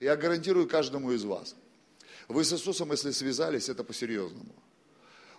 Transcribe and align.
Я 0.00 0.16
гарантирую 0.16 0.68
каждому 0.68 1.12
из 1.12 1.24
вас. 1.24 1.56
Вы 2.28 2.44
с 2.44 2.52
Иисусом, 2.52 2.92
если 2.92 3.10
связались, 3.10 3.68
это 3.68 3.82
по-серьезному. 3.82 4.54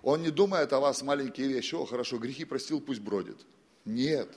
Он 0.01 0.21
не 0.21 0.31
думает 0.31 0.73
о 0.73 0.79
вас 0.79 1.01
маленькие 1.01 1.47
вещи. 1.47 1.75
О, 1.75 1.85
хорошо, 1.85 2.17
грехи 2.17 2.45
простил, 2.45 2.81
пусть 2.81 3.01
бродит. 3.01 3.37
Нет. 3.85 4.29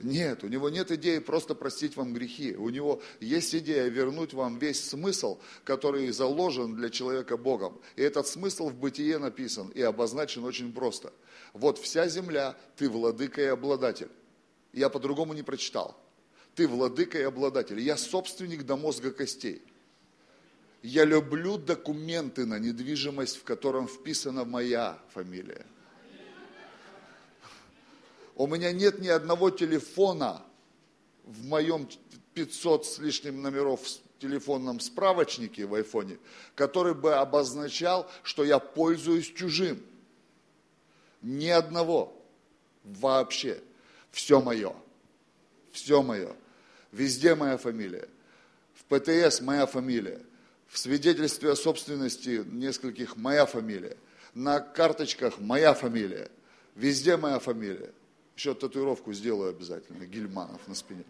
Нет, 0.00 0.44
у 0.44 0.48
него 0.48 0.70
нет 0.70 0.90
идеи 0.92 1.18
просто 1.18 1.54
простить 1.54 1.96
вам 1.96 2.14
грехи. 2.14 2.56
У 2.56 2.70
него 2.70 3.02
есть 3.20 3.54
идея 3.54 3.88
вернуть 3.88 4.32
вам 4.32 4.58
весь 4.58 4.88
смысл, 4.88 5.38
который 5.64 6.10
заложен 6.10 6.74
для 6.74 6.88
человека 6.88 7.36
Богом. 7.36 7.80
И 7.96 8.02
этот 8.02 8.26
смысл 8.26 8.70
в 8.70 8.74
бытие 8.74 9.18
написан 9.18 9.68
и 9.68 9.82
обозначен 9.82 10.44
очень 10.44 10.72
просто. 10.72 11.12
Вот 11.52 11.78
вся 11.78 12.08
земля, 12.08 12.56
ты 12.76 12.88
владыка 12.88 13.42
и 13.42 13.46
обладатель. 13.46 14.08
Я 14.72 14.88
по-другому 14.88 15.34
не 15.34 15.42
прочитал. 15.42 16.00
Ты 16.54 16.66
владыка 16.66 17.18
и 17.18 17.22
обладатель. 17.22 17.80
Я 17.80 17.96
собственник 17.96 18.64
до 18.64 18.76
мозга 18.76 19.10
костей. 19.10 19.62
Я 20.82 21.04
люблю 21.04 21.58
документы 21.58 22.46
на 22.46 22.58
недвижимость, 22.58 23.36
в 23.36 23.44
котором 23.44 23.86
вписана 23.86 24.44
моя 24.44 24.98
фамилия. 25.12 25.66
У 28.34 28.46
меня 28.46 28.72
нет 28.72 29.00
ни 29.00 29.08
одного 29.08 29.50
телефона 29.50 30.42
в 31.24 31.44
моем 31.44 31.86
500 32.32 32.86
с 32.86 32.98
лишним 32.98 33.42
номеров 33.42 33.82
в 33.82 34.18
телефонном 34.18 34.80
справочнике 34.80 35.66
в 35.66 35.74
айфоне, 35.74 36.18
который 36.54 36.94
бы 36.94 37.14
обозначал, 37.14 38.10
что 38.22 38.44
я 38.44 38.58
пользуюсь 38.58 39.26
чужим. 39.26 39.82
Ни 41.20 41.48
одного. 41.48 42.16
Вообще. 42.84 43.60
Все 44.10 44.40
мое. 44.40 44.74
Все 45.72 46.02
мое. 46.02 46.34
Везде 46.92 47.34
моя 47.34 47.56
фамилия. 47.56 48.08
В 48.74 48.84
ПТС 48.84 49.40
моя 49.40 49.66
фамилия. 49.66 50.20
В 50.68 50.78
свидетельстве 50.78 51.52
о 51.52 51.56
собственности 51.56 52.44
нескольких 52.46 53.16
моя 53.16 53.46
фамилия. 53.46 53.96
На 54.34 54.60
карточках 54.60 55.38
моя 55.38 55.74
фамилия. 55.74 56.30
Везде 56.74 57.16
моя 57.16 57.38
фамилия. 57.38 57.92
Еще 58.36 58.54
татуировку 58.54 59.12
сделаю 59.12 59.50
обязательно, 59.50 60.06
Гильманов 60.06 60.66
на 60.66 60.74
спине. 60.74 61.04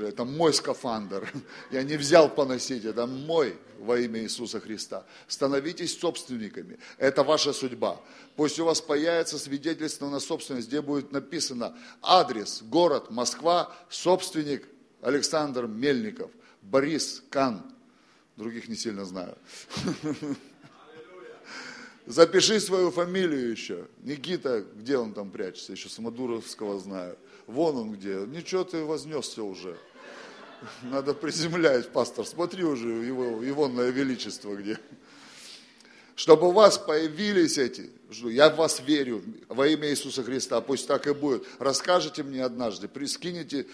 Это 0.00 0.24
мой 0.24 0.52
скафандр. 0.54 1.30
Я 1.70 1.82
не 1.82 1.96
взял 1.96 2.28
поносить, 2.28 2.84
это 2.84 3.06
мой 3.06 3.58
во 3.78 3.98
имя 3.98 4.22
Иисуса 4.22 4.60
Христа. 4.60 5.04
Становитесь 5.28 5.98
собственниками. 5.98 6.78
Это 6.98 7.22
ваша 7.22 7.52
судьба. 7.52 8.00
Пусть 8.36 8.58
у 8.58 8.64
вас 8.64 8.80
появится 8.80 9.38
свидетельство 9.38 10.08
на 10.08 10.20
собственность, 10.20 10.68
где 10.68 10.80
будет 10.80 11.12
написано 11.12 11.76
адрес, 12.02 12.62
город, 12.62 13.10
Москва, 13.10 13.74
собственник 13.90 14.66
Александр 15.02 15.66
Мельников, 15.66 16.30
Борис 16.62 17.22
Кан. 17.28 17.62
Других 18.36 18.68
не 18.68 18.76
сильно 18.76 19.04
знаю. 19.04 19.36
Запиши 22.06 22.60
свою 22.60 22.90
фамилию 22.90 23.50
еще. 23.50 23.86
Никита, 24.02 24.64
где 24.74 24.98
он 24.98 25.14
там 25.14 25.30
прячется? 25.30 25.72
Еще 25.72 25.88
Самодуровского 25.88 26.78
знаю. 26.78 27.16
Вон 27.46 27.76
он 27.76 27.92
где. 27.92 28.24
Ничего 28.26 28.64
ты 28.64 28.84
вознесся 28.84 29.42
уже. 29.42 29.76
Надо 30.82 31.14
приземлять, 31.14 31.92
пастор. 31.92 32.26
Смотри 32.26 32.64
уже 32.64 32.88
его, 32.88 33.42
егонное 33.42 33.90
величество 33.90 34.54
где. 34.54 34.78
Чтобы 36.16 36.48
у 36.48 36.52
вас 36.52 36.78
появились 36.78 37.58
эти, 37.58 37.90
я 38.10 38.48
в 38.48 38.56
вас 38.56 38.80
верю, 38.80 39.22
во 39.48 39.66
имя 39.66 39.90
Иисуса 39.90 40.22
Христа, 40.22 40.60
пусть 40.60 40.86
так 40.86 41.08
и 41.08 41.12
будет. 41.12 41.44
Расскажите 41.58 42.22
мне 42.22 42.44
однажды, 42.44 42.86
прискинете 42.86 43.66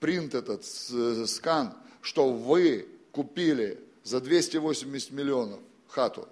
принт 0.00 0.34
этот, 0.34 0.64
скан, 0.64 1.74
что 2.00 2.32
вы 2.32 2.88
купили 3.12 3.78
за 4.02 4.22
280 4.22 5.10
миллионов 5.10 5.60
хату 5.88 6.26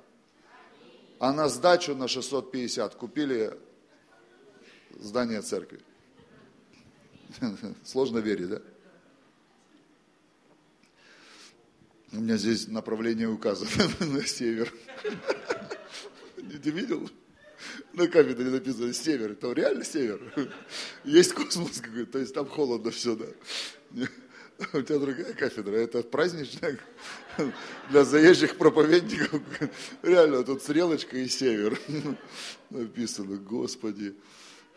а 1.19 1.33
на 1.33 1.49
сдачу 1.49 1.95
на 1.95 2.09
650 2.09 2.95
купили 2.95 3.59
здание 4.99 5.43
церкви. 5.43 5.81
Сложно 7.85 8.19
верить, 8.19 8.49
да? 8.49 8.63
У 12.13 12.21
меня 12.21 12.37
здесь 12.37 12.69
направление 12.69 13.29
указано 13.29 13.71
на 14.01 14.25
север. 14.27 14.73
Ты 16.37 16.71
видел? 16.71 17.11
На 17.93 18.07
кафедре 18.07 18.51
написано 18.51 18.93
север. 18.93 19.33
Это 19.33 19.53
реально 19.53 19.85
север? 19.85 20.51
Есть 21.05 21.33
космос 21.33 21.81
какой-то, 21.81 22.13
то 22.13 22.19
есть 22.19 22.35
там 22.35 22.47
холодно 22.47 22.91
все, 22.91 23.17
да? 23.17 23.27
У 24.73 24.81
тебя 24.81 24.99
другая 24.99 25.35
кафедра, 25.35 25.77
это 25.77 26.03
праздничная 26.03 26.79
для 27.91 28.05
заезжих 28.05 28.57
проповедников. 28.57 29.43
Реально, 30.03 30.45
тут 30.45 30.63
стрелочка 30.63 31.19
и 31.19 31.29
север 31.29 31.79
написано. 32.71 33.37
Господи, 33.37 34.15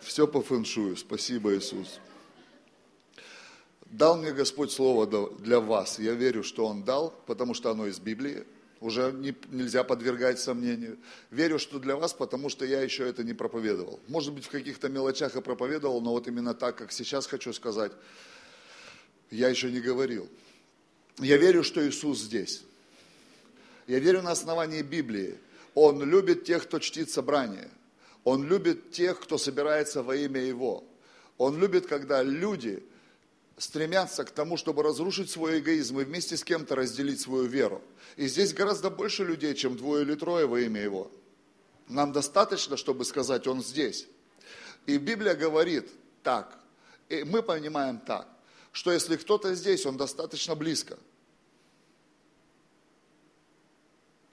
все 0.01 0.27
по 0.27 0.41
фэншую. 0.41 0.97
Спасибо, 0.97 1.55
Иисус. 1.55 1.99
Дал 3.89 4.17
мне 4.17 4.31
Господь 4.31 4.71
Слово 4.71 5.07
для 5.39 5.59
вас. 5.59 5.99
Я 5.99 6.13
верю, 6.13 6.43
что 6.43 6.65
Он 6.65 6.83
дал, 6.83 7.13
потому 7.25 7.53
что 7.53 7.71
оно 7.71 7.87
из 7.87 7.99
Библии. 7.99 8.45
Уже 8.81 9.11
не, 9.11 9.35
нельзя 9.49 9.83
подвергать 9.83 10.39
сомнению. 10.39 10.97
Верю, 11.31 11.59
что 11.59 11.79
для 11.79 11.95
вас, 11.95 12.13
потому 12.13 12.49
что 12.49 12.65
я 12.65 12.81
еще 12.81 13.07
это 13.07 13.23
не 13.23 13.33
проповедовал. 13.33 13.99
Может 14.07 14.33
быть, 14.33 14.45
в 14.45 14.49
каких-то 14.49 14.87
мелочах 14.89 15.35
и 15.35 15.41
проповедовал, 15.41 15.99
но 16.01 16.11
вот 16.11 16.27
именно 16.27 16.53
так, 16.53 16.77
как 16.77 16.91
сейчас 16.91 17.27
хочу 17.27 17.51
сказать– 17.53 17.91
я 19.31 19.49
еще 19.49 19.71
не 19.71 19.79
говорил. 19.79 20.27
Я 21.19 21.37
верю, 21.37 21.63
что 21.63 21.87
Иисус 21.87 22.19
здесь. 22.19 22.63
Я 23.87 23.99
верю 23.99 24.21
на 24.21 24.31
основании 24.31 24.81
Библии. 24.81 25.37
Он 25.75 26.03
любит 26.03 26.45
тех, 26.45 26.63
кто 26.63 26.79
чтит 26.79 27.09
собрание. 27.09 27.69
Он 28.23 28.47
любит 28.47 28.91
тех, 28.91 29.19
кто 29.19 29.37
собирается 29.37 30.03
во 30.03 30.15
имя 30.15 30.41
Его. 30.41 30.83
Он 31.37 31.59
любит, 31.59 31.87
когда 31.87 32.23
люди 32.23 32.83
стремятся 33.59 34.23
к 34.23 34.31
тому, 34.31 34.57
чтобы 34.57 34.81
разрушить 34.81 35.29
свой 35.29 35.59
эгоизм 35.59 35.99
и 35.99 36.03
вместе 36.03 36.35
с 36.35 36.43
кем-то 36.43 36.75
разделить 36.75 37.21
свою 37.21 37.45
веру. 37.45 37.83
И 38.15 38.27
здесь 38.27 38.53
гораздо 38.53 38.89
больше 38.89 39.23
людей, 39.23 39.53
чем 39.53 39.77
двое 39.77 40.03
или 40.03 40.15
трое 40.15 40.47
во 40.47 40.59
имя 40.59 40.81
Его. 40.81 41.11
Нам 41.87 42.11
достаточно, 42.11 42.77
чтобы 42.77 43.05
сказать, 43.05 43.45
Он 43.45 43.61
здесь. 43.63 44.07
И 44.87 44.97
Библия 44.97 45.35
говорит 45.35 45.87
так, 46.23 46.57
и 47.09 47.23
мы 47.23 47.43
понимаем 47.43 47.99
так 47.99 48.27
что 48.71 48.91
если 48.91 49.17
кто-то 49.17 49.53
здесь, 49.55 49.85
он 49.85 49.97
достаточно 49.97 50.55
близко. 50.55 50.97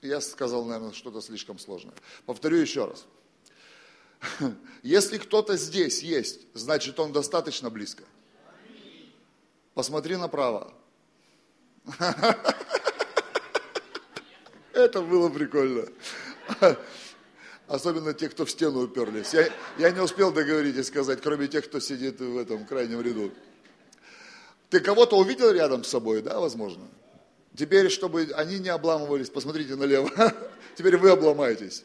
Я 0.02 0.20
сказал, 0.20 0.64
наверное, 0.64 0.92
что-то 0.92 1.20
слишком 1.20 1.58
сложное. 1.58 1.94
Повторю 2.26 2.58
еще 2.58 2.84
раз. 2.84 3.06
Если 4.82 5.18
кто-то 5.18 5.56
здесь 5.56 6.02
есть, 6.02 6.40
значит 6.54 7.00
он 7.00 7.12
достаточно 7.12 7.70
близко. 7.70 8.04
Посмотри 9.76 10.16
направо. 10.16 10.72
Это 14.72 15.02
было 15.02 15.28
прикольно. 15.28 15.86
Особенно 17.68 18.14
те, 18.14 18.30
кто 18.30 18.46
в 18.46 18.50
стену 18.50 18.84
уперлись. 18.84 19.34
Я, 19.34 19.50
я 19.76 19.90
не 19.90 20.00
успел 20.00 20.32
договорить 20.32 20.76
и 20.76 20.82
сказать, 20.82 21.20
кроме 21.20 21.46
тех, 21.46 21.66
кто 21.66 21.78
сидит 21.78 22.20
в 22.20 22.38
этом 22.38 22.64
крайнем 22.64 23.02
ряду. 23.02 23.30
Ты 24.70 24.80
кого-то 24.80 25.18
увидел 25.18 25.50
рядом 25.50 25.84
с 25.84 25.88
собой, 25.88 26.22
да, 26.22 26.40
возможно? 26.40 26.88
Теперь, 27.54 27.90
чтобы 27.90 28.30
они 28.34 28.58
не 28.58 28.70
обламывались, 28.70 29.28
посмотрите 29.28 29.76
налево. 29.76 30.10
Теперь 30.74 30.96
вы 30.96 31.10
обломаетесь. 31.10 31.84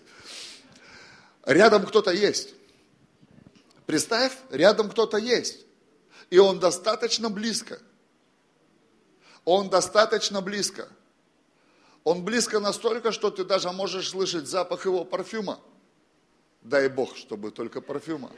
Рядом 1.46 1.86
кто-то 1.86 2.12
есть. 2.12 2.54
Представь, 3.86 4.32
рядом 4.50 4.90
кто-то 4.90 5.18
есть. 5.18 5.66
И 6.32 6.40
он 6.40 6.60
достаточно 6.60 7.30
близко. 7.30 7.80
Он 9.46 9.70
достаточно 9.70 10.42
близко. 10.42 10.90
Он 12.04 12.26
близко 12.26 12.60
настолько, 12.60 13.12
что 13.12 13.30
ты 13.30 13.44
даже 13.44 13.72
можешь 13.72 14.10
слышать 14.10 14.48
запах 14.48 14.86
его 14.86 15.06
парфюма. 15.06 15.60
Дай 16.64 16.90
Бог, 16.90 17.16
чтобы 17.16 17.52
только 17.52 17.82
парфюма 17.82 18.32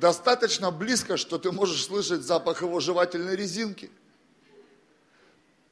достаточно 0.00 0.70
близко, 0.70 1.16
что 1.16 1.38
ты 1.38 1.52
можешь 1.52 1.84
слышать 1.84 2.22
запах 2.22 2.62
его 2.62 2.80
жевательной 2.80 3.36
резинки. 3.36 3.90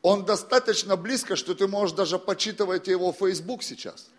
Он 0.02 0.24
достаточно 0.24 0.96
близко, 0.96 1.36
что 1.36 1.54
ты 1.54 1.66
можешь 1.66 1.96
даже 1.96 2.18
почитывать 2.18 2.88
его 2.88 3.12
в 3.12 3.16
Facebook 3.16 3.62
сейчас, 3.62 4.10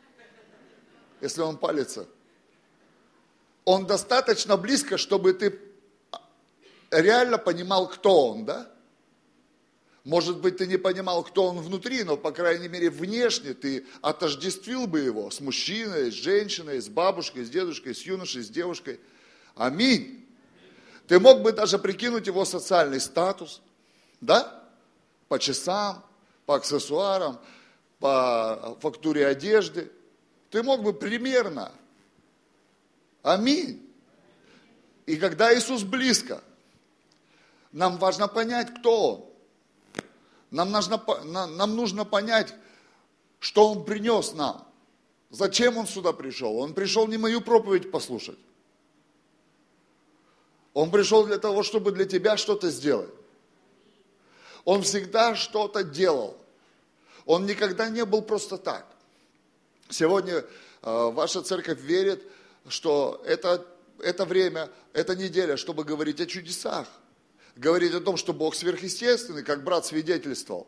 если 1.21 1.41
он 1.41 1.57
палится. 1.57 2.07
Он 3.65 3.85
достаточно 3.85 4.57
близко, 4.57 4.97
чтобы 4.97 5.33
ты 5.33 5.49
реально 7.01 7.37
понимал, 7.37 7.87
кто 7.87 8.29
он, 8.29 8.45
да? 8.45 8.71
Может 10.03 10.39
быть, 10.39 10.57
ты 10.57 10.67
не 10.67 10.77
понимал, 10.77 11.23
кто 11.23 11.47
он 11.47 11.59
внутри, 11.59 12.03
но, 12.03 12.15
по 12.15 12.31
крайней 12.31 12.67
мере, 12.67 12.89
внешне 12.91 13.53
ты 13.53 13.85
отождествил 14.01 14.85
бы 14.85 14.99
его 14.99 15.31
с 15.31 15.39
мужчиной, 15.39 16.11
с 16.11 16.13
женщиной, 16.13 16.79
с 16.79 16.87
бабушкой, 16.87 17.43
с 17.43 17.49
дедушкой, 17.49 17.95
с 17.95 18.01
юношей, 18.01 18.43
с 18.43 18.49
девушкой– 18.49 18.99
Аминь. 19.55 20.27
Ты 21.07 21.19
мог 21.19 21.41
бы 21.41 21.51
даже 21.51 21.79
прикинуть 21.79 22.27
его 22.27 22.45
социальный 22.45 22.99
статус, 22.99 23.61
да? 24.21 24.63
по 25.27 25.39
часам, 25.39 26.03
по 26.45 26.55
аксессуарам, 26.55 27.39
по 27.99 28.77
фактуре 28.81 29.25
одежды. 29.25 29.91
Ты 30.49 30.61
мог 30.61 30.83
бы 30.83 30.93
примерно. 30.93 31.71
Аминь. 33.23 33.81
И 35.05 35.17
когда 35.17 35.55
Иисус 35.55 35.83
близко, 35.83 36.43
нам 37.75 37.97
важно 37.97 38.29
понять, 38.29 38.73
кто 38.73 39.15
Он. 39.15 39.25
Нам 40.49 40.71
нужно, 40.71 41.03
нам 41.25 41.75
нужно 41.75 42.05
понять, 42.05 42.53
что 43.39 43.69
Он 43.69 43.83
принес 43.83 44.33
нам. 44.33 44.65
Зачем 45.29 45.77
Он 45.77 45.85
сюда 45.85 46.13
пришел? 46.13 46.57
Он 46.57 46.73
пришел 46.73 47.05
не 47.05 47.17
мою 47.17 47.41
проповедь 47.41 47.91
послушать. 47.91 48.39
Он 50.73 50.89
пришел 50.89 51.25
для 51.25 51.37
того, 51.37 51.63
чтобы 51.63 51.91
для 51.91 52.05
тебя 52.05 52.37
что-то 52.37 52.69
сделать. 52.69 53.13
Он 54.63 54.81
всегда 54.81 55.35
что-то 55.35 55.83
делал. 55.83 56.37
Он 57.25 57.45
никогда 57.45 57.89
не 57.89 58.05
был 58.05 58.21
просто 58.21 58.57
так. 58.57 58.85
Сегодня 59.89 60.35
э, 60.35 60.43
ваша 60.81 61.41
церковь 61.41 61.81
верит, 61.81 62.23
что 62.69 63.21
это, 63.25 63.65
это 63.99 64.23
время, 64.23 64.69
это 64.93 65.13
неделя, 65.13 65.57
чтобы 65.57 65.83
говорить 65.83 66.21
о 66.21 66.25
чудесах. 66.25 66.87
Говорить 67.55 67.93
о 67.93 68.01
том, 68.01 68.17
что 68.17 68.33
Бог 68.33 68.55
сверхъестественный, 68.55 69.43
как 69.43 69.63
брат 69.63 69.85
свидетельствовал. 69.85 70.67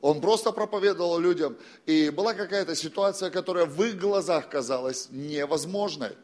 Он 0.00 0.20
просто 0.20 0.52
проповедовал 0.52 1.18
людям, 1.18 1.56
и 1.86 2.10
была 2.10 2.34
какая-то 2.34 2.76
ситуация, 2.76 3.30
которая 3.30 3.66
в 3.66 3.82
их 3.82 3.98
глазах 3.98 4.50
казалась 4.50 5.08
невозможной. 5.10 6.16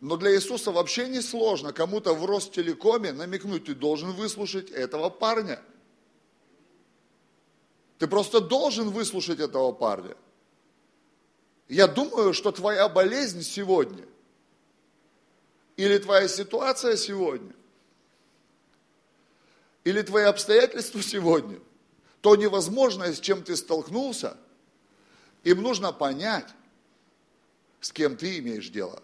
Но 0.00 0.16
для 0.16 0.34
Иисуса 0.34 0.72
вообще 0.72 1.08
не 1.08 1.22
сложно 1.22 1.72
кому-то 1.72 2.14
в 2.14 2.24
Ростелекоме 2.26 3.12
намекнуть, 3.12 3.64
ты 3.64 3.74
должен 3.74 4.12
выслушать 4.12 4.70
этого 4.70 5.08
парня. 5.08 5.62
Ты 7.98 8.06
просто 8.06 8.40
должен 8.40 8.90
выслушать 8.90 9.40
этого 9.40 9.72
парня. 9.72 10.16
Я 11.68 11.86
думаю, 11.86 12.34
что 12.34 12.52
твоя 12.52 12.88
болезнь 12.88 13.42
сегодня 13.42 14.04
или 15.76 15.98
твоя 15.98 16.28
ситуация 16.28 16.96
сегодня, 16.96 17.54
или 19.86 20.02
твои 20.02 20.24
обстоятельства 20.24 21.00
сегодня, 21.00 21.60
то 22.20 22.34
невозможное, 22.34 23.12
с 23.12 23.20
чем 23.20 23.44
ты 23.44 23.54
столкнулся, 23.54 24.36
им 25.44 25.62
нужно 25.62 25.92
понять, 25.92 26.48
с 27.80 27.92
кем 27.92 28.16
ты 28.16 28.38
имеешь 28.38 28.68
дело. 28.68 29.00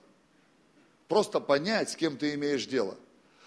Просто 1.07 1.39
понять, 1.39 1.91
с 1.91 1.95
кем 1.95 2.17
ты 2.17 2.35
имеешь 2.35 2.67
дело. 2.67 2.97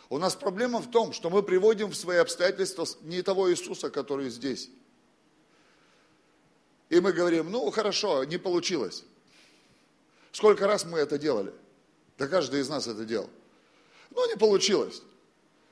У 0.08 0.18
нас 0.18 0.34
проблема 0.34 0.80
в 0.80 0.90
том, 0.90 1.12
что 1.12 1.30
мы 1.30 1.44
приводим 1.44 1.90
в 1.90 1.96
свои 1.98 2.20
обстоятельства 2.20 2.88
не 3.02 3.22
того 3.22 3.52
Иисуса, 3.52 3.90
который 3.90 4.30
здесь. 4.30 4.70
И 6.88 7.02
мы 7.02 7.12
говорим, 7.12 7.52
ну 7.52 7.70
хорошо, 7.70 8.24
не 8.24 8.38
получилось. 8.38 9.04
Сколько 10.32 10.68
раз 10.68 10.86
мы 10.86 11.00
это 11.00 11.18
делали? 11.18 11.54
Да 12.18 12.30
каждый 12.30 12.62
из 12.62 12.70
нас 12.70 12.88
это 12.88 13.04
делал. 13.04 13.30
Ну 14.12 14.26
не 14.26 14.38
получилось. 14.38 15.02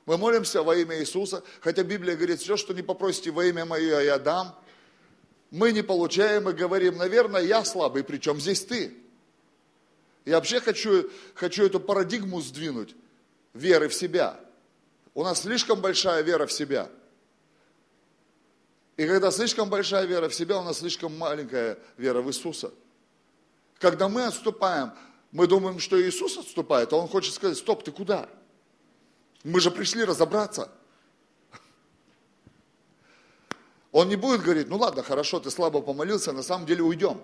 Мы 0.06 0.18
молимся 0.18 0.64
во 0.64 0.76
имя 0.76 1.00
Иисуса, 1.00 1.44
хотя 1.62 1.84
Библия 1.84 2.16
говорит, 2.16 2.42
все, 2.42 2.58
что 2.58 2.74
не 2.74 2.82
попросите 2.82 3.32
во 3.32 3.46
имя 3.46 3.66
Мое, 3.66 4.02
я 4.02 4.20
дам. 4.20 4.58
Мы 5.50 5.72
не 5.72 5.82
получаем 5.82 6.50
и 6.50 6.54
говорим, 6.54 6.98
наверное, 6.98 7.42
я 7.42 7.64
слабый, 7.64 8.04
причем 8.04 8.40
здесь 8.42 8.66
ты. 8.66 8.98
Я 10.26 10.36
вообще 10.36 10.60
хочу, 10.60 11.10
хочу 11.36 11.66
эту 11.66 11.80
парадигму 11.80 12.42
сдвинуть 12.42 12.96
веры 13.54 13.88
в 13.88 13.94
себя. 13.94 14.40
У 15.14 15.24
нас 15.24 15.42
слишком 15.42 15.80
большая 15.80 16.22
вера 16.24 16.48
в 16.48 16.52
себя. 16.52 16.90
И 18.98 19.06
когда 19.08 19.32
слишком 19.32 19.70
большая 19.70 20.06
вера 20.06 20.28
в 20.30 20.36
себя, 20.36 20.60
у 20.60 20.64
нас 20.64 20.80
слишком 20.80 21.18
маленькая 21.18 21.78
вера 21.98 22.22
в 22.22 22.30
Иисуса. 22.30 22.72
Когда 23.80 24.08
мы 24.08 24.26
отступаем, 24.26 24.92
мы 25.32 25.48
думаем, 25.48 25.80
что 25.80 26.02
Иисус 26.02 26.38
отступает, 26.38 26.94
а 26.94 26.98
Он 26.98 27.08
хочет 27.08 27.34
сказать, 27.34 27.58
стоп, 27.58 27.84
ты 27.84 27.92
куда? 27.92 28.30
Мы 29.44 29.60
же 29.60 29.72
пришли 29.72 30.04
разобраться. 30.04 30.72
Он 33.92 34.10
не 34.10 34.16
будет 34.16 34.42
говорить, 34.42 34.70
ну 34.70 34.78
ладно, 34.78 35.04
хорошо, 35.04 35.40
ты 35.40 35.52
слабо 35.52 35.82
помолился, 35.82 36.32
на 36.32 36.42
самом 36.42 36.66
деле 36.66 36.82
уйдем. 36.82 37.22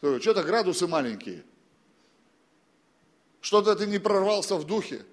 Что-то 0.00 0.42
градусы 0.42 0.86
маленькие. 0.86 1.44
Что-то 3.40 3.74
ты 3.74 3.86
не 3.86 3.98
прорвался 3.98 4.56
в 4.56 4.66
духе. 4.66 5.04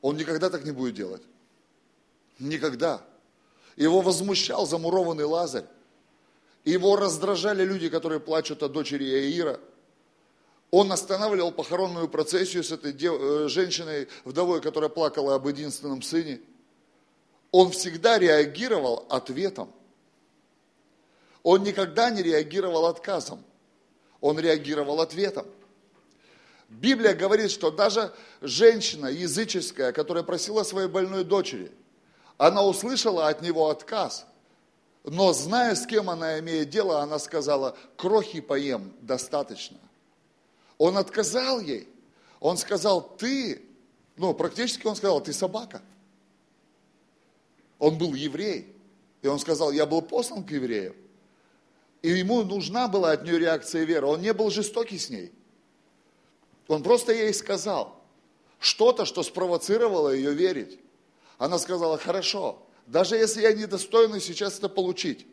Он 0.00 0.16
никогда 0.16 0.50
так 0.50 0.64
не 0.64 0.72
будет 0.72 0.94
делать. 0.94 1.22
Никогда. 2.40 3.06
Его 3.76 4.00
возмущал 4.00 4.66
замурованный 4.66 5.24
Лазарь. 5.24 5.66
Его 6.64 6.96
раздражали 6.96 7.64
люди, 7.64 7.88
которые 7.88 8.18
плачут 8.18 8.62
о 8.64 8.68
дочери 8.68 9.04
Иаира. 9.04 9.60
Он 10.72 10.90
останавливал 10.90 11.52
похоронную 11.52 12.08
процессию 12.08 12.64
с 12.64 12.72
этой 12.72 12.94
дев... 12.94 13.14
Э, 13.20 13.48
женщиной, 13.48 14.08
вдовой, 14.24 14.62
которая 14.62 14.88
плакала 14.88 15.34
об 15.34 15.46
единственном 15.46 16.00
сыне. 16.00 16.40
Он 17.50 17.70
всегда 17.70 18.18
реагировал 18.18 19.04
ответом. 19.10 19.70
Он 21.42 21.62
никогда 21.62 22.08
не 22.08 22.22
реагировал 22.22 22.86
отказом, 22.86 23.44
он 24.20 24.38
реагировал 24.38 25.00
ответом. 25.00 25.46
Библия 26.68 27.14
говорит, 27.14 27.50
что 27.50 27.70
даже 27.70 28.10
женщина 28.40 29.08
языческая, 29.08 29.92
которая 29.92 30.24
просила 30.24 30.62
своей 30.62 30.88
больной 30.88 31.24
дочери, 31.24 31.70
она 32.38 32.64
услышала 32.64 33.28
от 33.28 33.42
него 33.42 33.68
отказ, 33.68 34.24
но 35.04 35.34
зная, 35.34 35.74
с 35.74 35.86
кем 35.86 36.08
она 36.08 36.38
имеет 36.38 36.70
дело, 36.70 37.00
она 37.00 37.18
сказала, 37.18 37.76
крохи 37.96 38.40
поем, 38.40 38.94
достаточно. 39.02 39.81
Он 40.82 40.98
отказал 40.98 41.60
ей. 41.60 41.88
Он 42.40 42.56
сказал, 42.56 43.16
ты, 43.16 43.62
ну, 44.16 44.34
практически 44.34 44.84
он 44.84 44.96
сказал, 44.96 45.20
ты 45.20 45.32
собака. 45.32 45.80
Он 47.78 47.96
был 47.96 48.14
еврей. 48.14 48.74
И 49.22 49.28
он 49.28 49.38
сказал, 49.38 49.70
я 49.70 49.86
был 49.86 50.02
послан 50.02 50.42
к 50.42 50.50
евреям. 50.50 50.96
И 52.02 52.08
ему 52.08 52.42
нужна 52.42 52.88
была 52.88 53.12
от 53.12 53.22
нее 53.22 53.38
реакция 53.38 53.84
веры. 53.84 54.08
Он 54.08 54.20
не 54.20 54.32
был 54.32 54.50
жестокий 54.50 54.98
с 54.98 55.08
ней. 55.08 55.30
Он 56.66 56.82
просто 56.82 57.12
ей 57.12 57.32
сказал 57.32 58.02
что-то, 58.58 59.04
что 59.04 59.22
спровоцировало 59.22 60.08
ее 60.08 60.34
верить. 60.34 60.80
Она 61.38 61.60
сказала, 61.60 61.96
хорошо, 61.96 62.60
даже 62.88 63.14
если 63.14 63.42
я 63.42 63.52
недостойна 63.52 64.18
сейчас 64.18 64.58
это 64.58 64.68
получить, 64.68 65.28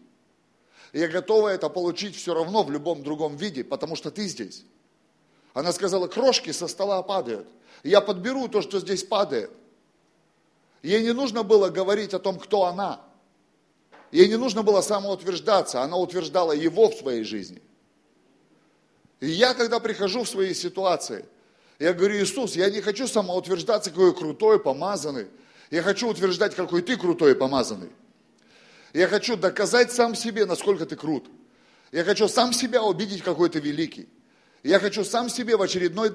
я 0.94 1.08
готова 1.08 1.48
это 1.48 1.70
получить 1.70 2.16
все 2.16 2.36
равно 2.36 2.62
в 2.62 2.70
любом 2.70 3.02
другом 3.02 3.36
виде, 3.36 3.64
потому 3.64 3.96
что 3.96 4.12
ты 4.12 4.28
здесь. 4.28 4.64
Она 5.54 5.72
сказала, 5.74 6.08
крошки 6.08 6.52
со 6.52 6.68
стола 6.68 7.02
падают. 7.02 7.48
Я 7.84 8.02
подберу 8.02 8.48
то, 8.48 8.62
что 8.62 8.80
здесь 8.80 9.04
падает. 9.04 9.52
Ей 10.82 11.02
не 11.02 11.14
нужно 11.14 11.44
было 11.44 11.70
говорить 11.70 12.14
о 12.14 12.20
том, 12.20 12.40
кто 12.40 12.66
она. 12.66 13.02
Ей 14.12 14.28
не 14.28 14.38
нужно 14.38 14.64
было 14.64 14.82
самоутверждаться, 14.82 15.82
она 15.82 15.98
утверждала 15.98 16.52
его 16.52 16.90
в 16.90 16.96
своей 16.96 17.24
жизни. 17.24 17.62
И 19.20 19.28
я, 19.28 19.54
когда 19.54 19.80
прихожу 19.80 20.24
в 20.24 20.30
свои 20.30 20.54
ситуации, 20.54 21.26
я 21.78 21.94
говорю, 21.94 22.18
Иисус, 22.18 22.56
я 22.56 22.70
не 22.70 22.82
хочу 22.82 23.08
самоутверждаться, 23.08 23.92
какой 23.92 24.16
крутой, 24.16 24.60
помазанный. 24.60 25.28
Я 25.70 25.82
хочу 25.82 26.10
утверждать, 26.10 26.56
какой 26.56 26.82
ты 26.82 26.98
крутой 26.98 27.32
и 27.32 27.36
помазанный. 27.36 27.90
Я 28.94 29.08
хочу 29.08 29.36
доказать 29.36 29.92
сам 29.92 30.16
себе, 30.16 30.46
насколько 30.46 30.86
ты 30.86 30.96
крут. 30.96 31.30
Я 31.92 32.04
хочу 32.04 32.28
сам 32.28 32.54
себя 32.54 32.84
убедить, 32.84 33.22
какой 33.22 33.50
ты 33.50 33.60
великий. 33.60 34.10
Я 34.64 34.80
хочу 34.80 35.04
сам 35.04 35.30
себе 35.30 35.56
в 35.56 35.62
очередной 35.62 36.12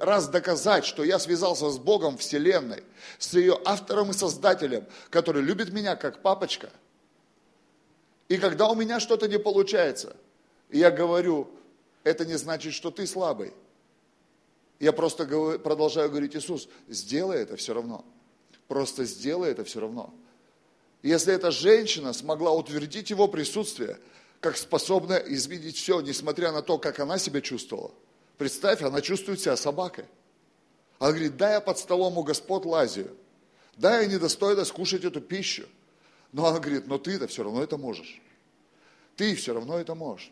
раз 0.00 0.28
доказать, 0.28 0.84
что 0.84 1.02
я 1.02 1.18
связался 1.18 1.70
с 1.70 1.78
Богом 1.78 2.18
Вселенной, 2.18 2.82
с 3.18 3.32
ее 3.32 3.58
автором 3.64 4.10
и 4.10 4.12
создателем, 4.12 4.84
который 5.10 5.42
любит 5.42 5.72
меня 5.72 5.96
как 5.96 6.22
папочка– 6.22 6.70
и 8.28 8.38
когда 8.38 8.68
у 8.68 8.74
меня 8.74 8.98
что-то 9.00 9.28
не 9.28 9.38
получается, 9.38 10.16
я 10.70 10.90
говорю, 10.90 11.48
это 12.02 12.24
не 12.24 12.34
значит, 12.34 12.74
что 12.74 12.90
ты 12.90 13.06
слабый. 13.06 13.52
Я 14.80 14.92
просто 14.92 15.26
продолжаю 15.58 16.10
говорить, 16.10 16.34
Иисус, 16.34 16.68
сделай 16.88 17.38
это 17.38 17.56
все 17.56 17.72
равно. 17.72 18.04
Просто 18.68 19.04
сделай 19.04 19.52
это 19.52 19.64
все 19.64 19.80
равно. 19.80 20.12
Если 21.02 21.32
эта 21.32 21.50
женщина 21.50 22.12
смогла 22.12 22.50
утвердить 22.50 23.10
его 23.10 23.28
присутствие, 23.28 23.98
как 24.40 24.56
способна 24.56 25.14
изменить 25.14 25.76
все, 25.76 26.00
несмотря 26.00 26.52
на 26.52 26.62
то, 26.62 26.78
как 26.78 26.98
она 27.00 27.18
себя 27.18 27.40
чувствовала. 27.40 27.92
Представь, 28.38 28.82
она 28.82 29.00
чувствует 29.00 29.40
себя 29.40 29.56
собакой. 29.56 30.04
Она 30.98 31.10
говорит, 31.10 31.36
да, 31.36 31.54
я 31.54 31.60
под 31.60 31.78
столом 31.78 32.18
у 32.18 32.22
господ 32.22 32.64
лазию. 32.64 33.16
Да, 33.76 34.00
я 34.00 34.06
недостойна 34.06 34.64
скушать 34.64 35.04
эту 35.04 35.20
пищу. 35.20 35.66
Но 36.32 36.46
она 36.46 36.58
говорит, 36.58 36.86
но 36.86 36.98
ты-то 36.98 37.26
все 37.26 37.42
равно 37.42 37.62
это 37.62 37.76
можешь. 37.76 38.20
Ты 39.16 39.34
все 39.34 39.54
равно 39.54 39.78
это 39.78 39.94
можешь. 39.94 40.30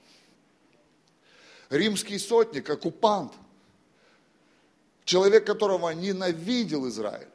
Римский 1.71 2.19
сотник, 2.19 2.69
оккупант, 2.69 3.33
человек, 5.05 5.47
которого 5.47 5.91
ненавидел 5.91 6.89
Израиль, 6.89 7.29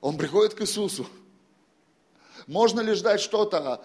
Он 0.00 0.16
приходит 0.16 0.54
к 0.54 0.62
Иисусу. 0.62 1.06
Можно 2.46 2.80
ли 2.80 2.92
ждать 2.92 3.20
что-то 3.20 3.84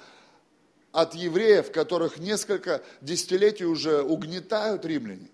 от 0.91 1.15
евреев, 1.15 1.71
которых 1.71 2.17
несколько 2.17 2.83
десятилетий 3.01 3.65
уже 3.65 4.01
угнетают 4.01 4.85
римляне? 4.85 5.29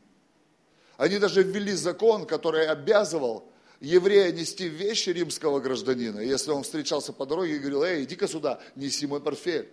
Они 0.98 1.20
даже 1.20 1.44
ввели 1.44 1.74
закон, 1.74 2.26
который 2.26 2.68
обязывал 2.68 3.52
еврея 3.80 4.32
нести 4.32 4.68
вещи 4.68 5.10
римского 5.10 5.60
гражданина, 5.60 6.20
если 6.20 6.52
он 6.52 6.64
встречался 6.64 7.14
по 7.14 7.26
дороге 7.26 7.56
и 7.56 7.60
говорил, 7.60 7.84
эй, 7.84 8.04
иди-ка 8.04 8.28
сюда, 8.28 8.60
неси 8.76 9.06
мой 9.06 9.22
портфель. 9.22 9.70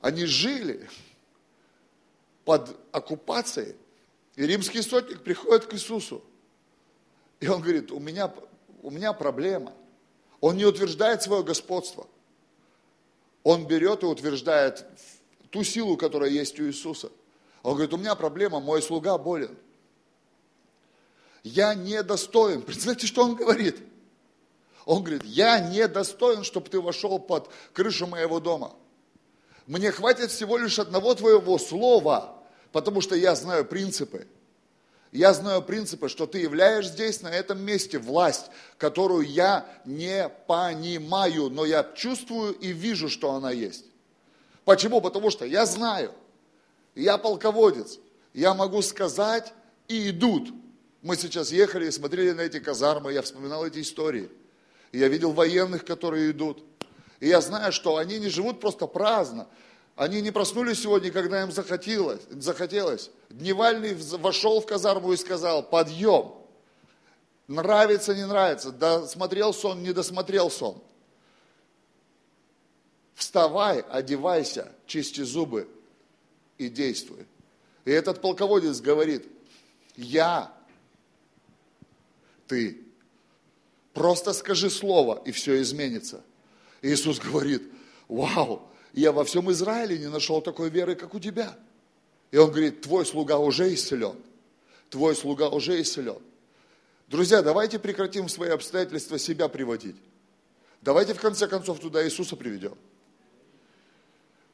Они 0.00 0.24
жили 0.26 0.88
под 2.44 2.76
оккупацией, 2.90 3.76
и 4.34 4.46
римский 4.46 4.82
сотник 4.82 5.22
приходит 5.22 5.66
к 5.66 5.74
Иисусу, 5.74 6.24
и 7.38 7.46
он 7.46 7.60
говорит, 7.60 7.92
у 7.92 8.00
меня, 8.00 8.32
у 8.82 8.90
меня 8.90 9.12
проблема. 9.12 9.72
Он 10.40 10.56
не 10.56 10.64
утверждает 10.64 11.22
свое 11.22 11.44
господство. 11.44 12.08
Он 13.42 13.66
берет 13.66 14.02
и 14.02 14.06
утверждает 14.06 14.86
ту 15.50 15.64
силу, 15.64 15.96
которая 15.96 16.30
есть 16.30 16.58
у 16.60 16.64
Иисуса. 16.64 17.10
Он 17.62 17.74
говорит, 17.74 17.92
у 17.92 17.96
меня 17.96 18.14
проблема, 18.14 18.60
мой 18.60 18.82
слуга 18.82 19.18
болен. 19.18 19.56
Я 21.42 21.74
недостоин. 21.74 22.62
Представьте, 22.66 23.06
что 23.06 23.24
он 23.24 23.34
говорит. 23.34 23.78
Он 24.84 25.02
говорит, 25.02 25.24
я 25.24 25.60
недостоин, 25.60 26.42
чтобы 26.44 26.68
ты 26.68 26.80
вошел 26.80 27.18
под 27.18 27.50
крышу 27.72 28.06
моего 28.06 28.40
дома. 28.40 28.74
Мне 29.66 29.92
хватит 29.92 30.30
всего 30.30 30.58
лишь 30.58 30.78
одного 30.78 31.14
твоего 31.14 31.56
слова, 31.58 32.36
потому 32.72 33.00
что 33.00 33.14
я 33.14 33.34
знаю 33.36 33.64
принципы. 33.64 34.26
Я 35.12 35.34
знаю 35.34 35.60
принципы, 35.60 36.08
что 36.08 36.26
ты 36.26 36.38
являешь 36.38 36.88
здесь, 36.88 37.20
на 37.20 37.28
этом 37.28 37.60
месте, 37.60 37.98
власть, 37.98 38.46
которую 38.78 39.28
я 39.28 39.66
не 39.84 40.30
понимаю, 40.46 41.50
но 41.50 41.66
я 41.66 41.84
чувствую 41.94 42.54
и 42.54 42.68
вижу, 42.72 43.10
что 43.10 43.32
она 43.32 43.50
есть. 43.50 43.84
Почему? 44.64 45.02
Потому 45.02 45.30
что 45.30 45.44
я 45.44 45.66
знаю, 45.66 46.12
я 46.94 47.18
полководец, 47.18 47.98
я 48.32 48.54
могу 48.54 48.80
сказать, 48.80 49.52
и 49.86 50.08
идут. 50.08 50.48
Мы 51.02 51.16
сейчас 51.16 51.52
ехали 51.52 51.88
и 51.88 51.90
смотрели 51.90 52.30
на 52.30 52.40
эти 52.40 52.58
казармы, 52.58 53.12
я 53.12 53.20
вспоминал 53.20 53.66
эти 53.66 53.80
истории. 53.80 54.30
Я 54.92 55.08
видел 55.08 55.32
военных, 55.32 55.84
которые 55.84 56.30
идут. 56.30 56.64
И 57.20 57.28
я 57.28 57.42
знаю, 57.42 57.72
что 57.72 57.96
они 57.98 58.18
не 58.18 58.28
живут 58.28 58.60
просто 58.60 58.86
праздно. 58.86 59.46
Они 59.94 60.22
не 60.22 60.30
проснулись 60.30 60.82
сегодня, 60.82 61.10
когда 61.10 61.42
им 61.42 61.52
захотелось. 61.52 62.22
захотелось. 62.30 63.10
Дневальный 63.28 63.94
вошел 63.94 64.60
в 64.60 64.66
казарму 64.66 65.12
и 65.12 65.16
сказал, 65.16 65.62
подъем. 65.62 66.34
Нравится, 67.46 68.14
не 68.14 68.26
нравится, 68.26 68.72
досмотрел 68.72 69.52
сон, 69.52 69.82
не 69.82 69.92
досмотрел 69.92 70.50
сон. 70.50 70.82
Вставай, 73.14 73.80
одевайся, 73.80 74.72
чисти 74.86 75.20
зубы 75.20 75.68
и 76.56 76.68
действуй. 76.68 77.26
И 77.84 77.90
этот 77.90 78.22
полководец 78.22 78.80
говорит, 78.80 79.26
я, 79.96 80.52
ты, 82.46 82.80
просто 83.92 84.32
скажи 84.32 84.70
слово, 84.70 85.22
и 85.26 85.32
все 85.32 85.60
изменится. 85.60 86.22
Иисус 86.80 87.18
говорит, 87.18 87.62
вау, 88.08 88.71
я 89.00 89.12
во 89.12 89.24
всем 89.24 89.50
Израиле 89.52 89.98
не 89.98 90.08
нашел 90.08 90.40
такой 90.42 90.70
веры, 90.70 90.94
как 90.94 91.14
у 91.14 91.20
тебя. 91.20 91.56
И 92.30 92.36
он 92.36 92.50
говорит, 92.50 92.82
твой 92.82 93.06
слуга 93.06 93.38
уже 93.38 93.72
исцелен. 93.72 94.16
Твой 94.90 95.16
слуга 95.16 95.48
уже 95.48 95.80
исцелен. 95.80 96.20
Друзья, 97.08 97.42
давайте 97.42 97.78
прекратим 97.78 98.28
свои 98.28 98.50
обстоятельства 98.50 99.18
себя 99.18 99.48
приводить. 99.48 99.96
Давайте 100.80 101.14
в 101.14 101.20
конце 101.20 101.46
концов 101.46 101.78
туда 101.78 102.04
Иисуса 102.04 102.36
приведем. 102.36 102.76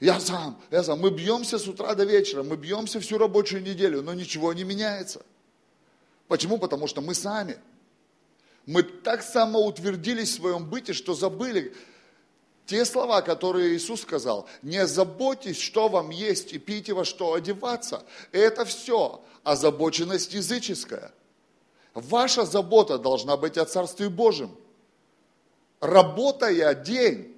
Я 0.01 0.21
сам, 0.21 0.61
я 0.71 0.85
сам. 0.85 1.01
Мы 1.01 1.11
бьемся 1.11 1.59
с 1.59 1.67
утра 1.67 1.95
до 1.95 2.05
вечера, 2.05 2.43
мы 2.43 2.57
бьемся 2.57 3.01
всю 3.01 3.19
рабочую 3.19 3.63
неделю, 3.63 4.03
но 4.03 4.15
ничего 4.15 4.53
не 4.53 4.63
меняется. 4.63 5.23
Почему? 6.29 6.59
Потому 6.59 6.87
что 6.87 7.01
мы 7.01 7.15
сами. 7.15 7.59
Мы 8.67 8.83
так 8.83 9.23
самоутвердились 9.23 10.31
в 10.31 10.35
своем 10.35 10.69
быте, 10.69 10.93
что 10.93 11.15
забыли, 11.15 11.75
те 12.69 12.85
слова, 12.85 13.23
которые 13.23 13.75
Иисус 13.75 14.03
сказал, 14.03 14.47
не 14.61 14.87
заботьтесь, 14.87 15.59
что 15.59 15.89
вам 15.89 16.11
есть 16.11 16.53
и 16.53 16.59
пейте 16.59 16.93
во 16.93 17.07
что 17.07 17.33
одеваться. 17.33 18.05
Это 18.31 18.67
все 18.67 19.25
озабоченность 19.43 20.35
языческая. 20.35 21.15
Ваша 21.95 22.45
забота 22.45 22.99
должна 22.99 23.39
быть 23.39 23.57
о 23.57 23.65
Царстве 23.65 24.11
Божьем. 24.11 24.55
Работая 25.81 26.75
день, 26.75 27.35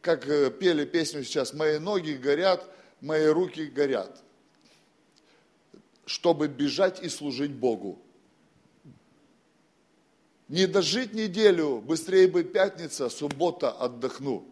как 0.00 0.26
э, 0.26 0.50
пели 0.50 0.86
песню 0.86 1.22
сейчас, 1.22 1.52
мои 1.52 1.78
ноги 1.78 2.12
горят, 2.12 2.64
мои 3.02 3.26
руки 3.26 3.66
горят, 3.66 4.22
чтобы 6.06 6.48
бежать 6.48 7.02
и 7.02 7.10
служить 7.10 7.52
Богу. 7.52 8.00
Не 10.52 10.66
дожить 10.66 11.14
неделю, 11.14 11.80
быстрее 11.80 12.28
бы 12.28 12.44
пятница, 12.44 13.08
суббота 13.08 13.70
отдохну. 13.70 14.46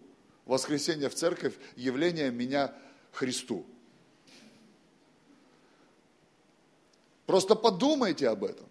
Воскресенье 0.47 1.11
в 1.11 1.15
церковь, 1.15 1.53
явление 1.77 2.31
меня 2.31 2.73
Христу. 3.13 3.67
Просто 7.27 7.55
подумайте 7.55 8.29
об 8.31 8.45
этом. 8.45 8.67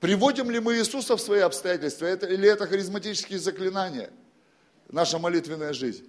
Приводим 0.00 0.50
ли 0.50 0.60
мы 0.60 0.78
Иисуса 0.78 1.14
в 1.14 1.20
свои 1.20 1.40
обстоятельства, 1.40 2.06
это, 2.06 2.26
или 2.26 2.48
это 2.48 2.66
харизматические 2.66 3.38
заклинания, 3.38 4.10
наша 4.88 5.18
молитвенная 5.18 5.74
жизнь? 5.74 6.08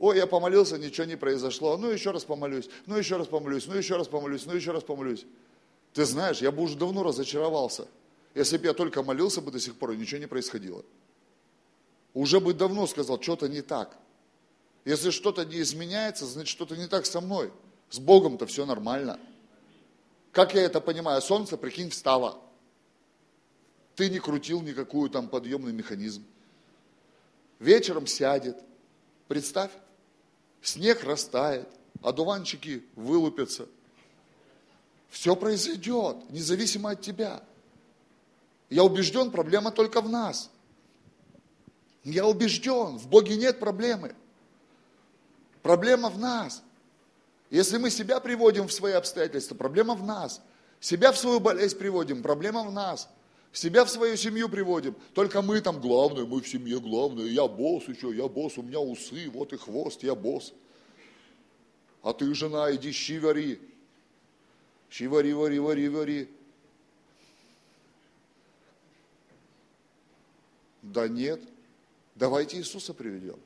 Ой, 0.00 0.16
я 0.16 0.26
помолился, 0.26 0.76
ничего 0.76 1.04
не 1.04 1.16
произошло. 1.16 1.76
Ну, 1.76 1.88
еще 1.88 2.10
раз 2.10 2.24
помолюсь, 2.24 2.68
ну, 2.86 2.96
еще 2.96 3.16
раз 3.16 3.28
помолюсь, 3.28 3.68
ну, 3.68 3.76
еще 3.76 3.96
раз 3.96 4.08
помолюсь, 4.08 4.44
ну, 4.44 4.54
еще 4.54 4.72
раз 4.72 4.82
помолюсь. 4.82 5.24
Ты 5.92 6.04
знаешь, 6.04 6.38
я 6.38 6.50
бы 6.50 6.62
уже 6.62 6.76
давно 6.76 7.04
разочаровался– 7.04 7.86
если 8.38 8.56
бы 8.56 8.66
я 8.66 8.72
только 8.72 9.02
молился 9.02 9.40
бы 9.40 9.50
до 9.50 9.58
сих 9.58 9.74
пор, 9.74 9.92
и 9.92 9.96
ничего 9.96 10.20
не 10.20 10.28
происходило. 10.28 10.84
Уже 12.14 12.38
бы 12.38 12.54
давно 12.54 12.86
сказал, 12.86 13.20
что-то 13.20 13.48
не 13.48 13.62
так. 13.62 13.98
Если 14.84 15.10
что-то 15.10 15.44
не 15.44 15.60
изменяется, 15.60 16.24
значит, 16.24 16.48
что-то 16.48 16.76
не 16.76 16.86
так 16.86 17.04
со 17.04 17.20
мной. 17.20 17.52
С 17.90 17.98
Богом-то 17.98 18.46
все 18.46 18.64
нормально. 18.64 19.18
Как 20.30 20.54
я 20.54 20.62
это 20.62 20.80
понимаю? 20.80 21.20
Солнце, 21.20 21.56
прикинь, 21.56 21.90
встало. 21.90 22.40
Ты 23.96 24.08
не 24.08 24.20
крутил 24.20 24.62
никакую 24.62 25.10
там 25.10 25.28
подъемный 25.28 25.72
механизм. 25.72 26.24
Вечером 27.58 28.06
сядет. 28.06 28.56
Представь, 29.26 29.72
снег 30.62 31.02
растает, 31.02 31.68
одуванчики 32.02 32.84
вылупятся. 32.94 33.66
Все 35.08 35.34
произойдет, 35.34 36.30
независимо 36.30 36.90
от 36.90 37.02
тебя. 37.02 37.42
Я 38.70 38.84
убежден, 38.84 39.30
проблема 39.30 39.70
только 39.70 40.00
в 40.00 40.08
нас. 40.08 40.50
Я 42.04 42.26
убежден, 42.26 42.98
в 42.98 43.08
Боге 43.08 43.36
нет 43.36 43.58
проблемы. 43.58 44.14
Проблема 45.62 46.08
в 46.10 46.18
нас. 46.18 46.62
Если 47.50 47.78
мы 47.78 47.90
себя 47.90 48.20
приводим 48.20 48.68
в 48.68 48.72
свои 48.72 48.92
обстоятельства, 48.92 49.54
проблема 49.54 49.94
в 49.94 50.04
нас. 50.04 50.42
Себя 50.80 51.12
в 51.12 51.18
свою 51.18 51.40
болезнь 51.40 51.76
приводим, 51.76 52.22
проблема 52.22 52.62
в 52.62 52.72
нас. 52.72 53.08
Себя 53.52 53.84
в 53.84 53.90
свою 53.90 54.16
семью 54.16 54.48
приводим. 54.48 54.94
Только 55.14 55.42
мы 55.42 55.60
там 55.60 55.80
главные, 55.80 56.26
мы 56.26 56.40
в 56.42 56.48
семье 56.48 56.78
главные. 56.78 57.32
Я 57.32 57.48
босс 57.48 57.88
еще, 57.88 58.14
я 58.14 58.28
босс, 58.28 58.58
у 58.58 58.62
меня 58.62 58.78
усы, 58.78 59.30
вот 59.30 59.52
и 59.52 59.56
хвост, 59.56 60.02
я 60.02 60.14
босс. 60.14 60.52
А 62.02 62.12
ты, 62.12 62.32
жена, 62.34 62.74
иди 62.74 62.92
щи 62.92 63.18
вари. 63.18 63.60
Щи 64.90 65.06
вари, 65.06 65.32
вари, 65.32 65.58
вари, 65.58 65.88
вари. 65.88 66.28
Да 70.92 71.06
нет. 71.06 71.40
Давайте 72.14 72.56
Иисуса 72.58 72.94
приведем. 72.94 73.38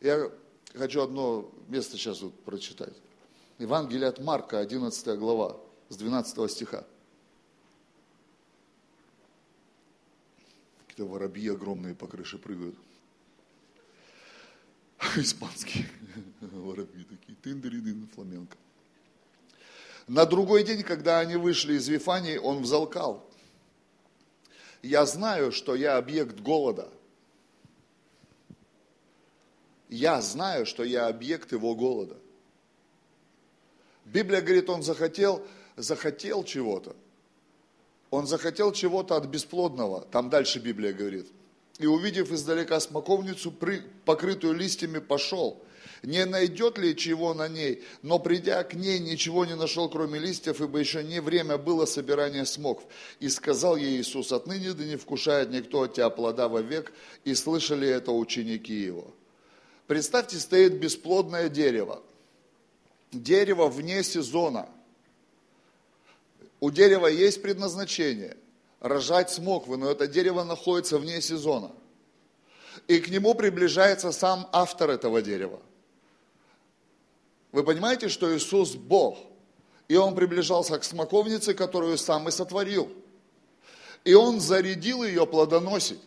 Я 0.00 0.30
хочу 0.74 1.02
одно 1.02 1.50
место 1.68 1.96
сейчас 1.96 2.20
вот 2.20 2.38
прочитать. 2.44 2.94
Евангелие 3.58 4.08
от 4.08 4.18
Марка, 4.20 4.58
11 4.58 5.18
глава, 5.18 5.58
с 5.88 5.96
12 5.96 6.50
стиха. 6.50 6.84
Какие-то 10.86 11.10
воробьи 11.10 11.48
огромные 11.48 11.94
по 11.94 12.06
крыше 12.06 12.38
прыгают. 12.38 12.76
Испанские 15.16 15.88
воробьи 16.40 17.04
такие. 17.04 17.36
Тын-дыры-дын, 17.42 18.08
фламенко. 18.14 18.56
На 20.06 20.26
другой 20.26 20.64
день, 20.64 20.82
когда 20.82 21.20
они 21.20 21.36
вышли 21.36 21.74
из 21.74 21.88
Вифании, 21.88 22.36
он 22.36 22.62
взалкал 22.62 23.26
я 24.82 25.06
знаю, 25.06 25.52
что 25.52 25.74
я 25.74 25.96
объект 25.96 26.40
голода. 26.40 26.88
Я 29.88 30.20
знаю, 30.20 30.66
что 30.66 30.82
я 30.82 31.06
объект 31.06 31.52
его 31.52 31.74
голода. 31.74 32.16
Библия 34.04 34.40
говорит, 34.40 34.68
он 34.68 34.82
захотел, 34.82 35.46
захотел 35.76 36.44
чего-то. 36.44 36.96
Он 38.10 38.26
захотел 38.26 38.72
чего-то 38.72 39.16
от 39.16 39.26
бесплодного, 39.26 40.02
там 40.02 40.28
дальше 40.28 40.58
Библия 40.58 40.92
говорит. 40.92 41.28
И 41.78 41.86
увидев 41.86 42.30
издалека 42.30 42.78
смоковницу, 42.80 43.52
покрытую 44.04 44.54
листьями, 44.54 44.98
пошел. 44.98 45.62
Не 46.02 46.24
найдет 46.26 46.78
ли 46.78 46.96
чего 46.96 47.32
на 47.32 47.48
ней, 47.48 47.84
но 48.02 48.18
придя 48.18 48.64
к 48.64 48.74
ней, 48.74 48.98
ничего 48.98 49.44
не 49.44 49.54
нашел, 49.54 49.88
кроме 49.88 50.18
листьев, 50.18 50.60
ибо 50.60 50.78
еще 50.78 51.04
не 51.04 51.20
время 51.20 51.58
было 51.58 51.86
собирания 51.86 52.44
смокв. 52.44 52.84
И 53.20 53.28
сказал 53.28 53.76
ей 53.76 54.00
Иисус, 54.00 54.32
отныне 54.32 54.72
да 54.72 54.84
не 54.84 54.96
вкушает 54.96 55.50
никто 55.50 55.82
от 55.82 55.94
тебя 55.94 56.10
плода 56.10 56.48
вовек, 56.48 56.92
и 57.24 57.34
слышали 57.34 57.88
это 57.88 58.10
ученики 58.10 58.74
его. 58.74 59.14
Представьте, 59.86 60.38
стоит 60.38 60.74
бесплодное 60.74 61.48
дерево. 61.48 62.02
Дерево 63.12 63.68
вне 63.68 64.02
сезона– 64.02 64.68
у 66.62 66.70
дерева 66.70 67.08
есть 67.08 67.42
предназначение– 67.42 68.36
рожать 68.80 69.30
смоквы, 69.32 69.76
но 69.76 69.90
это 69.90 70.06
дерево 70.06 70.44
находится 70.44 70.96
вне 70.96 71.20
сезона. 71.20 71.72
И 72.86 73.00
к 73.00 73.08
нему 73.08 73.34
приближается 73.34 74.12
сам 74.12 74.48
автор 74.52 74.90
этого 74.90 75.22
дерева. 75.22 75.58
Вы 77.52 77.64
понимаете, 77.64 78.08
что 78.08 78.34
Иисус 78.34 78.74
Бог, 78.74 79.18
и 79.86 79.96
Он 79.96 80.14
приближался 80.14 80.78
к 80.78 80.84
смоковнице, 80.84 81.52
которую 81.52 81.98
сам 81.98 82.28
и 82.28 82.32
сотворил. 82.32 82.90
И 84.04 84.14
Он 84.14 84.40
зарядил 84.40 85.04
ее 85.04 85.26
плодоносить. 85.26 86.00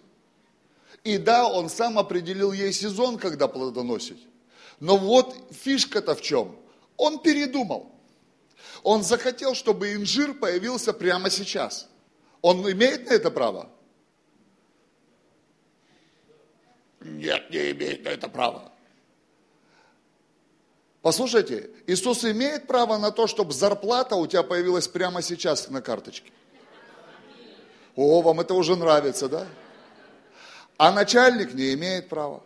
И 1.04 1.20
да, 1.20 1.48
Он 1.48 1.70
сам 1.70 2.00
определил 2.00 2.52
ей 2.52 2.74
сезон, 2.74 3.20
когда 3.20 3.48
плодоносить. 3.48 4.28
Но 4.80 4.98
вот 4.98 5.36
фишка-то 5.52 6.16
в 6.16 6.22
чем? 6.22 6.56
Он 6.98 7.20
передумал. 7.20 7.92
Он 8.82 9.04
захотел, 9.04 9.54
чтобы 9.54 9.94
инжир 9.94 10.34
появился 10.34 10.94
прямо 10.94 11.30
сейчас. 11.30 11.88
Он 12.42 12.70
имеет 12.72 13.10
на 13.10 13.14
это 13.14 13.30
право? 13.30 13.70
Нет, 17.02 17.50
не 17.52 17.72
имеет 17.72 18.04
на 18.04 18.10
это 18.10 18.28
права. 18.28 18.72
Послушайте, 21.06 21.70
Иисус 21.86 22.26
имеет 22.26 22.66
право 22.66 22.98
на 22.98 23.12
то, 23.12 23.28
чтобы 23.28 23.54
зарплата 23.54 24.16
у 24.16 24.26
тебя 24.26 24.42
появилась 24.42 24.88
прямо 24.88 25.22
сейчас 25.22 25.70
на 25.70 25.80
карточке. 25.80 26.32
О, 27.96 28.24
вам 28.24 28.40
это 28.40 28.56
уже 28.56 28.76
нравится, 28.76 29.30
да? 29.30 29.46
А 30.78 30.92
начальник 30.92 31.54
не 31.54 31.76
имеет 31.76 32.10
права. 32.10 32.42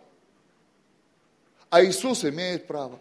А 1.70 1.82
Иисус 1.82 2.22
имеет 2.26 2.66
право. 2.66 2.98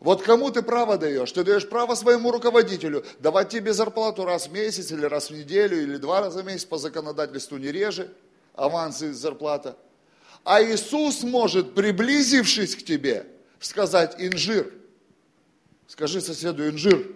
Вот 0.00 0.22
кому 0.22 0.50
ты 0.50 0.60
право 0.60 0.98
даешь? 0.98 1.32
Ты 1.32 1.42
даешь 1.42 1.66
право 1.66 1.94
своему 1.94 2.30
руководителю 2.30 3.06
давать 3.20 3.48
тебе 3.48 3.72
зарплату 3.72 4.26
раз 4.26 4.48
в 4.48 4.52
месяц, 4.52 4.92
или 4.92 5.06
раз 5.06 5.30
в 5.30 5.34
неделю, 5.34 5.80
или 5.80 5.96
два 5.96 6.20
раза 6.20 6.42
в 6.42 6.44
месяц 6.44 6.66
по 6.66 6.76
законодательству 6.76 7.56
не 7.56 7.72
реже, 7.72 8.12
аванс 8.52 9.00
и 9.00 9.12
зарплата. 9.12 9.78
А 10.44 10.62
Иисус 10.62 11.22
может, 11.22 11.74
приблизившись 11.74 12.76
к 12.76 12.84
тебе, 12.84 13.26
сказать 13.60 14.16
инжир. 14.18 14.72
Скажи 15.86 16.20
соседу 16.20 16.68
инжир. 16.68 17.06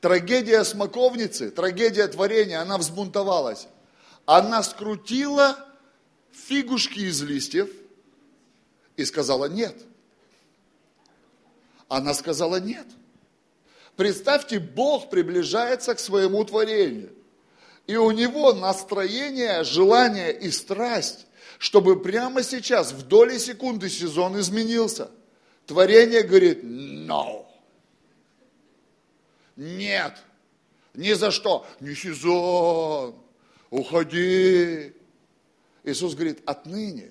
Трагедия 0.00 0.64
смоковницы, 0.64 1.50
трагедия 1.50 2.06
творения, 2.08 2.60
она 2.60 2.76
взбунтовалась. 2.76 3.68
Она 4.26 4.62
скрутила 4.62 5.56
фигушки 6.30 7.00
из 7.00 7.22
листьев 7.22 7.70
и 8.96 9.04
сказала 9.06 9.46
нет. 9.46 9.74
Она 11.88 12.12
сказала 12.12 12.60
нет. 12.60 12.86
Представьте, 13.96 14.58
Бог 14.58 15.08
приближается 15.08 15.94
к 15.94 16.00
своему 16.00 16.44
творению. 16.44 17.13
И 17.86 17.96
у 17.96 18.10
него 18.10 18.52
настроение, 18.54 19.62
желание 19.64 20.32
и 20.32 20.50
страсть, 20.50 21.26
чтобы 21.58 22.00
прямо 22.00 22.42
сейчас, 22.42 22.92
в 22.92 23.02
доли 23.06 23.38
секунды 23.38 23.90
сезон 23.90 24.38
изменился. 24.40 25.10
Творение 25.66 26.22
говорит, 26.22 26.62
no. 26.62 27.46
Нет. 29.56 30.14
Ни 30.94 31.12
за 31.12 31.30
что. 31.30 31.66
Не 31.80 31.94
сезон. 31.94 33.16
Уходи. 33.70 34.92
Иисус 35.84 36.14
говорит, 36.14 36.42
отныне. 36.46 37.10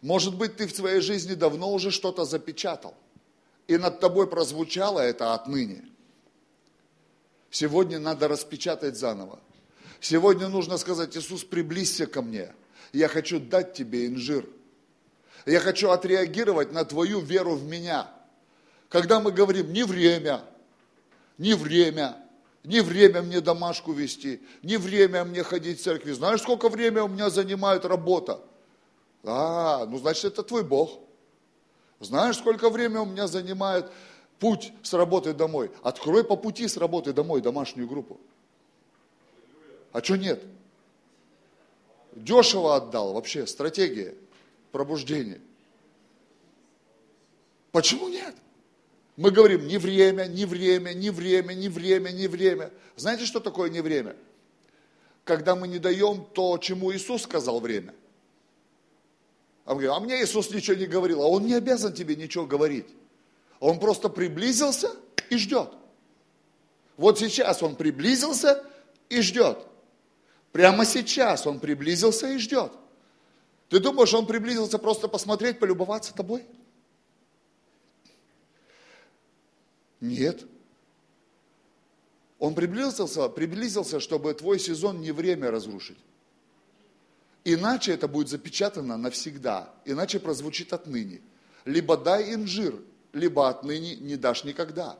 Может 0.00 0.36
быть, 0.36 0.56
ты 0.56 0.66
в 0.66 0.74
своей 0.74 1.00
жизни 1.00 1.34
давно 1.34 1.72
уже 1.72 1.90
что-то 1.90 2.24
запечатал. 2.24 2.94
И 3.66 3.76
над 3.76 4.00
тобой 4.00 4.28
прозвучало 4.28 5.00
это 5.00 5.34
отныне. 5.34 5.84
Сегодня 7.58 7.98
надо 7.98 8.28
распечатать 8.28 8.98
заново. 8.98 9.38
Сегодня 9.98 10.48
нужно 10.48 10.76
сказать, 10.76 11.16
Иисус, 11.16 11.42
приблизься 11.42 12.06
ко 12.06 12.20
мне. 12.20 12.52
Я 12.92 13.08
хочу 13.08 13.40
дать 13.40 13.72
тебе 13.72 14.08
инжир. 14.08 14.46
Я 15.46 15.60
хочу 15.60 15.88
отреагировать 15.88 16.72
на 16.72 16.84
твою 16.84 17.20
веру 17.20 17.54
в 17.54 17.64
меня. 17.64 18.10
Когда 18.90 19.20
мы 19.20 19.32
говорим, 19.32 19.72
не 19.72 19.84
время, 19.84 20.42
не 21.38 21.54
время, 21.54 22.18
не 22.62 22.80
время 22.80 23.22
мне 23.22 23.40
домашку 23.40 23.94
вести, 23.94 24.42
не 24.62 24.76
время 24.76 25.24
мне 25.24 25.42
ходить 25.42 25.80
в 25.80 25.82
церкви. 25.82 26.12
Знаешь, 26.12 26.42
сколько 26.42 26.68
времени 26.68 27.00
у 27.00 27.08
меня 27.08 27.30
занимает 27.30 27.86
работа? 27.86 28.38
А, 29.24 29.86
ну 29.86 29.96
значит, 29.96 30.26
это 30.26 30.42
твой 30.42 30.62
Бог. 30.62 31.00
Знаешь, 32.00 32.36
сколько 32.36 32.68
времени 32.68 32.98
у 32.98 33.06
меня 33.06 33.26
занимает 33.26 33.90
путь 34.38 34.72
с 34.82 34.92
работы 34.92 35.32
домой? 35.32 35.70
Открой 35.82 36.24
по 36.24 36.36
пути 36.36 36.68
с 36.68 36.76
работы 36.76 37.12
домой 37.12 37.40
домашнюю 37.40 37.88
группу. 37.88 38.20
А 39.92 40.02
что 40.02 40.16
нет? 40.16 40.42
Дешево 42.14 42.76
отдал 42.76 43.12
вообще, 43.12 43.46
стратегия 43.46 44.14
пробуждения. 44.72 45.40
Почему 47.72 48.08
нет? 48.08 48.34
Мы 49.16 49.30
говорим, 49.30 49.66
не 49.66 49.78
время, 49.78 50.24
не 50.26 50.44
время, 50.44 50.92
не 50.92 51.10
время, 51.10 51.54
не 51.54 51.68
время, 51.68 52.10
не 52.10 52.28
время. 52.28 52.70
Знаете, 52.96 53.24
что 53.24 53.40
такое 53.40 53.70
не 53.70 53.80
время? 53.80 54.16
Когда 55.24 55.56
мы 55.56 55.68
не 55.68 55.78
даем 55.78 56.24
то, 56.24 56.58
чему 56.58 56.92
Иисус 56.92 57.22
сказал 57.22 57.60
время. 57.60 57.94
А 59.64 59.72
а 59.72 60.00
мне 60.00 60.22
Иисус 60.22 60.50
ничего 60.50 60.76
не 60.76 60.86
говорил, 60.86 61.22
а 61.22 61.26
Он 61.26 61.44
не 61.44 61.54
обязан 61.54 61.92
тебе 61.92 62.14
ничего 62.14 62.46
говорить. 62.46 62.86
Он 63.60 63.78
просто 63.78 64.08
приблизился 64.08 64.90
и 65.30 65.36
ждет. 65.36 65.72
Вот 66.96 67.18
сейчас 67.18 67.62
Он 67.62 67.76
приблизился 67.76 68.64
и 69.08 69.20
ждет. 69.20 69.58
Прямо 70.52 70.84
сейчас 70.84 71.46
Он 71.46 71.60
приблизился 71.60 72.28
и 72.28 72.38
ждет. 72.38 72.72
Ты 73.68 73.80
думаешь, 73.80 74.14
Он 74.14 74.26
приблизился 74.26 74.78
просто 74.78 75.08
посмотреть, 75.08 75.58
полюбоваться 75.58 76.14
тобой? 76.14 76.44
Нет. 80.00 80.44
Он 82.38 82.54
приблизился, 82.54 83.28
приблизился, 83.28 83.98
чтобы 83.98 84.32
твой 84.34 84.58
сезон 84.58 85.00
не 85.00 85.10
время 85.10 85.50
разрушить. 85.50 85.98
Иначе 87.44 87.92
это 87.92 88.08
будет 88.08 88.28
запечатано 88.28 88.96
навсегда, 88.96 89.72
иначе 89.84 90.18
прозвучит 90.18 90.72
отныне. 90.72 91.20
Либо 91.64 91.96
дай 91.96 92.34
инжир, 92.34 92.74
либо 93.16 93.48
отныне 93.48 93.96
не 93.96 94.16
дашь 94.16 94.44
никогда. 94.44 94.98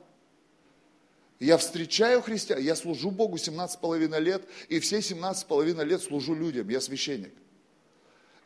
Я 1.39 1.59
встречаю 1.59 2.23
христиан, 2.23 2.61
я 2.61 2.75
служу 2.75 3.11
Богу 3.11 3.37
17,5 3.37 4.21
лет, 4.21 4.43
и 4.69 4.81
все 4.81 4.99
17,5 4.99 5.85
лет 5.85 6.03
служу 6.03 6.35
людям, 6.35 6.69
я 6.71 6.81
священник. 6.81 7.35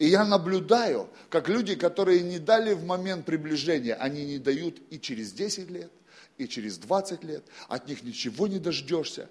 И 0.00 0.08
я 0.08 0.24
наблюдаю, 0.24 1.08
как 1.28 1.48
люди, 1.48 1.76
которые 1.76 2.22
не 2.22 2.40
дали 2.40 2.72
в 2.72 2.84
момент 2.84 3.26
приближения, 3.26 3.94
они 3.94 4.24
не 4.24 4.38
дают 4.38 4.78
и 4.90 4.98
через 4.98 5.32
10 5.32 5.70
лет, 5.70 5.92
и 6.36 6.48
через 6.48 6.78
20 6.78 7.22
лет, 7.22 7.44
от 7.68 7.86
них 7.86 8.02
ничего 8.02 8.48
не 8.48 8.58
дождешься. 8.58 9.28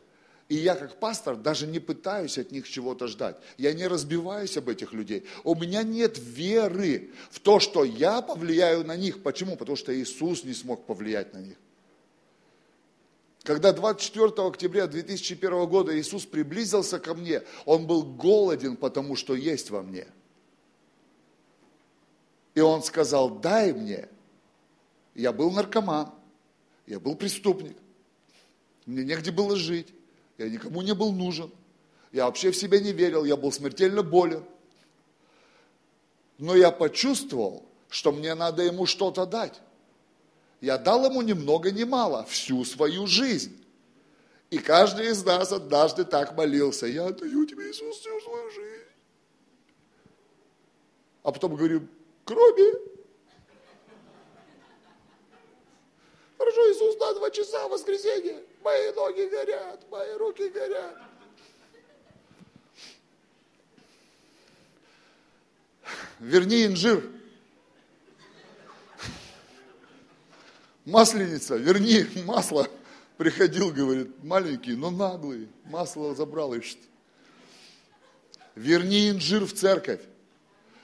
И 0.50 0.56
я 0.56 0.76
как 0.76 1.00
пастор 1.00 1.36
даже 1.38 1.68
не 1.68 1.80
пытаюсь 1.80 2.40
от 2.40 2.52
них 2.52 2.68
чего-то 2.68 3.08
ждать. 3.08 3.38
Я 3.58 3.72
не 3.72 3.86
разбиваюсь 3.86 4.58
об 4.58 4.68
этих 4.68 4.94
людей. 4.94 5.24
У 5.44 5.54
меня 5.54 5.84
нет 5.84 6.18
веры 6.18 7.12
в 7.30 7.40
то, 7.40 7.60
что 7.60 7.84
я 7.84 8.24
повлияю 8.24 8.84
на 8.84 8.98
них. 8.98 9.22
Почему? 9.22 9.56
Потому 9.56 9.76
что 9.76 9.96
Иисус 9.96 10.44
не 10.44 10.56
смог 10.56 10.88
повлиять 10.88 11.34
на 11.36 11.38
них. 11.38 11.56
Когда 13.44 13.72
24 13.72 14.48
октября 14.48 14.88
2001 14.88 15.68
года 15.68 15.98
Иисус 15.98 16.26
приблизился 16.26 16.98
ко 16.98 17.14
мне, 17.14 17.44
Он 17.66 17.86
был 17.86 18.02
голоден, 18.02 18.76
потому 18.76 19.16
что 19.16 19.36
есть 19.36 19.70
во 19.70 19.84
мне. 19.84 20.08
И 22.56 22.60
Он 22.60 22.82
сказал, 22.82 23.30
дай 23.30 23.72
мне. 23.72 24.10
Я 25.14 25.32
был 25.32 25.52
наркоман. 25.52 26.12
Я 26.88 27.00
был 27.00 27.16
преступник. 27.16 27.78
Мне 28.88 29.04
негде 29.04 29.32
было 29.32 29.56
жить. 29.56 29.94
Я 30.40 30.50
никому 30.50 30.82
не 30.82 30.94
был 30.94 31.12
нужен. 31.12 31.52
Я 32.14 32.26
вообще 32.26 32.52
в 32.52 32.56
себя 32.56 32.80
не 32.80 32.94
верил. 32.94 33.26
Я 33.26 33.36
был 33.36 33.52
смертельно 33.52 34.04
болен. 34.04 34.44
Но 36.38 36.56
я 36.56 36.72
почувствовал, 36.72 37.66
что 37.90 38.14
мне 38.14 38.34
надо 38.36 38.64
ему 38.64 38.86
что-то 38.86 39.26
дать. 39.26 39.60
Я 40.62 40.78
дал 40.78 41.06
ему 41.06 41.22
ни 41.22 41.34
много 41.34 41.72
ни 41.72 41.84
мало, 41.84 42.26
всю 42.26 42.64
свою 42.64 43.06
жизнь. 43.06 43.62
И 44.50 44.60
каждый 44.60 45.08
из 45.08 45.24
нас 45.26 45.52
однажды 45.52 46.06
так 46.06 46.36
молился, 46.36 46.88
я 46.88 47.08
отдаю 47.08 47.46
тебе, 47.46 47.70
Иисус, 47.70 47.98
всю 47.98 48.20
свою 48.22 48.50
жизнь. 48.50 48.86
А 51.24 51.32
потом 51.34 51.56
говорю, 51.56 51.86
кроме. 52.24 52.74
Хорошо, 56.38 56.72
Иисус, 56.72 56.98
на 56.98 57.14
два 57.14 57.30
часа 57.30 57.68
воскресенье. 57.68 58.42
Мои 58.62 58.92
ноги 58.94 59.26
горят, 59.30 59.90
мои 59.90 60.14
руки 60.18 60.50
горят. 60.50 60.98
Верни 66.20 66.66
инжир. 66.66 67.04
Масленица, 70.86 71.56
верни 71.56 72.06
масло. 72.26 72.68
Приходил, 73.18 73.72
говорит, 73.72 74.24
маленький, 74.24 74.76
но 74.76 74.92
наглый. 74.92 75.50
Масло 75.66 76.16
забрал 76.16 76.54
и 76.54 76.62
что? 76.62 76.82
Верни 78.56 79.10
инжир 79.10 79.46
в 79.46 79.54
церковь. 79.54 80.02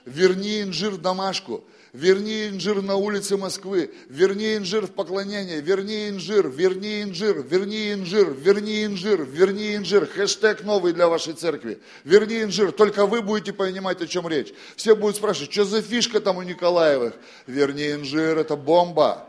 Верни 0.06 0.62
инжир 0.62 0.96
домашку 0.96 1.64
верни 1.96 2.48
инжир 2.48 2.82
на 2.82 2.96
улице 2.96 3.36
Москвы, 3.36 3.90
верни 4.08 4.56
инжир 4.56 4.86
в 4.86 4.92
поклонение, 4.92 5.60
верни 5.60 6.08
инжир, 6.08 6.48
верни 6.48 7.02
инжир, 7.02 7.42
верни 7.42 7.92
инжир, 7.92 8.30
верни 8.30 8.84
инжир, 8.84 9.22
верни 9.22 9.76
инжир, 9.76 10.06
хэштег 10.06 10.62
новый 10.62 10.92
для 10.92 11.08
вашей 11.08 11.32
церкви, 11.32 11.80
верни 12.04 12.42
инжир, 12.42 12.72
только 12.72 13.06
вы 13.06 13.22
будете 13.22 13.52
понимать, 13.52 14.02
о 14.02 14.06
чем 14.06 14.28
речь. 14.28 14.52
Все 14.76 14.94
будут 14.94 15.16
спрашивать, 15.16 15.52
что 15.52 15.64
за 15.64 15.80
фишка 15.80 16.20
там 16.20 16.36
у 16.36 16.42
Николаевых? 16.42 17.14
Верни 17.46 17.92
инжир, 17.92 18.38
это 18.38 18.56
бомба. 18.56 19.26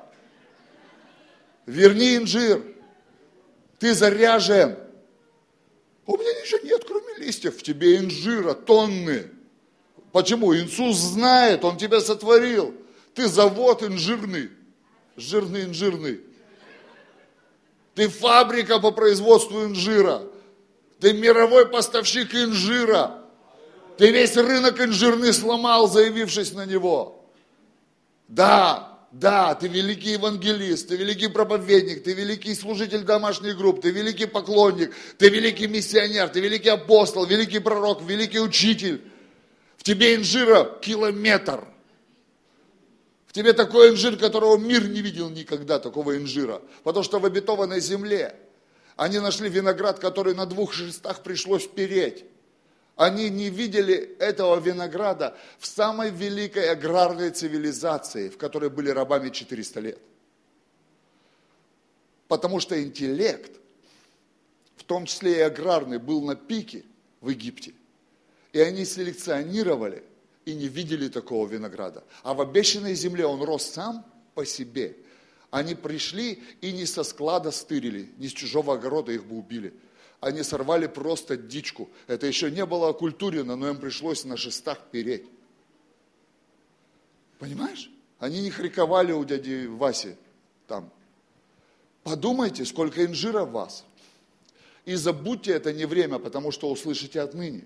Верни 1.65 2.17
инжир, 2.17 2.61
ты 3.79 3.93
заряжен. 3.93 4.77
У 6.05 6.17
меня 6.17 6.33
ничего 6.41 6.59
нет, 6.63 6.83
кроме 6.85 7.15
листьев, 7.17 7.57
в 7.57 7.63
тебе 7.63 7.97
инжира 7.97 8.53
тонны. 8.53 9.31
Почему? 10.11 10.55
Иисус 10.55 10.97
знает, 10.97 11.63
Он 11.63 11.77
тебя 11.77 11.99
сотворил. 11.99 12.73
Ты 13.13 13.27
завод 13.27 13.83
инжирный, 13.83 14.49
жирный 15.15 15.63
инжирный. 15.63 16.21
Ты 17.95 18.09
фабрика 18.09 18.79
по 18.79 18.91
производству 18.91 19.65
инжира. 19.65 20.21
Ты 20.99 21.13
мировой 21.13 21.67
поставщик 21.67 22.33
инжира. 22.35 23.23
Ты 23.97 24.11
весь 24.11 24.37
рынок 24.37 24.79
инжирный 24.79 25.33
сломал, 25.33 25.87
заявившись 25.89 26.53
на 26.53 26.65
него. 26.65 27.25
Да, 28.27 28.99
да, 29.11 29.55
ты 29.55 29.67
великий 29.67 30.11
евангелист, 30.11 30.89
ты 30.89 30.95
великий 30.95 31.27
проповедник, 31.27 32.03
ты 32.03 32.13
великий 32.13 32.53
служитель 32.53 33.01
домашних 33.01 33.57
групп, 33.57 33.81
ты 33.81 33.89
великий 33.89 34.27
поклонник, 34.27 34.93
ты 35.17 35.29
великий 35.29 35.67
миссионер, 35.67 36.29
ты 36.29 36.39
великий 36.39 36.69
апостол, 36.69 37.25
великий 37.25 37.59
пророк, 37.59 38.03
великий 38.03 38.39
учитель 38.39 39.01
тебе 39.87 40.15
инжира 40.15 40.65
километр. 40.81 41.65
В 43.25 43.31
тебе 43.31 43.53
такой 43.53 43.91
инжир, 43.91 44.17
которого 44.17 44.57
мир 44.57 44.85
не 44.85 45.01
видел 45.01 45.29
никогда, 45.29 45.79
такого 45.79 46.17
инжира. 46.17 46.61
Потому 46.83 47.05
что 47.05 47.19
в 47.19 47.25
обетованной 47.25 47.79
земле 47.79 48.37
они 48.97 49.19
нашли 49.19 49.47
виноград, 49.47 49.99
который 49.99 50.35
на 50.35 50.45
двух 50.45 50.73
шестах 50.73 51.23
пришлось 51.23 51.65
переть. 51.67 52.25
Они 52.97 53.29
не 53.29 53.49
видели 53.49 54.17
этого 54.19 54.59
винограда 54.59 55.37
в 55.57 55.65
самой 55.65 56.09
великой 56.09 56.69
аграрной 56.69 57.29
цивилизации, 57.29 58.27
в 58.27 58.37
которой 58.37 58.69
были 58.69 58.89
рабами 58.89 59.29
400 59.29 59.79
лет. 59.79 59.99
Потому 62.27 62.59
что 62.59 62.81
интеллект, 62.83 63.51
в 64.75 64.83
том 64.83 65.05
числе 65.05 65.37
и 65.37 65.41
аграрный, 65.41 65.97
был 65.97 66.21
на 66.25 66.35
пике 66.35 66.83
в 67.21 67.29
Египте– 67.29 67.73
и 68.53 68.59
они 68.59 68.85
селекционировали 68.85 70.03
и 70.45 70.55
не 70.55 70.67
видели 70.67 71.09
такого 71.09 71.47
винограда. 71.47 72.03
А 72.23 72.33
в 72.33 72.41
обещанной 72.41 72.95
земле 72.95 73.25
он 73.25 73.41
рос 73.43 73.63
сам 73.63 74.05
по 74.33 74.45
себе. 74.45 74.95
Они 75.51 75.75
пришли 75.75 76.43
и 76.61 76.71
не 76.71 76.85
со 76.85 77.03
склада 77.03 77.51
стырили, 77.51 78.09
не 78.17 78.27
с 78.27 78.33
чужого 78.33 78.75
огорода 78.75 79.11
их 79.11 79.25
бы 79.25 79.37
убили. 79.37 79.73
Они 80.19 80.43
сорвали 80.43 80.87
просто 80.87 81.37
дичку. 81.37 81.89
Это 82.07 82.27
еще 82.27 82.49
не 82.49 82.65
было 82.65 82.89
окультурено, 82.89 83.55
но 83.55 83.69
им 83.69 83.77
пришлось 83.77 84.25
на 84.25 84.35
шестах 84.35 84.79
переть. 84.91 85.25
Понимаешь? 87.39 87.91
Они 88.19 88.41
не 88.41 88.49
хриковали 88.49 89.11
у 89.11 89.23
дяди 89.23 89.67
Васи 89.67 90.15
там. 90.67 90.91
Подумайте, 92.03 92.65
сколько 92.65 93.05
инжира 93.05 93.43
в 93.43 93.51
вас. 93.51 93.85
И 94.85 94.95
забудьте 94.95 95.51
это 95.51 95.73
не 95.73 95.85
время, 95.85 96.19
потому 96.19 96.51
что 96.51 96.71
услышите 96.71 97.21
отныне. 97.21 97.65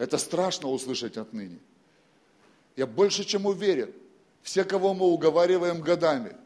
Это 0.00 0.16
страшно 0.16 0.68
услышать 0.68 1.18
отныне. 1.18 1.58
Я 2.74 2.86
больше 2.86 3.22
чем 3.22 3.44
уверен, 3.44 3.92
все, 4.40 4.64
кого 4.64 4.94
мы 4.94 5.04
уговариваем 5.04 5.82
годами, 5.82 6.38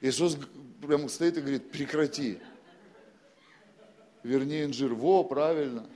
Иисус 0.00 0.38
прямо 0.80 1.10
стоит 1.10 1.36
и 1.36 1.40
говорит, 1.42 1.70
прекрати. 1.70 2.38
Верни 4.22 4.64
инжир. 4.64 4.94
Во, 4.94 5.22
правильно. 5.24 5.90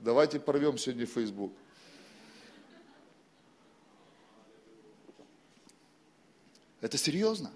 Давайте 0.00 0.38
порвем 0.38 0.76
сегодня 0.76 1.06
Facebook. 1.06 1.54
Это 6.82 6.98
серьезно. 6.98 7.50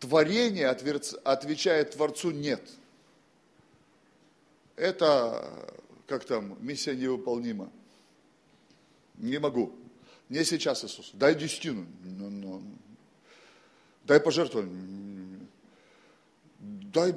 Творение 0.00 0.66
отвечает 0.66 1.92
Творцу 1.92 2.32
нет. 2.32 2.68
Это 4.74 5.78
как 6.10 6.24
там, 6.24 6.58
миссия 6.60 6.96
невыполнима. 6.96 7.70
Не 9.18 9.38
могу. 9.38 9.72
Не 10.28 10.44
сейчас, 10.44 10.84
Иисус. 10.84 11.12
Дай 11.14 11.36
десятину. 11.36 11.86
Ну. 12.02 12.28
Ну. 12.28 12.62
Дай 14.04 14.18
пожертвование. 14.18 15.46
Дай, 16.58 17.14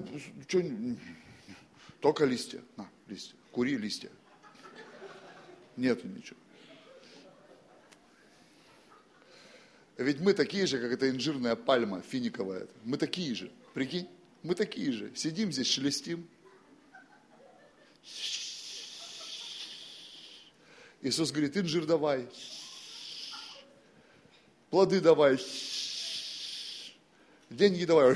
что, 0.48 0.62
только 2.02 2.26
листья. 2.26 2.62
На, 2.78 2.88
листья. 3.08 3.36
Кури 3.52 3.78
листья. 3.78 4.12
Нету 5.76 6.08
ничего. 6.08 6.38
Ведь 9.98 10.20
мы 10.20 10.34
такие 10.34 10.68
же, 10.68 10.80
как 10.80 10.92
эта 10.92 11.10
инжирная 11.10 11.56
пальма 11.56 12.02
финиковая. 12.02 12.68
Мы 12.84 12.98
такие 12.98 13.34
же. 13.34 13.52
Прикинь? 13.74 14.08
Мы 14.44 14.54
такие 14.54 14.92
же. 14.92 15.12
Сидим 15.16 15.52
здесь, 15.52 15.68
шелестим. 15.68 16.28
Иисус 21.04 21.32
говорит, 21.34 21.58
инжир 21.58 21.86
давай, 21.86 22.30
плоды 24.70 25.02
давай, 25.02 25.38
деньги 27.50 27.84
давай. 27.84 28.16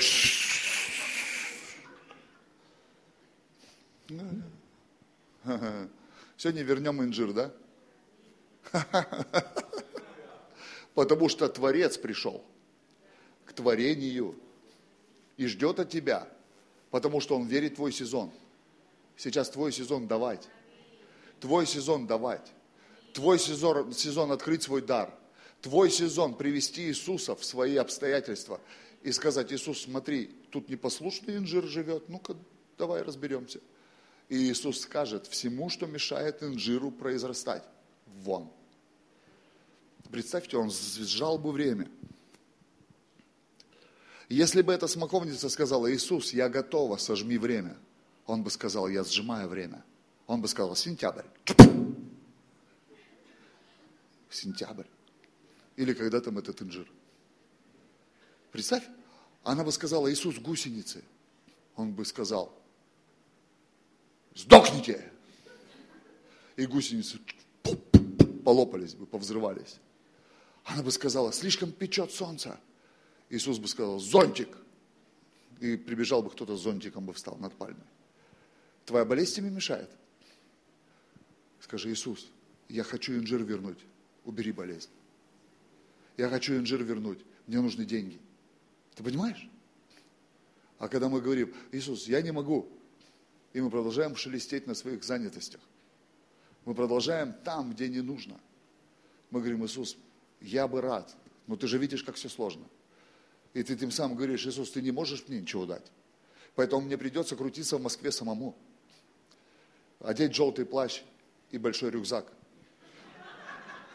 Сегодня 6.37 6.63
вернем 6.63 7.03
инжир, 7.03 7.33
да? 7.33 7.53
Потому 10.93 11.27
что 11.27 11.49
Творец 11.49 11.97
пришел 11.97 12.41
к 13.43 13.51
творению 13.51 14.39
и 15.35 15.45
ждет 15.47 15.81
от 15.81 15.89
тебя, 15.89 16.25
потому 16.89 17.19
что 17.19 17.35
Он 17.35 17.45
верит 17.47 17.73
в 17.73 17.75
твой 17.75 17.91
сезон. 17.91 18.31
Сейчас 19.17 19.49
твой 19.49 19.73
сезон 19.73 20.07
давать. 20.07 20.47
Твой 21.41 21.67
сезон 21.67 22.07
давать. 22.07 22.53
Твой 23.17 23.39
сезон, 23.39 23.93
сезон 23.93 24.31
открыть 24.31 24.61
свой 24.61 24.83
дар. 24.83 25.11
Твой 25.63 25.89
сезон 25.89 26.35
привести 26.35 26.83
Иисуса 26.83 27.35
в 27.35 27.43
свои 27.43 27.75
обстоятельства 27.75 28.61
и 29.01 29.11
сказать, 29.11 29.51
Иисус, 29.51 29.81
смотри, 29.81 30.27
тут 30.51 30.69
непослушный 30.69 31.37
инжир 31.37 31.63
живет, 31.63 32.09
ну-ка 32.09 32.35
давай 32.77 33.01
разберемся. 33.01 33.59
И 34.29 34.37
Иисус 34.37 34.81
скажет 34.81 35.25
всему, 35.25 35.67
что 35.71 35.87
мешает 35.87 36.43
инжиру 36.43 36.91
произрастать, 36.91 37.63
вон. 38.21 38.51
Представьте, 40.11 40.57
он 40.57 40.69
сжал 40.69 41.39
бы 41.39 41.51
время. 41.51 41.89
Если 44.29 44.61
бы 44.61 44.73
эта 44.73 44.85
смоковница 44.85 45.49
сказала, 45.49 45.91
Иисус, 45.91 46.33
я 46.33 46.49
готова, 46.49 46.97
сожми 46.97 47.39
время, 47.39 47.77
он 48.27 48.43
бы 48.43 48.51
сказал, 48.51 48.87
я 48.87 49.03
сжимаю 49.03 49.49
время. 49.49 49.83
Он 50.27 50.39
бы 50.39 50.47
сказал, 50.47 50.75
сентябрь 50.75 51.25
сентябрь. 54.29 54.87
Или 55.75 55.93
когда 55.93 56.19
там 56.21 56.37
этот 56.37 56.61
инжир. 56.61 56.91
Представь, 58.51 58.83
она 59.43 59.63
бы 59.63 59.71
сказала, 59.71 60.11
Иисус 60.11 60.39
гусеницы. 60.39 61.03
Он 61.75 61.93
бы 61.93 62.03
сказал, 62.05 62.51
сдохните. 64.33 65.11
И 66.55 66.65
гусеницы 66.65 67.19
полопались 68.43 68.95
бы, 68.95 69.05
повзрывались. 69.05 69.77
Она 70.65 70.81
бы 70.81 70.91
сказала, 70.91 71.31
слишком 71.31 71.71
печет 71.71 72.11
солнце. 72.11 72.59
Иисус 73.29 73.59
бы 73.59 73.67
сказал, 73.67 73.99
зонтик. 73.99 74.49
И 75.59 75.75
прибежал 75.77 76.23
бы 76.23 76.29
кто-то 76.29 76.57
с 76.57 76.61
зонтиком 76.61 77.05
бы 77.05 77.13
встал 77.13 77.37
над 77.37 77.55
пальмой. 77.55 77.85
Твоя 78.85 79.05
болезнь 79.05 79.35
тебе 79.35 79.49
мешает. 79.49 79.89
Скажи, 81.59 81.91
Иисус, 81.91 82.27
я 82.69 82.83
хочу 82.83 83.13
инжир 83.13 83.43
вернуть. 83.43 83.79
Убери 84.27 84.51
болезнь. 84.51 84.89
Я 86.17 86.27
хочу 86.27 86.53
инжир 86.57 86.83
вернуть. 86.83 87.19
Мне 87.47 87.61
нужны 87.61 87.85
деньги. 87.85 88.19
Ты 88.93 89.01
понимаешь? 89.01 89.49
А 90.79 90.89
когда 90.89 91.07
мы 91.07 91.21
говорим, 91.21 91.55
Иисус, 91.71 92.07
я 92.09 92.21
не 92.21 92.31
могу, 92.31 92.67
и 93.53 93.61
мы 93.61 93.69
продолжаем 93.69 94.17
шелестеть 94.17 94.67
на 94.67 94.75
своих 94.75 95.05
занятостях, 95.05 95.61
мы 96.65 96.75
продолжаем 96.75 97.33
там, 97.45 97.71
где 97.71 97.87
не 97.87 98.01
нужно. 98.01 98.37
Мы 99.31 99.39
говорим, 99.39 99.65
Иисус, 99.65 99.95
я 100.41 100.67
бы 100.67 100.81
рад, 100.81 101.15
но 101.47 101.55
ты 101.55 101.67
же 101.67 101.77
видишь, 101.77 102.03
как 102.03 102.15
все 102.15 102.27
сложно. 102.27 102.65
И 103.53 103.63
ты 103.63 103.77
тем 103.77 103.91
самым 103.91 104.17
говоришь, 104.17 104.45
Иисус, 104.45 104.71
ты 104.71 104.81
не 104.81 104.91
можешь 104.91 105.25
мне 105.29 105.39
ничего 105.39 105.65
дать. 105.65 105.89
Поэтому 106.53 106.81
мне 106.81 106.97
придется 106.97 107.37
крутиться 107.37 107.77
в 107.77 107.81
Москве 107.81 108.11
самому. 108.11 108.57
Одеть 109.99 110.35
желтый 110.35 110.65
плащ 110.65 111.01
и 111.49 111.57
большой 111.57 111.91
рюкзак. 111.91 112.36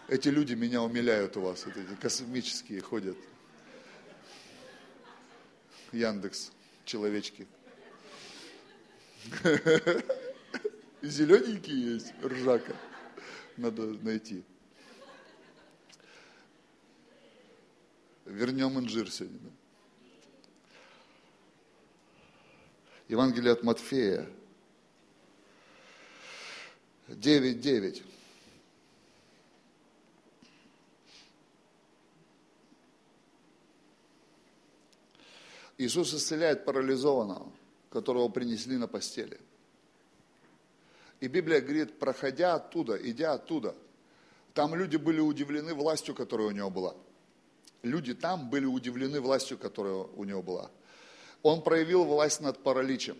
Эти 0.08 0.28
люди 0.28 0.54
меня 0.54 0.82
умиляют 0.82 1.36
у 1.36 1.42
вас, 1.42 1.64
вот 1.64 1.76
эти 1.76 1.94
космические 1.94 2.80
ходят. 2.80 3.16
Яндекс, 5.92 6.50
человечки. 6.84 7.46
Зелененькие 11.02 11.94
есть, 11.94 12.12
ржака. 12.22 12.76
Надо 13.56 13.82
найти. 14.02 14.44
Вернем 18.24 18.78
инжир 18.78 19.10
сегодня. 19.10 19.50
Евангелие 23.08 23.52
от 23.52 23.62
Матфея. 23.62 24.28
9.9. 27.08 28.02
Иисус 35.82 36.14
исцеляет 36.14 36.64
парализованного, 36.64 37.50
которого 37.90 38.28
принесли 38.28 38.76
на 38.76 38.86
постели. 38.86 39.40
И 41.20 41.26
Библия 41.26 41.60
говорит, 41.60 41.98
проходя 41.98 42.54
оттуда, 42.54 42.96
идя 42.96 43.32
оттуда, 43.32 43.74
там 44.54 44.74
люди 44.74 44.96
были 44.96 45.18
удивлены 45.18 45.74
властью, 45.74 46.14
которая 46.14 46.48
у 46.48 46.50
него 46.52 46.70
была. 46.70 46.94
Люди 47.82 48.14
там 48.14 48.48
были 48.48 48.64
удивлены 48.64 49.20
властью, 49.20 49.58
которая 49.58 49.94
у 49.94 50.24
него 50.24 50.42
была. 50.42 50.70
Он 51.42 51.62
проявил 51.62 52.04
власть 52.04 52.40
над 52.40 52.62
параличем. 52.62 53.16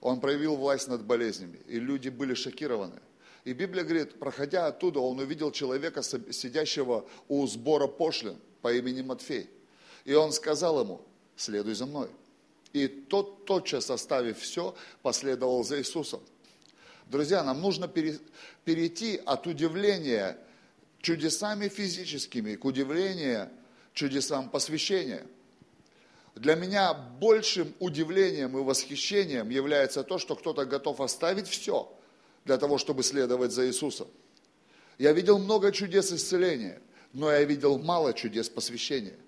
Он 0.00 0.20
проявил 0.20 0.56
власть 0.56 0.86
над 0.86 1.04
болезнями. 1.04 1.58
И 1.66 1.80
люди 1.80 2.10
были 2.10 2.34
шокированы. 2.34 3.00
И 3.44 3.54
Библия 3.54 3.82
говорит, 3.82 4.20
проходя 4.20 4.68
оттуда, 4.68 5.00
он 5.00 5.18
увидел 5.18 5.50
человека, 5.50 6.02
сидящего 6.02 7.08
у 7.28 7.44
сбора 7.48 7.88
пошлин 7.88 8.36
по 8.60 8.72
имени 8.72 9.02
Матфей. 9.02 9.50
И 10.04 10.14
он 10.14 10.30
сказал 10.32 10.80
ему, 10.80 11.04
следуй 11.42 11.74
за 11.74 11.86
мной. 11.86 12.08
И 12.72 12.88
тот, 12.88 13.44
тотчас 13.44 13.90
оставив 13.90 14.38
все, 14.38 14.74
последовал 15.02 15.62
за 15.64 15.78
Иисусом. 15.78 16.20
Друзья, 17.06 17.42
нам 17.42 17.60
нужно 17.60 17.88
перейти 17.88 19.20
от 19.26 19.46
удивления 19.46 20.38
чудесами 21.02 21.68
физическими 21.68 22.54
к 22.54 22.64
удивлению 22.64 23.50
чудесам 23.92 24.48
посвящения. 24.48 25.26
Для 26.34 26.54
меня 26.54 26.94
большим 26.94 27.74
удивлением 27.78 28.56
и 28.56 28.62
восхищением 28.62 29.50
является 29.50 30.02
то, 30.02 30.16
что 30.18 30.34
кто-то 30.34 30.64
готов 30.64 31.00
оставить 31.02 31.46
все 31.46 31.92
для 32.46 32.56
того, 32.56 32.78
чтобы 32.78 33.02
следовать 33.02 33.52
за 33.52 33.66
Иисусом. 33.66 34.08
Я 34.98 35.12
видел 35.12 35.38
много 35.38 35.72
чудес 35.72 36.10
исцеления, 36.10 36.80
но 37.12 37.30
я 37.30 37.44
видел 37.44 37.78
мало 37.78 38.14
чудес 38.14 38.48
посвящения. 38.48 39.18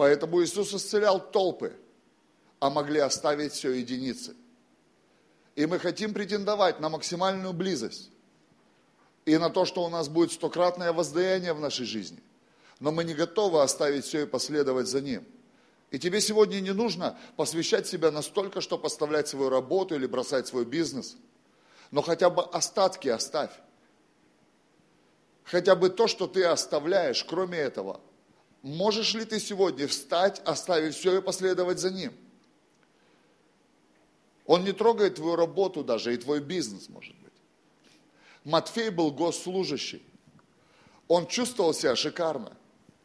Поэтому 0.00 0.42
Иисус 0.42 0.72
исцелял 0.72 1.20
толпы, 1.20 1.76
а 2.58 2.70
могли 2.70 3.00
оставить 3.00 3.52
все 3.52 3.70
единицы. 3.72 4.34
И 5.56 5.66
мы 5.66 5.78
хотим 5.78 6.14
претендовать 6.14 6.80
на 6.80 6.88
максимальную 6.88 7.52
близость 7.52 8.10
и 9.26 9.36
на 9.36 9.50
то, 9.50 9.66
что 9.66 9.84
у 9.84 9.90
нас 9.90 10.08
будет 10.08 10.32
стократное 10.32 10.94
воздаяние 10.94 11.52
в 11.52 11.60
нашей 11.60 11.84
жизни. 11.84 12.22
Но 12.78 12.92
мы 12.92 13.04
не 13.04 13.12
готовы 13.12 13.60
оставить 13.60 14.06
все 14.06 14.22
и 14.22 14.26
последовать 14.26 14.88
за 14.88 15.02
Ним. 15.02 15.22
И 15.90 15.98
тебе 15.98 16.22
сегодня 16.22 16.60
не 16.60 16.72
нужно 16.72 17.18
посвящать 17.36 17.86
себя 17.86 18.10
настолько, 18.10 18.62
чтобы 18.62 18.84
поставлять 18.84 19.28
свою 19.28 19.50
работу 19.50 19.94
или 19.96 20.06
бросать 20.06 20.46
свой 20.46 20.64
бизнес. 20.64 21.18
Но 21.90 22.00
хотя 22.00 22.30
бы 22.30 22.42
остатки 22.42 23.08
оставь. 23.08 23.52
Хотя 25.44 25.76
бы 25.76 25.90
то, 25.90 26.06
что 26.06 26.26
ты 26.26 26.42
оставляешь, 26.44 27.22
кроме 27.22 27.58
этого. 27.58 28.00
Можешь 28.62 29.14
ли 29.14 29.24
ты 29.24 29.40
сегодня 29.40 29.88
встать, 29.88 30.40
оставить 30.44 30.94
все 30.94 31.18
и 31.18 31.22
последовать 31.22 31.78
за 31.78 31.90
Ним? 31.90 32.12
Он 34.44 34.64
не 34.64 34.72
трогает 34.72 35.14
твою 35.14 35.36
работу 35.36 35.82
даже, 35.82 36.12
и 36.12 36.16
твой 36.16 36.40
бизнес, 36.40 36.88
может 36.88 37.14
быть. 37.16 37.32
Матфей 38.44 38.90
был 38.90 39.12
госслужащий. 39.12 40.02
Он 41.08 41.26
чувствовал 41.26 41.72
себя 41.72 41.96
шикарно. 41.96 42.56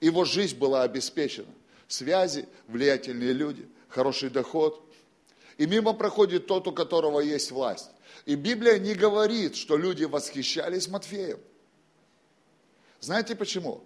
Его 0.01 0.25
жизнь 0.25 0.57
была 0.57 0.83
обеспечена. 0.83 1.53
Связи, 1.87 2.47
влиятельные 2.67 3.31
люди, 3.31 3.67
хороший 3.87 4.29
доход. 4.29 4.81
И 5.57 5.65
мимо 5.67 5.93
проходит 5.93 6.47
тот, 6.47 6.67
у 6.67 6.71
которого 6.71 7.19
есть 7.19 7.51
власть. 7.51 7.91
И 8.25 8.35
Библия 8.35 8.77
не 8.77 8.93
говорит, 8.93 9.55
что 9.55 9.77
люди 9.77 10.03
восхищались 10.03 10.87
Матфеем. 10.87 11.39
Знаете 12.99 13.35
почему? 13.35 13.83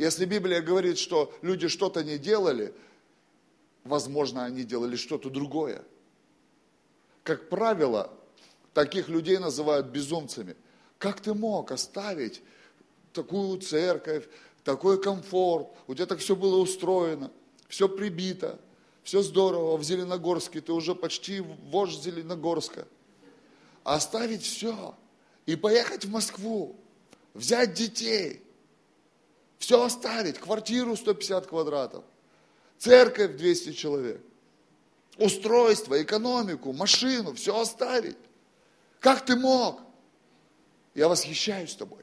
Если 0.00 0.24
Библия 0.24 0.62
говорит, 0.62 0.98
что 0.98 1.32
люди 1.42 1.68
что-то 1.68 2.02
не 2.02 2.16
делали, 2.16 2.72
возможно, 3.84 4.44
они 4.44 4.64
делали 4.64 4.96
что-то 4.96 5.30
другое. 5.30 5.84
Как 7.22 7.48
правило, 7.48 8.10
Таких 8.72 9.08
людей 9.08 9.38
называют 9.38 9.88
безумцами. 9.88 10.56
Как 10.98 11.20
ты 11.20 11.34
мог 11.34 11.72
оставить 11.72 12.40
такую 13.12 13.60
церковь, 13.60 14.28
такой 14.64 15.00
комфорт, 15.00 15.68
у 15.86 15.94
тебя 15.94 16.06
так 16.06 16.20
все 16.20 16.36
было 16.36 16.56
устроено, 16.58 17.32
все 17.68 17.88
прибито, 17.88 18.60
все 19.02 19.22
здорово, 19.22 19.76
в 19.76 19.82
Зеленогорске, 19.82 20.60
ты 20.60 20.72
уже 20.72 20.94
почти 20.94 21.40
вождь 21.40 22.02
Зеленогорска. 22.02 22.86
Оставить 23.82 24.42
все 24.42 24.94
и 25.46 25.56
поехать 25.56 26.04
в 26.04 26.10
Москву, 26.10 26.76
взять 27.34 27.74
детей, 27.74 28.42
все 29.60 29.84
оставить, 29.84 30.38
квартиру 30.38 30.96
150 30.96 31.46
квадратов, 31.46 32.02
церковь 32.78 33.36
200 33.36 33.74
человек, 33.74 34.20
устройство, 35.18 36.02
экономику, 36.02 36.72
машину, 36.72 37.34
все 37.34 37.56
оставить. 37.56 38.16
Как 38.98 39.24
ты 39.24 39.36
мог? 39.36 39.80
Я 40.94 41.08
восхищаюсь 41.08 41.74
тобой. 41.74 42.00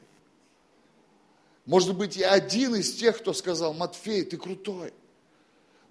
Может 1.66 1.96
быть, 1.96 2.16
я 2.16 2.30
один 2.30 2.76
из 2.76 2.94
тех, 2.94 3.18
кто 3.18 3.34
сказал, 3.34 3.74
Матфей, 3.74 4.24
ты 4.24 4.38
крутой. 4.38 4.94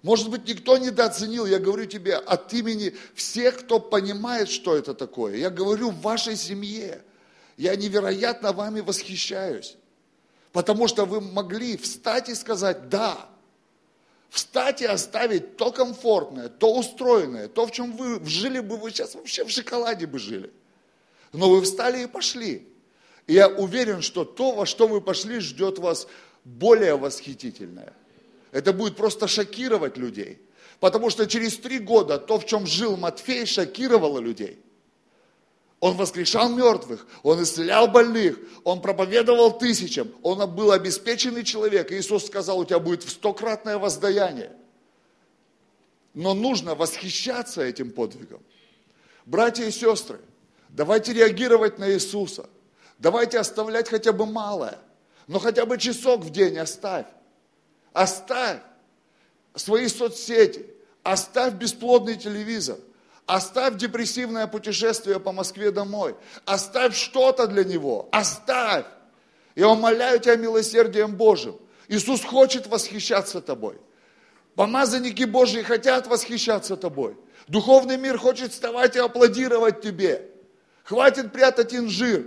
Может 0.02 0.30
быть, 0.30 0.48
никто 0.48 0.78
недооценил, 0.78 1.44
я 1.44 1.58
говорю 1.58 1.84
тебе 1.84 2.16
от 2.16 2.52
имени 2.54 2.96
всех, 3.14 3.58
кто 3.58 3.78
понимает, 3.78 4.48
что 4.48 4.74
это 4.74 4.94
такое. 4.94 5.36
Я 5.36 5.50
говорю 5.50 5.90
в 5.90 6.00
вашей 6.00 6.34
семье. 6.34 7.04
Я 7.58 7.76
невероятно 7.76 8.52
вами 8.52 8.80
восхищаюсь. 8.80 9.76
Потому 10.52 10.88
что 10.88 11.04
вы 11.04 11.20
могли 11.20 11.76
встать 11.76 12.28
и 12.28 12.34
сказать 12.34 12.88
«да». 12.88 13.28
Встать 14.30 14.82
и 14.82 14.84
оставить 14.84 15.56
то 15.56 15.72
комфортное, 15.72 16.50
то 16.50 16.74
устроенное, 16.74 17.48
то, 17.48 17.66
в 17.66 17.72
чем 17.72 17.96
вы 17.96 18.22
жили 18.26 18.60
бы, 18.60 18.76
вы 18.76 18.90
сейчас 18.90 19.14
вообще 19.14 19.42
в 19.42 19.50
шоколаде 19.50 20.06
бы 20.06 20.18
жили. 20.18 20.52
Но 21.32 21.48
вы 21.48 21.62
встали 21.62 22.02
и 22.02 22.06
пошли. 22.06 22.68
И 23.26 23.32
я 23.32 23.48
уверен, 23.48 24.02
что 24.02 24.26
то, 24.26 24.52
во 24.52 24.66
что 24.66 24.86
вы 24.86 25.00
пошли, 25.00 25.40
ждет 25.40 25.78
вас 25.78 26.08
более 26.44 26.98
восхитительное. 26.98 27.94
Это 28.52 28.74
будет 28.74 28.96
просто 28.96 29.28
шокировать 29.28 29.96
людей. 29.96 30.38
Потому 30.80 31.10
что 31.10 31.26
через 31.26 31.56
три 31.56 31.78
года 31.78 32.18
то, 32.18 32.38
в 32.38 32.46
чем 32.46 32.66
жил 32.66 32.96
Матфей, 32.96 33.46
шокировало 33.46 34.18
людей. 34.18 34.58
Он 35.80 35.96
воскрешал 35.96 36.48
мертвых, 36.48 37.06
он 37.22 37.42
исцелял 37.42 37.86
больных, 37.86 38.36
он 38.64 38.80
проповедовал 38.80 39.56
тысячам, 39.56 40.10
он 40.22 40.48
был 40.52 40.72
обеспеченный 40.72 41.44
человек. 41.44 41.92
Иисус 41.92 42.26
сказал, 42.26 42.58
у 42.58 42.64
тебя 42.64 42.80
будет 42.80 43.04
в 43.04 43.10
стократное 43.10 43.78
воздаяние. 43.78 44.52
Но 46.14 46.34
нужно 46.34 46.74
восхищаться 46.74 47.62
этим 47.62 47.92
подвигом. 47.92 48.42
Братья 49.24 49.64
и 49.64 49.70
сестры, 49.70 50.18
Давайте 50.68 51.12
реагировать 51.12 51.78
на 51.78 51.90
Иисуса. 51.90 52.48
Давайте 52.98 53.38
оставлять 53.38 53.88
хотя 53.88 54.12
бы 54.12 54.26
малое. 54.26 54.78
Но 55.26 55.38
хотя 55.38 55.66
бы 55.66 55.78
часок 55.78 56.20
в 56.20 56.30
день 56.30 56.58
оставь. 56.58 57.06
Оставь 57.92 58.60
свои 59.54 59.88
соцсети. 59.88 60.66
Оставь 61.02 61.54
бесплодный 61.54 62.16
телевизор. 62.16 62.78
Оставь 63.28 63.76
депрессивное 63.76 64.46
путешествие 64.46 65.20
по 65.20 65.32
Москве 65.32 65.70
домой. 65.70 66.16
Оставь 66.46 66.96
что-то 66.96 67.46
для 67.46 67.62
него. 67.62 68.08
Оставь. 68.10 68.86
Я 69.54 69.68
умоляю 69.68 70.18
тебя 70.18 70.36
милосердием 70.36 71.14
Божьим. 71.14 71.56
Иисус 71.88 72.24
хочет 72.24 72.68
восхищаться 72.68 73.42
тобой. 73.42 73.76
Помазанники 74.54 75.24
Божьи 75.24 75.60
хотят 75.60 76.06
восхищаться 76.06 76.74
тобой. 76.78 77.18
Духовный 77.48 77.98
мир 77.98 78.16
хочет 78.16 78.52
вставать 78.52 78.96
и 78.96 78.98
аплодировать 78.98 79.82
тебе. 79.82 80.30
Хватит 80.84 81.30
прятать 81.30 81.74
инжир. 81.74 82.24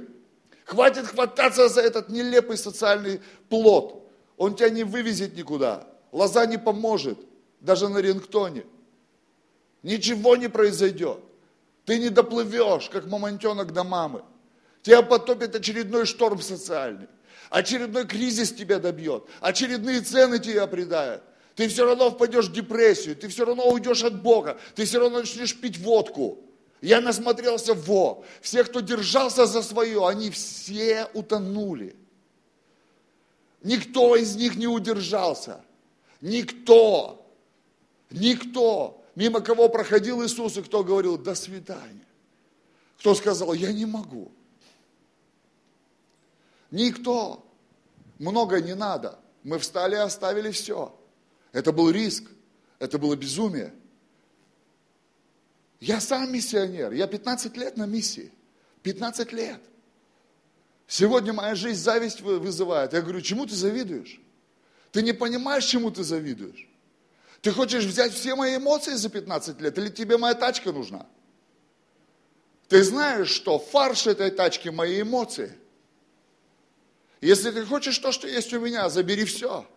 Хватит 0.65 1.07
хвататься 1.07 1.67
за 1.67 1.81
этот 1.81 2.09
нелепый 2.09 2.59
социальный 2.59 3.21
плод. 3.49 4.07
Он 4.37 4.53
тебя 4.53 4.69
не 4.69 4.83
вывезет 4.83 5.35
никуда. 5.35 5.87
Лоза 6.11 6.45
не 6.45 6.59
поможет, 6.59 7.17
даже 7.59 7.89
на 7.89 7.97
рингтоне. 7.97 8.65
Ничего 9.83 10.35
не 10.35 10.47
произойдет. 10.47 11.19
Ты 11.85 11.97
не 11.97 12.09
доплывешь, 12.09 12.89
как 12.89 13.07
мамонтенок 13.07 13.73
до 13.73 13.83
мамы. 13.83 14.23
Тебя 14.83 15.01
потопит 15.01 15.55
очередной 15.55 16.05
шторм 16.05 16.41
социальный. 16.41 17.07
Очередной 17.49 18.07
кризис 18.07 18.51
тебя 18.53 18.79
добьет. 18.79 19.25
Очередные 19.41 20.01
цены 20.01 20.39
тебя 20.39 20.67
предают. 20.67 21.23
Ты 21.55 21.67
все 21.67 21.85
равно 21.85 22.09
впадешь 22.11 22.47
в 22.47 22.53
депрессию. 22.53 23.15
Ты 23.15 23.27
все 23.27 23.45
равно 23.45 23.69
уйдешь 23.69 24.03
от 24.03 24.21
Бога. 24.21 24.59
Ты 24.75 24.85
все 24.85 24.99
равно 24.99 25.19
начнешь 25.19 25.59
пить 25.59 25.77
водку. 25.77 26.39
Я 26.81 27.01
насмотрелся 27.01 27.73
во. 27.73 28.23
Все, 28.41 28.63
кто 28.63 28.79
держался 28.79 29.45
за 29.45 29.61
свое, 29.61 30.07
они 30.07 30.31
все 30.31 31.07
утонули. 31.13 31.95
Никто 33.63 34.15
из 34.15 34.35
них 34.35 34.55
не 34.55 34.67
удержался. 34.67 35.61
Никто. 36.21 37.29
Никто. 38.09 39.00
Мимо 39.15 39.41
кого 39.41 39.69
проходил 39.69 40.23
Иисус, 40.23 40.57
и 40.57 40.61
кто 40.61 40.83
говорил, 40.83 41.17
до 41.17 41.35
свидания. 41.35 42.07
Кто 42.99 43.13
сказал, 43.15 43.53
я 43.53 43.71
не 43.73 43.85
могу. 43.85 44.31
Никто. 46.69 47.45
Много 48.19 48.61
не 48.61 48.75
надо. 48.75 49.19
Мы 49.43 49.59
встали 49.59 49.95
и 49.95 49.99
оставили 49.99 50.51
все. 50.51 50.97
Это 51.51 51.71
был 51.71 51.89
риск. 51.89 52.23
Это 52.79 52.97
было 52.97 53.15
безумие. 53.15 53.73
Я 55.79 55.99
сам 55.99 56.31
миссионер. 56.31 56.93
Я 56.93 57.07
15 57.07 57.57
лет 57.57 57.75
на 57.75 57.85
миссии. 57.85 58.31
15 58.83 59.33
лет. 59.33 59.59
Сегодня 60.87 61.33
моя 61.33 61.55
жизнь 61.55 61.81
зависть 61.81 62.21
вызывает. 62.21 62.93
Я 62.93 63.01
говорю, 63.01 63.21
чему 63.21 63.45
ты 63.45 63.55
завидуешь? 63.55 64.21
Ты 64.91 65.01
не 65.01 65.13
понимаешь, 65.13 65.65
чему 65.65 65.89
ты 65.89 66.03
завидуешь? 66.03 66.67
Ты 67.41 67.51
хочешь 67.51 67.85
взять 67.85 68.13
все 68.13 68.35
мои 68.35 68.57
эмоции 68.57 68.93
за 68.93 69.09
15 69.09 69.59
лет, 69.61 69.77
или 69.77 69.89
тебе 69.89 70.17
моя 70.17 70.35
тачка 70.35 70.71
нужна? 70.71 71.07
Ты 72.67 72.83
знаешь, 72.83 73.29
что 73.29 73.59
фарш 73.59 74.07
этой 74.07 74.31
тачки 74.31 74.69
мои 74.69 75.01
эмоции. 75.01 75.57
Если 77.19 77.51
ты 77.51 77.65
хочешь 77.65 77.97
то, 77.97 78.11
что 78.11 78.27
есть 78.27 78.53
у 78.53 78.59
меня, 78.59 78.89
забери 78.89 79.25
все. 79.25 79.67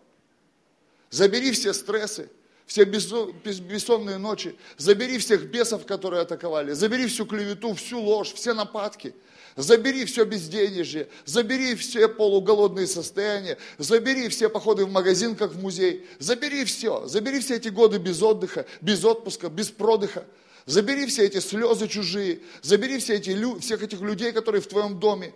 Забери 1.09 1.51
все 1.51 1.73
стрессы, 1.73 2.29
все 2.65 2.83
бессонные 2.83 4.17
ночи, 4.17 4.57
забери 4.77 5.17
всех 5.17 5.45
бесов, 5.45 5.85
которые 5.85 6.21
атаковали, 6.23 6.73
забери 6.73 7.07
всю 7.07 7.25
клевету, 7.25 7.73
всю 7.73 7.99
ложь, 7.99 8.33
все 8.33 8.53
нападки, 8.53 9.15
забери 9.55 10.05
все 10.05 10.25
безденежье, 10.25 11.07
забери 11.25 11.75
все 11.75 12.07
полуголодные 12.07 12.87
состояния, 12.87 13.57
забери 13.77 14.27
все 14.29 14.49
походы 14.49 14.85
в 14.85 14.91
магазин, 14.91 15.35
как 15.35 15.51
в 15.51 15.61
музей, 15.61 16.05
забери 16.19 16.65
все, 16.65 17.07
забери 17.07 17.39
все 17.39 17.55
эти 17.55 17.69
годы 17.69 17.97
без 17.97 18.21
отдыха, 18.21 18.65
без 18.81 19.03
отпуска, 19.05 19.49
без 19.49 19.69
продыха, 19.69 20.25
забери 20.65 21.05
все 21.05 21.25
эти 21.25 21.39
слезы 21.39 21.87
чужие, 21.87 22.41
забери 22.61 22.97
все 22.99 23.15
эти, 23.15 23.59
всех 23.59 23.81
этих 23.81 24.01
людей, 24.01 24.31
которые 24.31 24.61
в 24.61 24.67
твоем 24.67 24.99
доме 24.99 25.33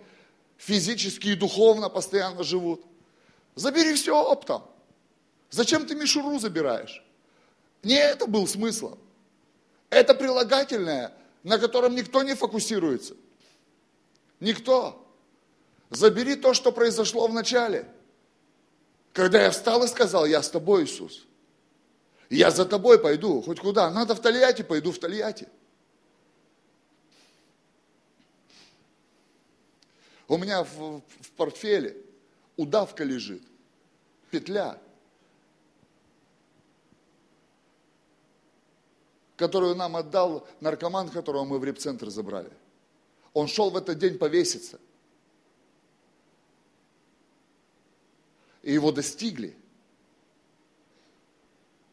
физически 0.58 1.30
и 1.30 1.36
духовно 1.36 1.90
постоянно 1.90 2.44
живут. 2.44 2.84
Забери 3.56 3.94
все 3.96 4.16
оптом. 4.16 4.64
Зачем 5.50 5.86
ты 5.86 5.96
мишуру 5.96 6.38
забираешь? 6.40 7.04
Не 7.84 7.96
это 7.96 8.28
был 8.28 8.48
смыслом. 8.48 9.00
Это 9.90 10.14
прилагательное, 10.14 11.14
на 11.44 11.58
котором 11.58 11.96
никто 11.96 12.22
не 12.22 12.36
фокусируется. 12.36 13.16
Никто. 14.40 15.06
Забери 15.90 16.36
то, 16.36 16.54
что 16.54 16.72
произошло 16.72 17.28
в 17.28 17.34
начале. 17.34 17.92
Когда 19.14 19.44
я 19.44 19.52
встал 19.52 19.84
и 19.84 19.88
сказал, 19.88 20.26
я 20.26 20.42
с 20.42 20.50
тобой, 20.50 20.86
Иисус. 20.86 21.26
Я 22.30 22.52
за 22.52 22.66
тобой 22.66 23.00
пойду, 23.00 23.42
хоть 23.42 23.60
куда. 23.60 23.90
Надо 23.90 24.16
в 24.16 24.22
Тольятти, 24.22 24.62
пойду 24.62 24.92
в 24.92 25.00
Тольятти. 25.00 25.48
У 30.28 30.38
меня 30.38 30.64
в, 30.64 31.02
в 31.02 31.32
портфеле 31.36 31.98
удавка 32.56 33.04
лежит, 33.04 33.42
петля. 34.30 34.80
которую 39.40 39.74
нам 39.74 39.96
отдал 39.96 40.46
наркоман, 40.60 41.08
которого 41.08 41.46
мы 41.46 41.60
в 41.60 41.64
репцентр 41.64 42.10
забрали. 42.10 42.52
Он 43.34 43.48
шел 43.48 43.70
в 43.70 43.78
этот 43.78 43.98
день 43.98 44.18
повеситься. 44.18 44.80
И 48.64 48.74
его 48.74 48.92
достигли. 48.92 49.56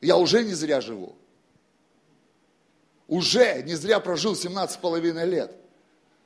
Я 0.00 0.16
уже 0.16 0.44
не 0.44 0.54
зря 0.54 0.80
живу. 0.80 1.16
Уже 3.08 3.62
не 3.62 3.74
зря 3.74 4.00
прожил 4.00 4.34
17 4.34 4.74
с 4.74 4.78
половиной 4.78 5.26
лет. 5.26 5.54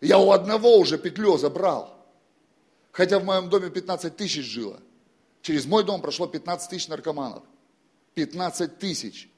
Я 0.01 0.19
у 0.19 0.31
одного 0.31 0.79
уже 0.79 0.99
петлю 0.99 1.37
забрал. 1.37 1.97
Хотя 2.93 3.19
в 3.19 3.25
моем 3.25 3.49
доме 3.51 3.71
15 3.71 4.17
тысяч 4.17 4.45
жило. 4.45 4.81
Через 5.43 5.67
мой 5.67 5.85
дом 5.85 6.01
прошло 6.01 6.27
15 6.27 6.71
тысяч 6.71 6.89
наркоманов. 6.89 7.45
15 8.15 8.79
тысяч. 8.79 9.30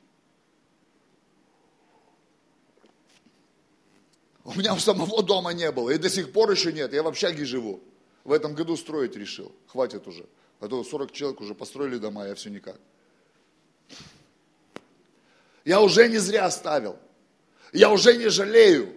У 4.44 4.54
меня 4.54 4.74
у 4.74 4.78
самого 4.78 5.22
дома 5.22 5.52
не 5.52 5.70
было, 5.70 5.90
и 5.90 5.98
до 5.98 6.10
сих 6.10 6.32
пор 6.32 6.50
еще 6.50 6.72
нет, 6.72 6.92
я 6.92 7.02
в 7.02 7.06
общаге 7.06 7.44
живу. 7.44 7.80
В 8.24 8.32
этом 8.32 8.54
году 8.54 8.76
строить 8.76 9.16
решил, 9.16 9.52
хватит 9.68 10.06
уже. 10.06 10.26
А 10.60 10.68
то 10.68 10.82
40 10.82 11.12
человек 11.12 11.40
уже 11.40 11.54
построили 11.54 11.98
дома, 11.98 12.26
я 12.26 12.34
все 12.34 12.50
никак. 12.50 12.78
Я 15.64 15.80
уже 15.80 16.08
не 16.08 16.18
зря 16.18 16.46
оставил. 16.46 16.98
Я 17.72 17.90
уже 17.90 18.16
не 18.16 18.28
жалею, 18.28 18.92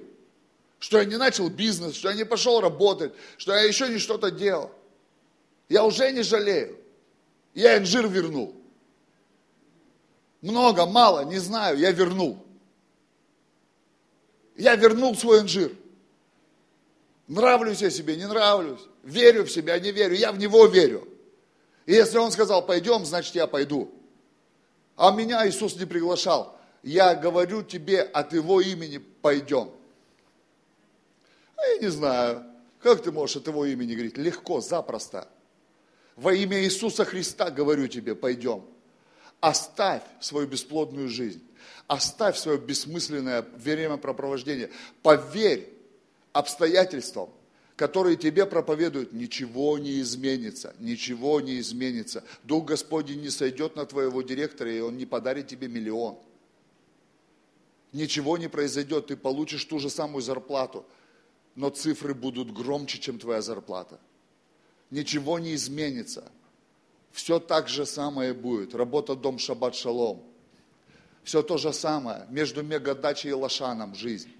что 0.80 0.98
я 0.98 1.06
не 1.06 1.18
начал 1.18 1.50
бизнес, 1.50 1.96
что 1.96 2.10
я 2.10 2.16
не 2.16 2.26
пошел 2.26 2.60
работать, 2.60 3.14
что 3.38 3.54
я 3.54 3.62
еще 3.62 3.88
не 3.88 4.00
что-то 4.00 4.32
делал. 4.32 4.72
Я 5.70 5.84
уже 5.84 6.12
не 6.12 6.24
жалею. 6.24 6.78
Я 7.54 7.78
инжир 7.78 8.08
вернул. 8.08 8.56
Много, 10.42 10.86
мало, 10.86 11.26
не 11.26 11.40
знаю, 11.40 11.78
я 11.78 11.92
вернул. 11.92 12.45
Я 14.56 14.76
вернул 14.76 15.16
свой 15.16 15.42
инжир. 15.42 15.72
Нравлюсь 17.28 17.82
я 17.82 17.90
себе, 17.90 18.16
не 18.16 18.28
нравлюсь. 18.28 18.82
Верю 19.04 19.46
в 19.46 19.52
себя, 19.52 19.80
не 19.80 19.92
верю. 19.92 20.16
Я 20.16 20.32
в 20.32 20.38
него 20.38 20.66
верю. 20.68 21.08
И 21.86 21.94
если 21.94 22.18
он 22.18 22.32
сказал, 22.32 22.66
пойдем, 22.66 23.06
значит 23.06 23.36
я 23.36 23.48
пойду. 23.48 23.92
А 24.96 25.12
меня 25.12 25.48
Иисус 25.48 25.76
не 25.76 25.86
приглашал. 25.86 26.60
Я 26.84 27.16
говорю 27.16 27.64
тебе 27.64 28.02
от 28.02 28.34
его 28.34 28.62
имени 28.62 28.98
пойдем. 28.98 29.72
А 31.58 31.66
я 31.68 31.78
не 31.80 31.88
знаю, 31.88 32.46
как 32.80 33.02
ты 33.02 33.12
можешь 33.12 33.38
от 33.38 33.48
его 33.48 33.66
имени 33.66 33.94
говорить? 33.94 34.18
Легко, 34.18 34.62
запросто. 34.62 35.28
Во 36.16 36.34
имя 36.34 36.64
Иисуса 36.64 37.04
Христа 37.04 37.50
говорю 37.50 37.88
тебе, 37.88 38.16
пойдем. 38.16 38.64
Оставь 39.46 40.02
свою 40.22 40.48
бесплодную 40.48 41.08
жизнь. 41.08 41.44
Оставь 41.86 42.36
свое 42.36 42.58
бессмысленное 42.58 43.46
времяпрепровождение. 43.58 44.72
Поверь 45.04 45.72
обстоятельствам, 46.34 47.30
которые 47.76 48.18
тебе 48.18 48.48
проповедуют, 48.48 49.14
ничего 49.14 49.78
не 49.78 50.02
изменится, 50.02 50.74
ничего 50.80 51.42
не 51.42 51.60
изменится. 51.60 52.24
Дух 52.44 52.66
Господень 52.66 53.22
не 53.22 53.30
сойдет 53.30 53.76
на 53.76 53.86
твоего 53.86 54.24
директора, 54.24 54.74
и 54.74 54.80
он 54.80 54.98
не 54.98 55.06
подарит 55.06 55.48
тебе 55.48 55.68
миллион. 55.68 56.18
Ничего 57.94 58.40
не 58.40 58.48
произойдет, 58.48 59.06
ты 59.06 59.16
получишь 59.16 59.64
ту 59.66 59.78
же 59.78 59.92
самую 59.92 60.24
зарплату, 60.24 60.88
но 61.54 61.70
цифры 61.70 62.16
будут 62.16 62.52
громче, 62.52 62.98
чем 62.98 63.20
твоя 63.20 63.44
зарплата. 63.44 64.00
Ничего 64.90 65.38
не 65.38 65.54
изменится. 65.54 66.32
Все 67.16 67.40
так 67.40 67.70
же 67.70 67.86
самое 67.86 68.34
будет. 68.34 68.76
Работа, 68.76 69.16
дом, 69.16 69.40
шаббат, 69.40 69.74
шалом– 69.74 70.22
все 71.24 71.42
то 71.42 71.58
же 71.58 71.72
самое. 71.72 72.28
Между 72.30 72.62
Мегадачей 72.62 73.32
и 73.32 73.34
Лошаном 73.34 73.96
жизнь. 73.96 74.32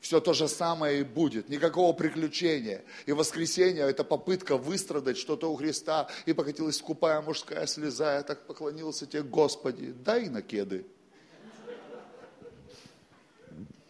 все 0.00 0.20
то 0.20 0.34
же 0.34 0.48
самое 0.48 1.00
и 1.00 1.02
будет, 1.04 1.48
никакого 1.48 1.94
приключения. 1.94 2.84
И 3.06 3.12
воскресенье– 3.12 3.84
это 3.88 4.02
попытка 4.02 4.58
выстрадать 4.58 5.16
что-то 5.16 5.50
у 5.50 5.56
Христа, 5.56 6.08
и 6.26 6.34
покатилась 6.34 6.76
скупая 6.76 7.22
мужская 7.22 7.66
слеза, 7.66 8.16
я 8.16 8.22
так 8.22 8.46
поклонился 8.46 9.06
тебе, 9.06 9.22
Господи, 9.22 9.94
дай 10.04 10.28
на 10.28 10.42
кеды. 10.42 10.84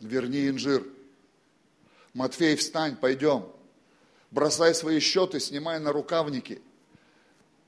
Верни 0.00 0.48
инжир. 0.48 0.86
Матфей, 2.12 2.56
встань, 2.56 2.94
пойдем. 2.94 3.46
Бросай 4.30 4.74
свои 4.74 5.00
счеты, 5.00 5.40
снимай 5.40 5.80
на 5.80 5.92
рукавники. 5.92 6.60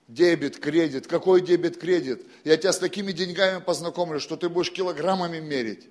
Дебет, 0.09 0.59
кредит. 0.59 1.07
Какой 1.07 1.41
дебет, 1.41 1.79
кредит? 1.79 2.25
Я 2.45 2.57
тебя 2.57 2.73
с 2.73 2.79
такими 2.79 3.13
деньгами 3.13 3.61
познакомлю, 3.61 4.21
что 4.21 4.37
ты 4.37 4.49
будешь 4.49 4.71
килограммами 4.71 5.41
мерить. 5.41 5.89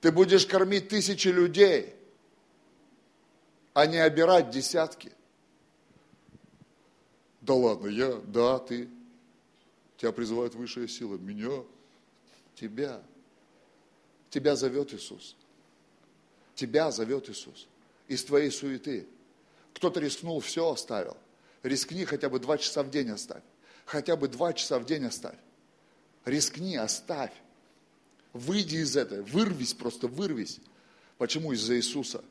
Ты 0.00 0.12
будешь 0.12 0.46
кормить 0.46 0.88
тысячи 0.88 1.28
людей, 1.28 1.94
а 3.72 3.86
не 3.86 3.98
обирать 3.98 4.50
десятки. 4.50 5.12
Да 7.40 7.54
ладно, 7.54 7.88
я, 7.88 8.16
да, 8.26 8.58
ты. 8.58 8.88
Тебя 9.96 10.12
призывает 10.12 10.54
высшая 10.54 10.88
сила. 10.88 11.16
Меня, 11.16 11.64
тебя. 12.54 13.02
Тебя 14.30 14.56
зовет 14.56 14.92
Иисус. 14.94 15.36
Тебя 16.54 16.90
зовет 16.90 17.28
Иисус. 17.28 17.68
Из 18.08 18.24
твоей 18.24 18.50
суеты. 18.50 19.06
Кто-то 19.74 20.00
рискнул, 20.00 20.40
все 20.40 20.70
оставил. 20.70 21.16
Рискни 21.62 22.04
хотя 22.04 22.28
бы 22.28 22.38
два 22.38 22.58
часа 22.58 22.82
в 22.82 22.90
день 22.90 23.10
оставь. 23.10 23.42
Хотя 23.84 24.16
бы 24.16 24.28
два 24.28 24.52
часа 24.52 24.78
в 24.78 24.86
день 24.86 25.04
оставь. 25.04 25.36
Рискни, 26.24 26.76
оставь. 26.76 27.32
Выйди 28.32 28.76
из 28.76 28.96
этого, 28.96 29.22
вырвись 29.22 29.74
просто, 29.74 30.06
вырвись. 30.06 30.60
Почему? 31.18 31.52
Из-за 31.52 31.76
Иисуса. 31.76 32.22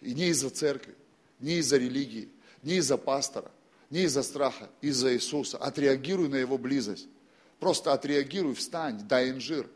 И 0.00 0.14
не 0.14 0.28
из-за 0.28 0.50
церкви, 0.50 0.94
не 1.40 1.58
из-за 1.58 1.78
религии, 1.78 2.28
не 2.62 2.76
из-за 2.76 2.98
пастора, 2.98 3.50
не 3.88 4.02
из-за 4.02 4.22
страха, 4.22 4.68
из-за 4.80 5.14
Иисуса. 5.14 5.58
Отреагируй 5.58 6.28
на 6.28 6.36
Его 6.36 6.58
близость. 6.58 7.06
Просто 7.60 7.92
отреагируй, 7.92 8.54
встань, 8.54 9.06
дай 9.08 9.30
инжир. 9.30 9.68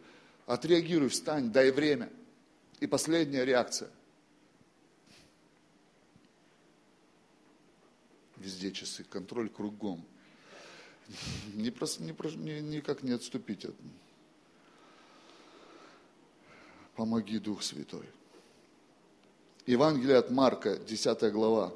Отреагируй, 0.47 1.09
встань, 1.09 1.51
дай 1.51 1.71
время. 1.71 2.11
И 2.81 2.87
последняя 2.87 3.45
реакция. 3.45 3.91
Везде 8.47 8.71
часы, 8.71 9.03
контроль 9.03 9.49
кругом. 9.49 10.07
Не, 11.55 11.73
просто, 11.73 12.05
не, 12.05 12.15
не, 12.37 12.61
никак 12.61 13.03
не 13.03 13.11
отступить 13.11 13.65
от 13.65 13.75
Помоги, 16.95 17.41
Дух 17.41 17.65
Святой. 17.65 18.07
Евангелие 19.67 20.17
от 20.17 20.31
Марка, 20.31 20.77
10 20.77 21.33
глава. 21.33 21.75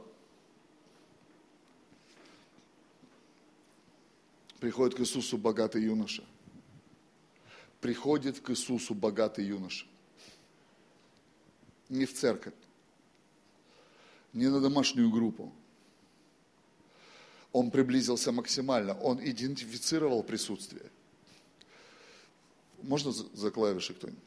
Приходит 4.61 4.97
к 4.97 5.01
Иисусу 5.01 5.39
богатый 5.39 5.83
юноша. 5.83 6.25
Приходит 7.81 8.39
к 8.39 8.51
Иисусу 8.51 8.95
богатый 8.95 9.45
юноша. 9.45 9.87
Не 11.89 12.07
в 12.07 12.15
церковь, 12.15 12.55
не 14.33 14.47
на 14.47 14.61
домашнюю 14.61 15.11
группу. 15.11 15.53
Он 17.53 17.71
приблизился 17.71 18.33
максимально, 18.33 18.95
он 19.01 19.19
идентифицировал 19.23 20.23
присутствие. 20.23 20.91
Можно 22.83 23.13
за 23.13 23.51
клавиши 23.51 23.95
кто-нибудь? 23.95 24.23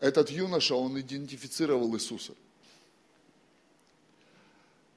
Этот 0.00 0.30
юноша, 0.30 0.74
он 0.74 0.98
идентифицировал 0.98 1.94
Иисуса. 1.94 2.34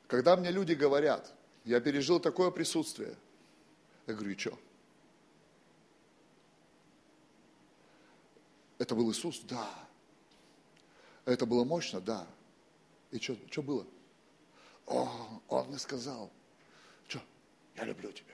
Когда 0.07 0.35
мне 0.37 0.51
люди 0.51 0.73
говорят, 0.73 1.33
я 1.65 1.79
пережил 1.79 2.19
такое 2.19 2.51
присутствие, 2.51 3.15
я 4.07 4.13
говорю, 4.13 4.31
и 4.31 4.37
что? 4.37 4.57
Это 8.77 8.95
был 8.95 9.11
Иисус? 9.11 9.41
Да. 9.41 9.69
Это 11.25 11.45
было 11.45 11.63
мощно? 11.63 12.01
Да. 12.01 12.27
И 13.11 13.19
что, 13.19 13.61
было? 13.61 13.85
О, 14.87 15.41
он 15.47 15.67
мне 15.67 15.79
сказал, 15.79 16.31
что, 17.07 17.21
я 17.75 17.85
люблю 17.85 18.11
тебя. 18.11 18.33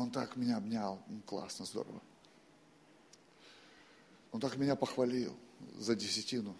он 0.00 0.10
так 0.10 0.36
меня 0.36 0.58
обнял, 0.58 1.02
ну, 1.08 1.20
классно, 1.22 1.64
здорово. 1.64 2.00
Он 4.32 4.40
так 4.40 4.56
меня 4.56 4.76
похвалил 4.76 5.36
за 5.76 5.94
десятину. 5.94 6.56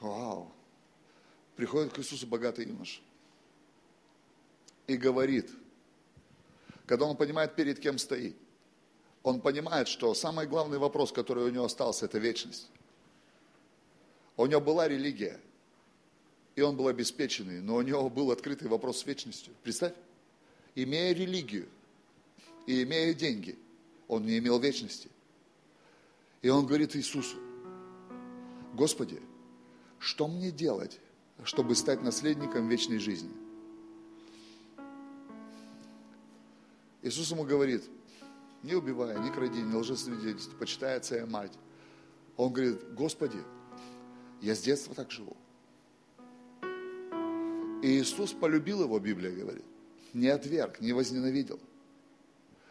Вау. 0.00 0.50
Приходит 1.56 1.92
к 1.92 1.98
Иисусу 1.98 2.26
богатый 2.26 2.66
юноша 2.66 3.00
и 4.86 4.96
говорит, 4.96 5.50
когда 6.86 7.06
он 7.06 7.16
понимает, 7.16 7.54
перед 7.54 7.78
кем 7.78 7.98
стоит, 7.98 8.36
он 9.22 9.40
понимает, 9.40 9.88
что 9.88 10.14
самый 10.14 10.46
главный 10.46 10.78
вопрос, 10.78 11.12
который 11.12 11.44
у 11.44 11.50
него 11.50 11.64
остался, 11.64 12.06
это 12.06 12.18
вечность. 12.18 12.68
У 14.36 14.46
него 14.46 14.60
была 14.60 14.88
религия, 14.88 15.38
и 16.54 16.62
он 16.62 16.76
был 16.76 16.88
обеспеченный, 16.88 17.60
но 17.60 17.76
у 17.76 17.82
него 17.82 18.08
был 18.08 18.30
открытый 18.30 18.68
вопрос 18.68 19.00
с 19.00 19.06
вечностью. 19.06 19.54
Представь 19.62 19.94
имея 20.74 21.14
религию 21.14 21.68
и 22.66 22.82
имея 22.82 23.14
деньги, 23.14 23.58
он 24.08 24.24
не 24.24 24.38
имел 24.38 24.58
вечности. 24.58 25.08
И 26.40 26.48
он 26.48 26.66
говорит 26.66 26.96
Иисусу, 26.96 27.36
Господи, 28.74 29.20
что 29.98 30.26
мне 30.26 30.50
делать, 30.50 30.98
чтобы 31.44 31.74
стать 31.74 32.02
наследником 32.02 32.68
вечной 32.68 32.98
жизни? 32.98 33.30
Иисус 37.02 37.30
ему 37.30 37.44
говорит, 37.44 37.84
не 38.62 38.74
убивая, 38.74 39.18
не 39.18 39.30
кради, 39.30 39.60
не 39.60 39.74
лжесвидетельствуй, 39.74 40.56
почитай 40.56 40.96
отца 40.96 41.18
и 41.18 41.24
мать. 41.24 41.52
Он 42.36 42.52
говорит, 42.52 42.94
Господи, 42.94 43.38
я 44.42 44.54
с 44.54 44.60
детства 44.60 44.94
так 44.94 45.10
живу. 45.10 45.36
И 47.82 47.98
Иисус 47.98 48.32
полюбил 48.32 48.82
его, 48.82 48.98
Библия 48.98 49.32
говорит 49.32 49.64
не 50.12 50.28
отверг, 50.28 50.80
не 50.80 50.92
возненавидел. 50.92 51.58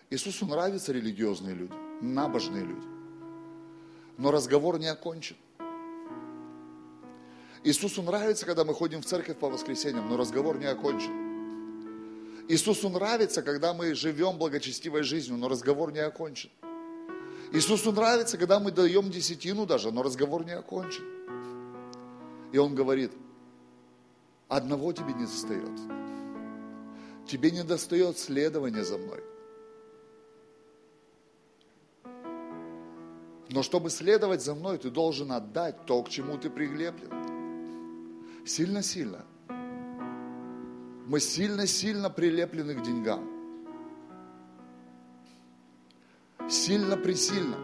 Иисусу 0.09 0.45
нравятся 0.45 0.91
религиозные 0.91 1.55
люди, 1.55 1.73
набожные 2.01 2.63
люди. 2.63 2.87
Но 4.17 4.31
разговор 4.31 4.77
не 4.77 4.87
окончен. 4.87 5.35
Иисусу 7.63 8.01
нравится, 8.01 8.45
когда 8.45 8.65
мы 8.65 8.73
ходим 8.73 9.01
в 9.01 9.05
церковь 9.05 9.37
по 9.37 9.49
воскресеньям, 9.49 10.09
но 10.09 10.17
разговор 10.17 10.57
не 10.57 10.65
окончен. 10.65 11.11
Иисусу 12.47 12.89
нравится, 12.89 13.41
когда 13.41 13.73
мы 13.73 13.93
живем 13.95 14.37
благочестивой 14.37 15.03
жизнью, 15.03 15.37
но 15.37 15.47
разговор 15.47 15.91
не 15.91 15.99
окончен. 15.99 16.49
Иисусу 17.53 17.91
нравится, 17.91 18.37
когда 18.37 18.59
мы 18.59 18.71
даем 18.71 19.09
десятину 19.09 19.65
даже, 19.65 19.91
но 19.91 20.03
разговор 20.03 20.45
не 20.45 20.53
окончен. 20.53 21.03
И 22.51 22.57
Он 22.57 22.75
говорит, 22.75 23.11
одного 24.47 24.91
тебе 24.93 25.13
не 25.13 25.25
достает 25.25 25.79
Тебе 27.25 27.51
не 27.51 27.63
достает 27.63 28.17
следования 28.17 28.83
за 28.83 28.97
мной. 28.97 29.23
Но 33.49 33.63
чтобы 33.63 33.89
следовать 33.89 34.41
за 34.41 34.55
мной, 34.55 34.77
ты 34.77 34.89
должен 34.89 35.31
отдать 35.31 35.85
то, 35.85 36.01
к 36.03 36.09
чему 36.09 36.37
ты 36.37 36.49
приглеплен. 36.49 37.11
Сильно-сильно. 38.45 39.25
Мы 41.07 41.19
сильно-сильно 41.19 42.09
прилеплены 42.09 42.75
к 42.75 42.81
деньгам. 42.81 43.29
Сильно-пресильно. 46.49 47.57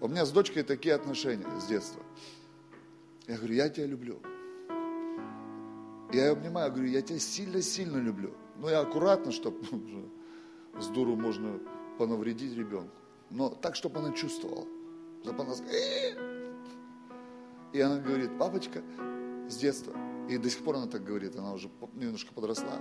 У 0.00 0.08
меня 0.08 0.24
с 0.24 0.30
дочкой 0.30 0.62
такие 0.62 0.94
отношения 0.94 1.46
с 1.60 1.66
детства. 1.66 2.02
Я 3.28 3.36
говорю, 3.36 3.54
я 3.54 3.68
тебя 3.68 3.86
люблю. 3.86 4.22
Я 6.12 6.26
ее 6.26 6.32
обнимаю, 6.32 6.72
говорю, 6.72 6.88
я 6.88 7.02
тебя 7.02 7.18
сильно-сильно 7.18 7.98
люблю. 7.98 8.32
Ну, 8.56 8.70
я 8.70 8.80
аккуратно, 8.80 9.30
чтобы 9.32 9.58
с 10.80 10.86
дуру 10.86 11.14
можно 11.14 11.60
понавредить 11.98 12.56
ребенку. 12.56 12.96
Но 13.28 13.50
так, 13.50 13.76
чтобы 13.76 13.98
она 13.98 14.12
чувствовала. 14.12 14.66
Чтобы 15.22 15.42
она 15.42 15.52
И 17.74 17.80
она 17.80 17.98
говорит, 17.98 18.38
папочка, 18.38 18.82
с 19.46 19.56
детства. 19.58 19.94
И 20.30 20.38
до 20.38 20.48
сих 20.48 20.64
пор 20.64 20.76
она 20.76 20.86
так 20.86 21.04
говорит, 21.04 21.36
она 21.36 21.52
уже 21.52 21.68
немножко 21.94 22.32
подросла. 22.32 22.80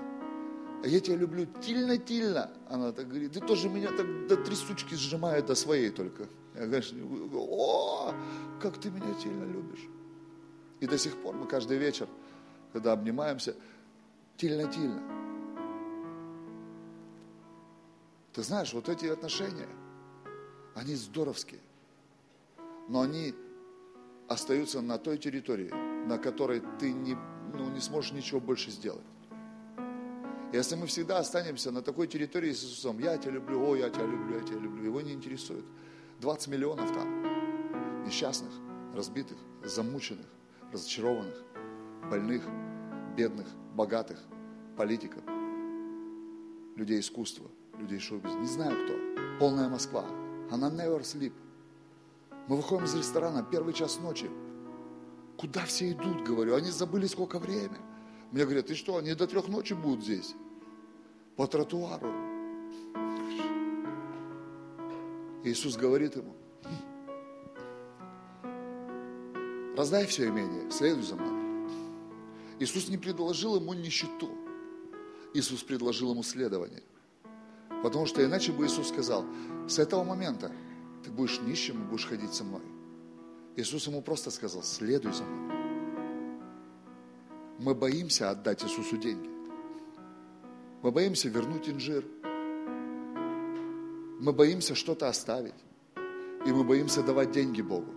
А 0.81 0.87
я 0.87 1.01
тебя 1.01 1.17
люблю 1.17 1.45
тильно-тильно. 1.61 2.53
Она 2.69 2.93
так 2.93 3.09
говорит, 3.09 3.33
ты 3.33 3.41
тоже 3.41 3.67
меня 3.67 3.89
так 3.91 4.27
до 4.27 4.37
трясучки 4.37 4.93
сжимает 4.93 5.47
до 5.47 5.55
своей 5.55 5.89
только. 5.89 6.29
Я 6.55 6.67
говорю, 6.67 7.29
о, 7.33 8.13
как 8.61 8.77
ты 8.79 8.89
меня 8.89 9.13
тильно 9.21 9.43
любишь. 9.43 9.89
И 10.79 10.87
до 10.87 10.97
сих 10.97 11.15
пор 11.17 11.35
мы 11.35 11.47
каждый 11.47 11.77
вечер 11.77 12.07
когда 12.73 12.91
обнимаемся, 12.93 13.55
тильно-тильно. 14.37 15.01
Ты 18.33 18.43
знаешь, 18.43 18.73
вот 18.73 18.87
эти 18.87 19.07
отношения, 19.07 19.67
они 20.75 20.93
здоровские, 20.95 21.59
но 22.87 23.01
они 23.01 23.33
остаются 24.27 24.81
на 24.81 24.99
той 24.99 25.17
территории, 25.17 25.71
на 26.05 26.19
которой 26.19 26.61
ты 26.79 26.93
не, 26.93 27.17
ну, 27.55 27.69
не 27.71 27.79
сможешь 27.79 28.11
ничего 28.11 28.39
больше 28.39 28.69
сделать. 28.69 29.01
Если 30.53 30.75
мы 30.75 30.85
всегда 30.85 31.17
останемся 31.17 31.71
на 31.71 31.81
такой 31.81 32.07
территории 32.07 32.51
с 32.51 32.63
Иисусом, 32.63 32.99
я 32.99 33.17
тебя 33.17 33.31
люблю, 33.31 33.67
о, 33.67 33.75
я 33.75 33.89
тебя 33.89 34.05
люблю, 34.05 34.37
я 34.37 34.43
тебя 34.43 34.59
люблю, 34.59 34.83
его 34.83 35.01
не 35.01 35.13
интересует. 35.13 35.65
20 36.19 36.47
миллионов 36.47 36.93
там, 36.93 38.05
несчастных, 38.05 38.53
разбитых, 38.93 39.37
замученных, 39.63 40.27
разочарованных, 40.71 41.35
больных, 42.09 42.43
бедных, 43.15 43.47
богатых, 43.75 44.19
политиков, 44.75 45.23
людей 46.75 46.99
искусства, 46.99 47.49
людей 47.79 47.99
шоу-бизнеса, 47.99 48.39
не 48.39 48.47
знаю 48.47 48.85
кто, 48.85 49.39
полная 49.39 49.69
Москва, 49.69 50.05
она 50.51 50.69
never 50.69 51.01
sleep. 51.01 51.33
Мы 52.47 52.55
выходим 52.55 52.85
из 52.85 52.95
ресторана, 52.95 53.43
первый 53.43 53.73
час 53.73 53.99
ночи, 53.99 54.29
куда 55.37 55.65
все 55.65 55.91
идут, 55.91 56.23
говорю, 56.23 56.55
они 56.55 56.71
забыли 56.71 57.07
сколько 57.07 57.39
время. 57.39 57.77
Мне 58.31 58.43
говорят, 58.43 58.67
ты 58.67 58.75
что, 58.75 58.97
они 58.97 59.13
до 59.13 59.27
трех 59.27 59.47
ночи 59.47 59.73
будут 59.73 60.03
здесь? 60.03 60.35
По 61.35 61.47
тротуару. 61.47 62.11
Иисус 65.43 65.77
говорит 65.77 66.15
ему, 66.15 66.35
раздай 69.77 70.05
все 70.05 70.27
имение, 70.27 70.69
следуй 70.71 71.03
за 71.03 71.15
мной. 71.15 71.69
Иисус 72.59 72.89
не 72.89 72.97
предложил 72.97 73.55
ему 73.55 73.73
нищету. 73.73 74.29
Иисус 75.33 75.63
предложил 75.63 76.11
ему 76.11 76.23
следование. 76.23 76.83
Потому 77.83 78.05
что 78.07 78.25
иначе 78.25 78.51
бы 78.51 78.65
Иисус 78.65 78.89
сказал, 78.89 79.23
с 79.67 79.79
этого 79.79 80.03
момента 80.03 80.51
ты 81.03 81.11
будешь 81.11 81.39
нищим 81.39 81.83
и 81.83 81.85
будешь 81.85 82.07
ходить 82.07 82.33
со 82.33 82.43
мной. 82.43 82.63
Иисус 83.55 83.87
ему 83.87 84.01
просто 84.01 84.31
сказал, 84.31 84.63
следуй 84.63 85.13
за 85.13 85.23
мной 85.23 85.57
мы 87.59 87.73
боимся 87.73 88.29
отдать 88.29 88.63
Иисусу 88.63 88.97
деньги. 88.97 89.29
Мы 90.83 90.91
боимся 90.91 91.27
вернуть 91.29 91.67
инжир. 91.67 92.05
Мы 94.19 94.31
боимся 94.31 94.75
что-то 94.75 95.09
оставить. 95.09 95.55
И 96.45 96.51
мы 96.51 96.63
боимся 96.63 97.01
давать 97.01 97.31
деньги 97.31 97.61
Богу. 97.61 97.96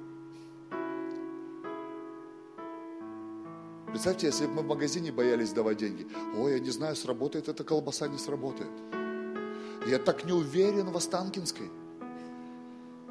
Представьте, 3.91 4.29
если 4.29 4.47
бы 4.47 4.55
мы 4.55 4.63
в 4.63 4.67
магазине 4.67 5.11
боялись 5.11 5.53
давать 5.53 5.79
деньги. 5.79 6.07
Ой, 6.37 6.53
я 6.53 6.61
не 6.61 6.71
знаю, 6.71 6.95
сработает 6.95 7.49
эта 7.49 7.65
колбаса, 7.65 8.07
не 8.07 8.19
сработает. 8.19 8.71
Я 9.87 9.99
так 9.99 10.25
не 10.25 10.33
уверен 10.33 10.91
в 10.91 10.97
Останкинской. 10.97 11.71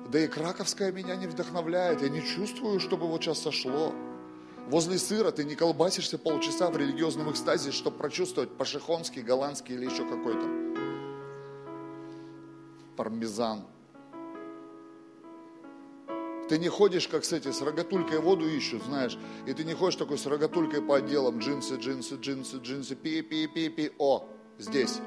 Да 0.09 0.19
и 0.19 0.27
Краковская 0.27 0.91
меня 0.91 1.15
не 1.17 1.27
вдохновляет. 1.27 2.01
Я 2.01 2.09
не 2.09 2.21
чувствую, 2.21 2.79
чтобы 2.79 3.07
вот 3.07 3.21
сейчас 3.21 3.39
сошло. 3.39 3.93
Возле 4.69 4.97
сыра 4.97 5.31
ты 5.31 5.43
не 5.43 5.55
колбасишься 5.55 6.17
полчаса 6.17 6.69
в 6.69 6.77
религиозном 6.77 7.29
экстазе, 7.31 7.71
чтобы 7.71 7.97
прочувствовать 7.97 8.51
пашихонский, 8.51 9.21
голландский 9.21 9.75
или 9.75 9.85
еще 9.85 10.07
какой-то. 10.07 10.47
Пармезан. 12.95 13.65
Ты 16.49 16.57
не 16.57 16.67
ходишь, 16.67 17.07
как, 17.07 17.21
кстати, 17.21 17.51
с 17.51 17.61
рогатулькой 17.61 18.19
воду 18.19 18.49
ищут, 18.49 18.83
знаешь, 18.83 19.15
и 19.45 19.53
ты 19.53 19.63
не 19.63 19.75
ходишь 19.75 19.97
такой 19.97 20.17
с 20.17 20.25
рогатулькой 20.25 20.81
по 20.81 20.97
отделам, 20.97 21.37
джинсы, 21.37 21.75
джинсы, 21.75 22.15
джинсы, 22.15 22.57
джинсы, 22.57 22.95
пи-пи-пи-пи, 22.95 23.91
о, 23.99 24.27
здесь. 24.57 24.99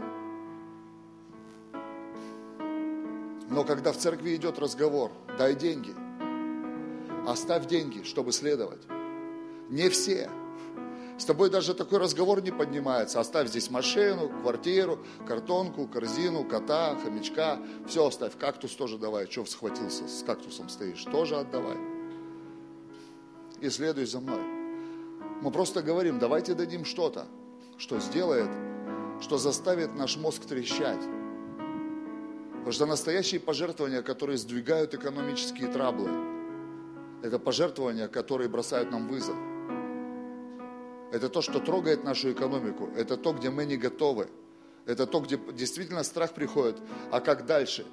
Но 3.51 3.65
когда 3.65 3.93
в 3.93 3.99
церкви 3.99 4.37
идет 4.37 4.61
разговор, 4.61 5.11
дай 5.37 5.57
деньги, 5.57 5.93
оставь 7.27 7.67
деньги, 7.67 8.05
чтобы 8.05 8.31
следовать. 8.31 8.83
Не 9.69 9.89
все. 9.89 10.31
С 11.23 11.25
тобой 11.25 11.51
даже 11.51 11.73
такой 11.73 12.01
разговор 12.01 12.43
не 12.43 12.51
поднимается. 12.51 13.21
Оставь 13.21 13.47
здесь 13.47 13.71
машину, 13.71 14.29
квартиру, 14.41 14.99
картонку, 15.25 15.87
корзину, 15.87 16.43
кота, 16.43 16.97
хомячка. 16.97 17.61
Все 17.87 18.09
оставь. 18.09 18.37
Кактус 18.37 18.73
тоже 18.73 18.99
давай. 18.99 19.29
Че 19.29 19.47
схватился, 19.47 20.09
с 20.09 20.25
кактусом 20.25 20.69
стоишь, 20.69 21.05
тоже 21.05 21.37
отдавай. 21.37 21.77
И 23.61 23.71
следуй 23.71 24.07
за 24.07 24.19
мной. 24.19 24.43
Мы 25.43 25.53
просто 25.53 25.81
говорим, 25.81 26.19
давайте 26.19 26.55
дадим 26.55 26.85
что-то, 26.85 27.29
что 27.79 28.01
сделает, 28.01 28.51
что 29.21 29.39
заставит 29.39 29.95
наш 29.95 30.17
мозг 30.17 30.45
трещать. 30.45 31.05
Потому 32.51 32.73
что 32.73 32.85
настоящие 32.87 33.39
пожертвования, 33.39 34.03
которые 34.03 34.39
сдвигают 34.39 34.93
экономические 34.93 35.69
траблы, 35.69 36.11
это 37.23 37.39
пожертвования, 37.39 38.09
которые 38.09 38.49
бросают 38.49 38.91
нам 38.91 39.07
вызов. 39.07 39.37
Это 41.13 41.29
то, 41.29 41.43
что 41.43 41.61
трогает 41.61 42.05
нашу 42.05 42.33
экономику. 42.33 42.89
Это 42.97 43.19
то, 43.19 43.35
где 43.35 43.51
мы 43.51 43.67
не 43.67 43.77
готовы. 43.77 44.31
Это 44.87 45.07
то, 45.07 45.21
где 45.21 45.37
действительно 45.37 46.03
страх 46.05 46.33
приходит. 46.33 46.79
А 47.11 47.21
как 47.21 47.45
дальше? 47.45 47.87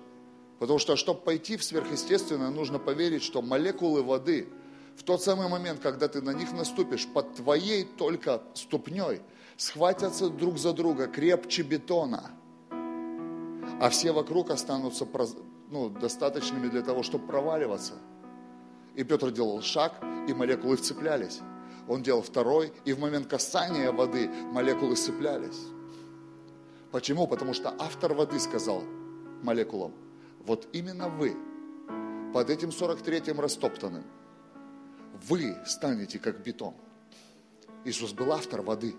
Потому 0.58 0.80
что, 0.80 0.96
чтобы 0.96 1.20
пойти 1.20 1.58
в 1.58 1.64
сверхъестественное, 1.64 2.50
нужно 2.50 2.80
поверить, 2.80 3.22
что 3.22 3.42
молекулы 3.42 4.04
воды 4.04 4.48
в 4.96 5.04
тот 5.04 5.22
самый 5.22 5.50
момент, 5.50 5.82
когда 5.82 6.08
ты 6.08 6.22
на 6.22 6.32
них 6.32 6.54
наступишь, 6.54 7.08
под 7.08 7.36
твоей 7.36 7.84
только 7.84 8.42
ступней, 8.54 9.22
схватятся 9.58 10.30
друг 10.30 10.58
за 10.58 10.72
друга 10.72 11.08
крепче 11.08 11.64
бетона. 11.64 12.32
А 13.82 13.90
все 13.90 14.14
вокруг 14.14 14.50
останутся 14.50 15.06
ну, 15.70 15.90
достаточными 15.90 16.70
для 16.70 16.82
того, 16.82 17.04
чтобы 17.04 17.28
проваливаться. 17.28 17.96
И 18.96 19.04
Петр 19.04 19.30
делал 19.32 19.62
шаг, 19.62 19.94
и 20.28 20.34
молекулы 20.34 20.78
вцеплялись 20.78 21.42
он 21.90 22.04
делал 22.04 22.22
второй, 22.22 22.72
и 22.86 22.94
в 22.94 23.00
момент 23.00 23.28
касания 23.28 23.92
воды 23.92 24.30
молекулы 24.30 24.96
сцеплялись. 24.96 25.60
Почему? 26.92 27.26
Потому 27.26 27.54
что 27.56 27.74
автор 27.80 28.14
воды 28.14 28.40
сказал 28.40 28.84
молекулам, 29.42 29.92
вот 30.46 30.68
именно 30.72 31.10
вы, 31.10 31.36
под 32.32 32.52
этим 32.52 32.70
43-м 32.70 33.40
растоптанным, 33.40 34.04
вы 35.28 35.58
станете 35.66 36.20
как 36.20 36.44
бетон. 36.44 36.76
Иисус 37.86 38.14
был 38.14 38.32
автор 38.34 38.62
воды. 38.62 38.96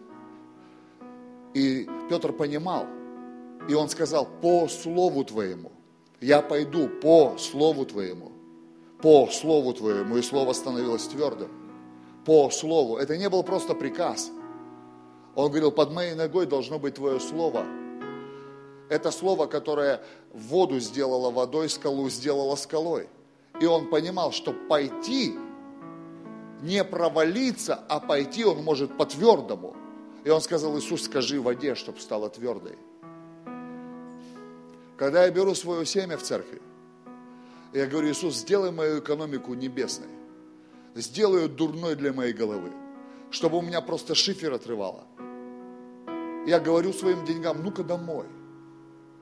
И 1.54 1.88
Петр 2.08 2.32
понимал, 2.32 2.86
и 3.68 3.74
он 3.74 3.88
сказал, 3.88 4.26
по 4.26 4.66
слову 4.66 5.24
твоему, 5.24 5.70
я 6.20 6.42
пойду 6.42 6.88
по 6.88 7.38
слову 7.38 7.86
твоему, 7.86 8.32
по 9.00 9.28
слову 9.28 9.74
твоему, 9.74 10.16
и 10.16 10.22
слово 10.22 10.52
становилось 10.54 11.06
твердым 11.06 11.59
по 12.30 12.48
слову. 12.48 12.96
Это 12.96 13.16
не 13.16 13.28
был 13.28 13.42
просто 13.42 13.74
приказ. 13.74 14.30
Он 15.34 15.48
говорил, 15.48 15.72
под 15.72 15.90
моей 15.90 16.14
ногой 16.14 16.46
должно 16.46 16.78
быть 16.78 16.94
твое 16.94 17.18
слово. 17.18 17.66
Это 18.88 19.10
слово, 19.10 19.46
которое 19.46 20.00
воду 20.32 20.78
сделало 20.78 21.32
водой, 21.32 21.68
скалу 21.68 22.08
сделало 22.08 22.54
скалой. 22.54 23.08
И 23.60 23.66
он 23.66 23.90
понимал, 23.90 24.30
что 24.30 24.52
пойти, 24.52 25.34
не 26.62 26.84
провалиться, 26.84 27.74
а 27.88 27.98
пойти 27.98 28.44
он 28.44 28.62
может 28.62 28.96
по 28.96 29.06
твердому. 29.06 29.74
И 30.22 30.30
он 30.30 30.40
сказал, 30.40 30.78
Иисус, 30.78 31.06
скажи 31.06 31.40
воде, 31.40 31.74
чтобы 31.74 31.98
стала 31.98 32.30
твердой. 32.30 32.78
Когда 34.96 35.24
я 35.24 35.32
беру 35.32 35.56
свое 35.56 35.84
семя 35.84 36.16
в 36.16 36.22
церкви, 36.22 36.62
я 37.72 37.86
говорю, 37.86 38.12
Иисус, 38.12 38.36
сделай 38.36 38.70
мою 38.70 39.00
экономику 39.00 39.54
небесной 39.54 40.19
сделаю 40.94 41.48
дурной 41.48 41.94
для 41.96 42.12
моей 42.12 42.32
головы, 42.32 42.72
чтобы 43.30 43.58
у 43.58 43.62
меня 43.62 43.80
просто 43.80 44.14
шифер 44.14 44.52
отрывало. 44.52 45.06
Я 46.46 46.58
говорю 46.58 46.92
своим 46.92 47.24
деньгам, 47.24 47.62
ну-ка 47.62 47.84
домой. 47.84 48.26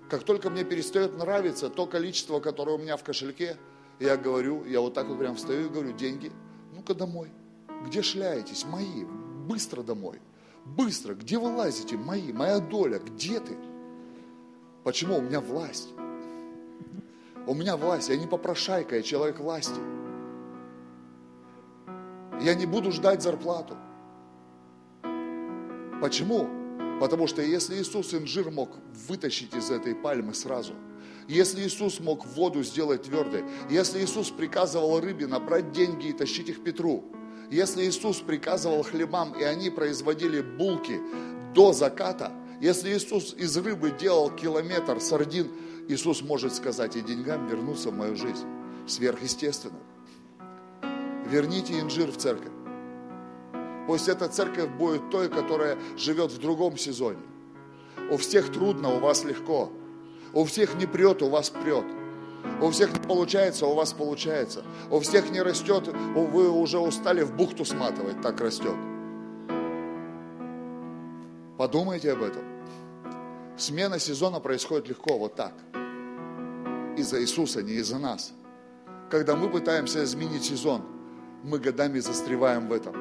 Как 0.08 0.24
только 0.24 0.48
мне 0.50 0.64
перестает 0.64 1.18
нравиться 1.18 1.68
то 1.68 1.86
количество, 1.86 2.40
которое 2.40 2.76
у 2.76 2.78
меня 2.78 2.96
в 2.96 3.04
кошельке, 3.04 3.56
я 4.00 4.16
говорю, 4.16 4.64
я 4.64 4.80
вот 4.80 4.94
так 4.94 5.08
вот 5.08 5.18
прям 5.18 5.36
встаю 5.36 5.66
и 5.66 5.68
говорю, 5.68 5.92
деньги, 5.92 6.32
ну-ка 6.74 6.94
домой. 6.94 7.30
Где 7.86 8.02
шляетесь? 8.02 8.64
Мои. 8.64 9.04
Быстро 9.46 9.82
домой. 9.82 10.20
Быстро. 10.64 11.14
Где 11.14 11.38
вы 11.38 11.54
лазите? 11.54 11.96
Мои. 11.96 12.32
Моя 12.32 12.60
доля. 12.60 12.98
Где 13.00 13.40
ты? 13.40 13.56
Почему? 14.84 15.18
У 15.18 15.20
меня 15.20 15.40
власть. 15.40 15.88
У 17.46 17.54
меня 17.54 17.76
власть. 17.76 18.08
Я 18.08 18.16
не 18.16 18.26
попрошайка, 18.26 18.96
я 18.96 19.02
человек 19.02 19.40
власти. 19.40 19.80
Я 22.40 22.54
не 22.54 22.66
буду 22.66 22.92
ждать 22.92 23.22
зарплату. 23.22 23.76
Почему? 26.00 26.48
Потому 27.00 27.26
что 27.26 27.42
если 27.42 27.76
Иисус 27.76 28.14
инжир 28.14 28.50
мог 28.50 28.70
вытащить 29.08 29.54
из 29.54 29.70
этой 29.70 29.94
пальмы 29.94 30.34
сразу, 30.34 30.74
если 31.28 31.62
Иисус 31.62 32.00
мог 32.00 32.26
воду 32.26 32.62
сделать 32.62 33.02
твердой, 33.02 33.44
если 33.68 34.02
Иисус 34.02 34.30
приказывал 34.30 35.00
рыбе 35.00 35.26
набрать 35.26 35.72
деньги 35.72 36.08
и 36.08 36.12
тащить 36.12 36.48
их 36.48 36.62
Петру, 36.64 37.04
если 37.50 37.84
Иисус 37.84 38.18
приказывал 38.18 38.82
хлебам, 38.82 39.32
и 39.32 39.42
они 39.42 39.70
производили 39.70 40.40
булки 40.40 41.00
до 41.54 41.72
заката, 41.72 42.32
если 42.60 42.92
Иисус 42.92 43.34
из 43.34 43.56
рыбы 43.56 43.90
делал 43.90 44.30
километр 44.30 45.00
сардин 45.00 45.50
Иисус 45.88 46.22
может 46.22 46.54
сказать 46.54 46.96
и 46.96 47.00
деньгам 47.00 47.46
вернуться 47.46 47.90
в 47.90 47.94
мою 47.94 48.14
жизнь. 48.14 48.46
Сверхъестественно. 48.86 49.78
Верните 51.28 51.78
инжир 51.80 52.10
в 52.10 52.16
церковь. 52.16 52.52
Пусть 53.86 54.08
эта 54.08 54.28
церковь 54.28 54.70
будет 54.70 55.10
той, 55.10 55.28
которая 55.28 55.78
живет 55.96 56.30
в 56.30 56.38
другом 56.38 56.76
сезоне. 56.76 57.22
У 58.10 58.16
всех 58.16 58.50
трудно, 58.52 58.94
у 58.94 59.00
вас 59.00 59.24
легко. 59.24 59.70
У 60.32 60.44
всех 60.44 60.74
не 60.76 60.86
прет, 60.86 61.22
у 61.22 61.28
вас 61.28 61.50
прет. 61.50 61.84
У 62.62 62.70
всех 62.70 62.92
не 62.92 63.00
получается, 63.00 63.66
у 63.66 63.74
вас 63.74 63.92
получается. 63.92 64.64
У 64.90 65.00
всех 65.00 65.30
не 65.30 65.42
растет, 65.42 65.88
вы 65.88 66.50
уже 66.50 66.78
устали 66.78 67.22
в 67.22 67.34
бухту 67.34 67.64
сматывать, 67.64 68.20
так 68.22 68.40
растет. 68.40 68.76
Подумайте 71.56 72.12
об 72.12 72.22
этом. 72.22 72.42
Смена 73.56 73.98
сезона 73.98 74.38
происходит 74.40 74.88
легко, 74.88 75.18
вот 75.18 75.34
так. 75.34 75.52
Из-за 76.96 77.20
Иисуса, 77.20 77.62
не 77.62 77.72
из-за 77.72 77.98
нас. 77.98 78.32
Когда 79.10 79.34
мы 79.34 79.50
пытаемся 79.50 80.04
изменить 80.04 80.44
сезон, 80.44 80.82
мы 81.42 81.58
годами 81.58 81.98
застреваем 81.98 82.68
в 82.68 82.72
этом. 82.72 82.94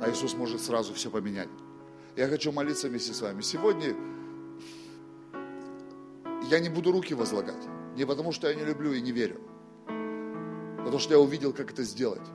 А 0.00 0.10
Иисус 0.10 0.34
может 0.34 0.60
сразу 0.60 0.94
все 0.94 1.10
поменять. 1.10 1.48
Я 2.16 2.28
хочу 2.28 2.52
молиться 2.52 2.88
вместе 2.88 3.12
с 3.12 3.20
вами. 3.20 3.42
Сегодня 3.42 3.94
я 6.50 6.60
не 6.60 6.68
буду 6.68 6.92
руки 6.92 7.14
возлагать. 7.14 7.66
Не 7.96 8.04
потому, 8.04 8.32
что 8.32 8.48
я 8.48 8.54
не 8.54 8.64
люблю 8.64 8.92
и 8.92 9.00
не 9.00 9.12
верю. 9.12 9.40
Потому 10.78 10.98
что 10.98 11.14
я 11.14 11.20
увидел, 11.20 11.52
как 11.52 11.72
это 11.72 11.82
сделать. 11.82 12.26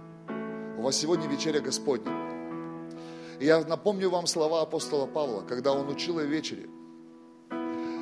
У 0.77 0.81
вас 0.81 0.95
сегодня 0.97 1.27
вечеря 1.27 1.61
Господня. 1.61 2.11
И 3.39 3.45
я 3.45 3.63
напомню 3.65 4.09
вам 4.09 4.27
слова 4.27 4.61
апостола 4.61 5.05
Павла, 5.05 5.41
когда 5.41 5.71
он 5.73 5.89
учил 5.89 6.19
о 6.19 6.23
вечере. 6.23 6.69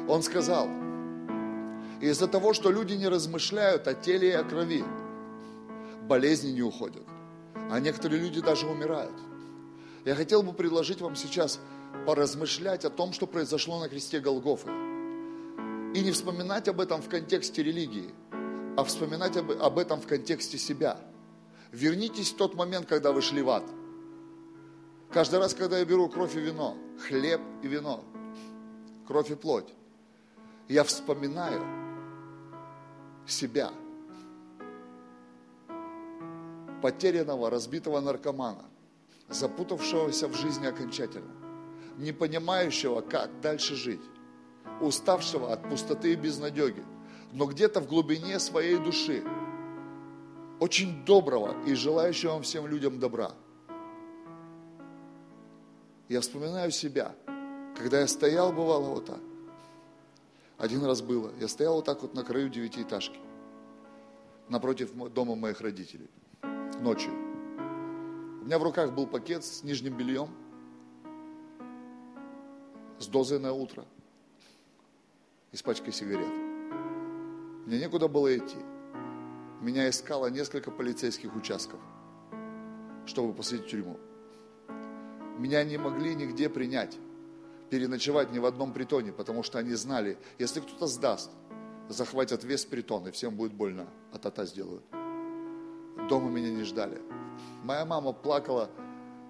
Он 0.08 0.24
сказал, 0.24 0.68
из-за 2.02 2.28
того, 2.28 2.54
что 2.54 2.72
люди 2.72 2.94
не 2.94 3.08
размышляют 3.08 3.88
о 3.88 3.94
теле 3.94 4.30
и 4.30 4.34
о 4.34 4.44
крови, 4.44 4.84
болезни 6.08 6.50
не 6.50 6.64
уходят. 6.64 7.08
А 7.72 7.80
некоторые 7.80 8.22
люди 8.22 8.42
даже 8.42 8.68
умирают. 8.68 9.16
Я 10.04 10.14
хотел 10.14 10.44
бы 10.44 10.52
предложить 10.52 11.00
вам 11.00 11.16
сейчас 11.16 11.58
поразмышлять 12.06 12.84
о 12.84 12.90
том, 12.90 13.14
что 13.14 13.28
произошло 13.28 13.80
на 13.80 13.88
кресте 13.88 14.20
Голгофы. 14.20 14.70
И 15.96 16.02
не 16.02 16.12
вспоминать 16.12 16.68
об 16.68 16.82
этом 16.82 17.02
в 17.02 17.08
контексте 17.08 17.64
религии, 17.64 18.14
а 18.76 18.84
вспоминать 18.84 19.38
об, 19.38 19.52
об 19.52 19.80
этом 19.80 20.02
в 20.02 20.08
контексте 20.08 20.58
себя. 20.58 21.00
Вернитесь 21.72 22.34
в 22.34 22.36
тот 22.36 22.56
момент, 22.56 22.88
когда 22.88 23.14
вы 23.14 23.22
шли 23.22 23.42
в 23.42 23.50
ад. 23.50 23.64
Каждый 25.10 25.40
раз, 25.40 25.54
когда 25.54 25.80
я 25.80 25.86
беру 25.86 26.10
кровь 26.10 26.36
и 26.36 26.42
вино, 26.42 26.76
хлеб 27.08 27.40
и 27.64 27.70
вино, 27.70 28.04
кровь 29.08 29.32
и 29.32 29.36
плоть, 29.36 29.74
я 30.68 30.84
вспоминаю 30.84 31.64
себя, 33.26 33.72
потерянного, 36.82 37.50
разбитого 37.50 38.00
наркомана, 38.02 38.66
запутавшегося 39.30 40.28
в 40.28 40.36
жизни 40.36 40.66
окончательно, 40.66 41.32
не 41.98 42.12
понимающего, 42.12 43.02
как 43.02 43.42
дальше 43.42 43.76
жить 43.76 44.02
уставшего 44.82 45.54
от 45.54 45.68
пустоты 45.70 46.14
и 46.14 46.16
безнадеги, 46.16 46.84
но 47.32 47.46
где-то 47.46 47.82
в 47.82 47.88
глубине 47.88 48.40
своей 48.40 48.78
души, 48.78 49.24
очень 50.60 51.06
доброго 51.06 51.56
и 51.66 51.74
желающего 51.74 52.42
всем 52.42 52.68
людям 52.68 53.00
добра. 53.00 53.32
Я 56.10 56.22
вспоминаю 56.22 56.72
себя, 56.72 57.16
когда 57.78 58.02
я 58.02 58.08
стоял, 58.08 58.52
бывало 58.52 58.90
вот 58.90 59.06
так. 59.06 59.20
Один 60.58 60.84
раз 60.84 61.02
было, 61.02 61.32
я 61.40 61.48
стоял 61.48 61.76
вот 61.76 61.86
так 61.86 62.02
вот 62.02 62.14
на 62.14 62.24
краю 62.24 62.50
девятиэтажки, 62.50 63.20
напротив 64.50 64.92
дома 65.14 65.36
моих 65.36 65.62
родителей, 65.62 66.10
ночью. 66.82 67.14
У 68.42 68.46
меня 68.46 68.60
в 68.60 68.64
руках 68.64 68.94
был 68.94 69.08
пакет 69.08 69.44
с 69.44 69.64
нижним 69.64 69.96
бельем, 69.96 70.30
с 73.00 73.08
дозой 73.08 73.40
на 73.40 73.54
утро– 73.54 73.86
и 75.52 75.58
с 75.58 75.62
пачкой 75.62 75.94
сигарет. 75.94 76.34
Мне 77.66 77.80
некуда 77.80 78.08
было 78.08 78.36
идти. 78.36 78.58
Меня 79.62 79.90
искало 79.90 80.28
несколько 80.28 80.72
полицейских 80.72 81.36
участков, 81.36 81.80
чтобы 83.06 83.34
посадить 83.34 83.66
в 83.66 83.70
тюрьму. 83.70 83.98
Меня 85.38 85.64
не 85.64 85.78
могли 85.78 86.16
нигде 86.16 86.50
принять, 86.50 86.98
переночевать 87.70 88.32
ни 88.32 88.40
в 88.40 88.46
одном 88.46 88.74
притоне, 88.74 89.12
потому 89.12 89.44
что 89.44 89.60
они 89.60 89.74
знали, 89.74 90.18
если 90.40 90.62
кто-то 90.62 90.88
сдаст, 90.88 91.32
захватят 91.90 92.44
весь 92.44 92.66
притон, 92.66 93.08
и 93.08 93.12
всем 93.12 93.36
будет 93.36 93.54
больно, 93.54 93.88
а 94.12 94.18
тата 94.18 94.46
сделают. 94.46 94.84
Дома 96.10 96.30
меня 96.30 96.52
не 96.52 96.64
ждали. 96.64 97.02
Моя 97.64 97.86
мама 97.86 98.12
плакала, 98.14 98.70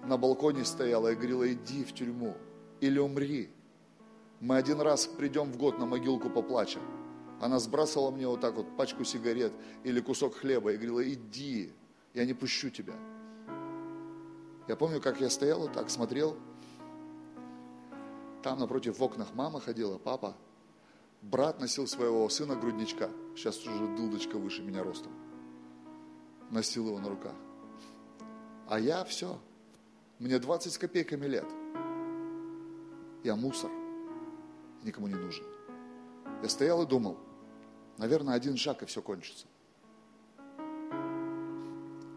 на 0.04 0.16
балконе 0.16 0.64
стояла 0.64 1.12
и 1.12 1.14
говорила, 1.14 1.50
иди 1.52 1.84
в 1.84 1.92
тюрьму 1.92 2.36
или 2.80 2.98
умри. 2.98 3.50
Мы 4.40 4.56
один 4.56 4.80
раз 4.80 5.06
придем 5.06 5.52
в 5.52 5.56
год 5.56 5.78
на 5.78 5.86
могилку 5.86 6.28
поплачем. 6.28 6.82
Она 7.40 7.58
сбрасывала 7.58 8.10
мне 8.10 8.26
вот 8.26 8.40
так 8.40 8.54
вот 8.54 8.76
пачку 8.76 9.04
сигарет 9.04 9.52
или 9.84 10.00
кусок 10.00 10.34
хлеба 10.34 10.72
и 10.72 10.76
говорила, 10.76 11.08
иди, 11.08 11.72
я 12.14 12.24
не 12.24 12.34
пущу 12.34 12.70
тебя. 12.70 12.94
Я 14.68 14.76
помню, 14.76 15.00
как 15.00 15.20
я 15.20 15.30
стоял 15.30 15.60
вот 15.60 15.72
так, 15.72 15.90
смотрел. 15.90 16.36
Там 18.42 18.58
напротив 18.58 18.98
в 18.98 19.02
окнах 19.02 19.34
мама 19.34 19.60
ходила, 19.60 19.98
папа. 19.98 20.36
Брат 21.20 21.60
носил 21.60 21.86
своего 21.86 22.28
сына 22.28 22.56
грудничка. 22.56 23.10
Сейчас 23.36 23.64
уже 23.64 23.86
дылдочка 23.96 24.38
выше 24.38 24.62
меня 24.62 24.82
ростом. 24.82 25.12
Носил 26.52 26.86
его 26.86 27.00
на 27.00 27.08
руках. 27.08 27.34
А 28.68 28.78
я 28.78 29.02
все. 29.04 29.40
Мне 30.20 30.38
20 30.38 30.72
с 30.72 30.78
копейками 30.78 31.26
лет. 31.26 31.46
Я 33.24 33.34
мусор 33.34 33.70
никому 34.84 35.08
не 35.08 35.14
нужен. 35.14 35.44
Я 36.42 36.48
стоял 36.48 36.82
и 36.82 36.86
думал, 36.86 37.18
наверное, 37.98 38.34
один 38.34 38.56
шаг 38.56 38.82
и 38.82 38.86
все 38.86 39.02
кончится. 39.02 39.46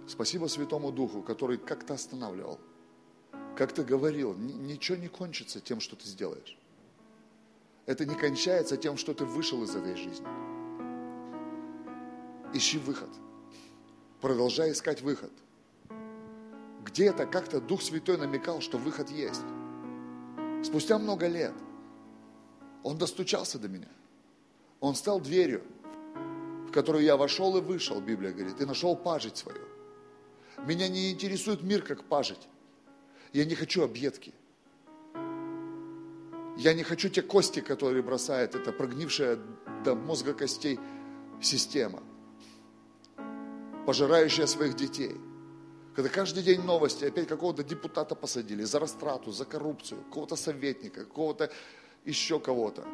Спасибо 0.07 0.47
Святому 0.47 0.91
Духу, 0.91 1.21
который 1.21 1.57
как-то 1.57 1.95
останавливал, 1.95 2.59
как-то 3.57 3.83
говорил, 3.83 4.35
ничего 4.35 4.97
не 4.97 5.07
кончится 5.07 5.59
тем, 5.59 5.79
что 5.79 5.95
ты 5.95 6.05
сделаешь. 6.07 6.57
Это 7.85 8.05
не 8.05 8.15
кончается 8.15 8.77
тем, 8.77 8.97
что 8.97 9.13
ты 9.13 9.25
вышел 9.25 9.63
из 9.63 9.75
этой 9.75 9.95
жизни. 9.95 10.27
Ищи 12.53 12.77
выход. 12.77 13.09
Продолжай 14.25 14.71
искать 14.71 15.03
выход. 15.03 15.31
Где-то 16.83 17.27
как-то 17.27 17.61
Дух 17.61 17.83
Святой 17.83 18.17
намекал, 18.17 18.59
что 18.59 18.79
выход 18.79 19.11
есть. 19.11 19.43
Спустя 20.63 20.97
много 20.97 21.27
лет– 21.27 21.53
он 22.85 22.97
достучался 22.97 23.59
до 23.59 23.67
меня. 23.67 23.87
Он 24.79 24.95
стал 24.95 25.19
дверью, 25.19 25.61
в 26.67 26.71
которую 26.71 27.03
я 27.03 27.17
вошел 27.17 27.55
и 27.55 27.61
вышел, 27.61 28.01
Библия 28.01 28.31
говорит, 28.31 28.59
и 28.59 28.65
нашел 28.65 28.95
пажить 28.95 29.37
свою. 29.37 29.61
Меня 30.65 30.87
не 30.87 31.11
интересует 31.11 31.61
мир 31.61 31.83
как 31.83 32.03
пажить. 32.05 32.47
Я 33.31 33.45
не 33.45 33.53
хочу 33.53 33.83
объедки. 33.83 34.33
Я 36.57 36.73
не 36.73 36.81
хочу 36.81 37.09
те 37.09 37.21
кости, 37.21 37.59
которые 37.59 38.01
бросает 38.01 38.55
эта 38.55 38.71
прогнившая 38.71 39.37
до 39.83 39.93
мозга 39.93 40.33
костей 40.33 40.79
система, 41.41 42.01
пожирающая 43.85 44.47
своих 44.47 44.75
детей. 44.75 45.15
Когда 45.95 46.09
каждый 46.09 46.43
день 46.43 46.61
новости, 46.61 47.05
опять 47.05 47.27
какого-то 47.27 47.63
депутата 47.63 48.15
посадили 48.15 48.63
за 48.63 48.79
растрату, 48.79 49.31
за 49.31 49.45
коррупцию, 49.45 50.03
какого-то 50.05 50.35
советника, 50.35 51.05
какого-то 51.05 51.51
еще 52.03 52.39
кого-то. 52.39 52.85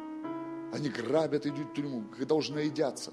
Они 0.72 0.88
грабят, 0.88 1.46
идут 1.46 1.70
в 1.70 1.74
тюрьму, 1.74 2.04
когда 2.16 2.34
уже 2.34 2.52
наедятся. 2.52 3.12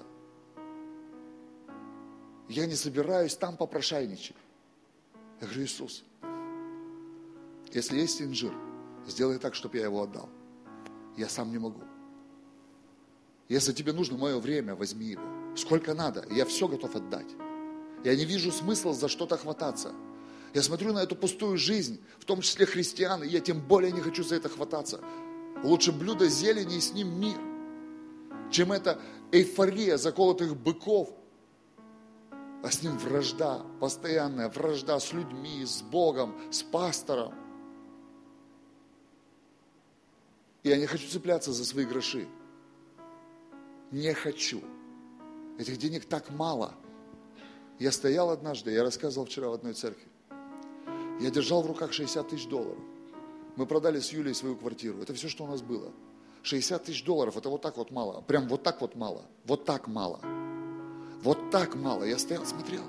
Я 2.48 2.66
не 2.66 2.74
собираюсь 2.74 3.34
там 3.34 3.56
попрошайничать. 3.56 4.36
Я 5.40 5.46
говорю, 5.46 5.64
Иисус, 5.64 6.04
если 7.72 7.98
есть 7.98 8.22
инжир, 8.22 8.52
сделай 9.06 9.38
так, 9.38 9.54
чтобы 9.54 9.78
я 9.78 9.84
его 9.84 10.02
отдал. 10.02 10.28
Я 11.16 11.28
сам 11.28 11.50
не 11.50 11.58
могу. 11.58 11.82
Если 13.48 13.72
тебе 13.72 13.92
нужно 13.92 14.16
мое 14.16 14.38
время, 14.38 14.76
возьми 14.76 15.06
его. 15.06 15.22
Сколько 15.56 15.94
надо, 15.94 16.24
я 16.30 16.44
все 16.44 16.68
готов 16.68 16.94
отдать. 16.94 17.28
Я 18.04 18.16
не 18.16 18.24
вижу 18.24 18.50
смысла 18.50 18.94
за 18.94 19.08
что-то 19.08 19.36
хвататься. 19.36 19.92
Я 20.54 20.62
смотрю 20.62 20.92
на 20.92 21.00
эту 21.00 21.14
пустую 21.14 21.56
жизнь, 21.58 22.00
в 22.18 22.24
том 22.24 22.40
числе 22.40 22.66
христиан, 22.66 23.22
и 23.22 23.28
я 23.28 23.40
тем 23.40 23.60
более 23.60 23.92
не 23.92 24.00
хочу 24.00 24.24
за 24.24 24.36
это 24.36 24.48
хвататься. 24.48 25.00
Лучше 25.62 25.92
блюдо 25.92 26.28
зелени 26.28 26.76
и 26.76 26.80
с 26.80 26.92
ним 26.92 27.20
мир, 27.20 27.38
чем 28.50 28.72
эта 28.72 28.98
эйфория 29.30 29.96
заколотых 29.96 30.56
быков, 30.56 31.10
а 32.62 32.70
с 32.70 32.82
ним 32.82 32.98
вражда, 32.98 33.64
постоянная 33.80 34.48
вражда 34.48 34.98
с 34.98 35.12
людьми, 35.12 35.64
с 35.64 35.82
Богом, 35.82 36.34
с 36.50 36.62
пастором. 36.62 37.34
Я 40.62 40.76
не 40.76 40.86
хочу 40.86 41.08
цепляться 41.08 41.52
за 41.52 41.64
свои 41.64 41.84
гроши. 41.84 42.28
Не 43.90 44.12
хочу. 44.12 44.62
Этих 45.58 45.78
денег 45.78 46.04
так 46.04 46.30
мало. 46.30 46.74
Я 47.80 47.92
стоял 47.92 48.28
однажды, 48.28 48.72
я 48.72 48.82
рассказывал 48.82 49.26
вчера 49.26 49.48
в 49.48 49.54
одной 49.54 49.72
церкви. 49.72 50.06
Я 51.18 51.30
держал 51.30 51.62
в 51.62 51.66
руках 51.66 51.94
60 51.94 52.28
тысяч 52.28 52.46
долларов. 52.46 52.78
Мы 53.56 53.64
продали 53.64 54.00
с 54.00 54.12
Юлей 54.12 54.34
свою 54.34 54.54
квартиру. 54.54 55.00
Это 55.00 55.14
все, 55.14 55.28
что 55.30 55.44
у 55.44 55.46
нас 55.46 55.62
было. 55.62 55.90
60 56.42 56.84
тысяч 56.84 57.02
долларов, 57.04 57.38
это 57.38 57.48
вот 57.48 57.62
так 57.62 57.78
вот 57.78 57.90
мало. 57.90 58.20
Прям 58.20 58.48
вот 58.48 58.62
так 58.62 58.82
вот 58.82 58.96
мало. 58.96 59.24
Вот 59.46 59.64
так 59.64 59.88
мало. 59.88 60.20
Вот 61.22 61.50
так 61.50 61.74
мало. 61.74 62.04
Я 62.04 62.18
стоял, 62.18 62.44
смотрел. 62.44 62.84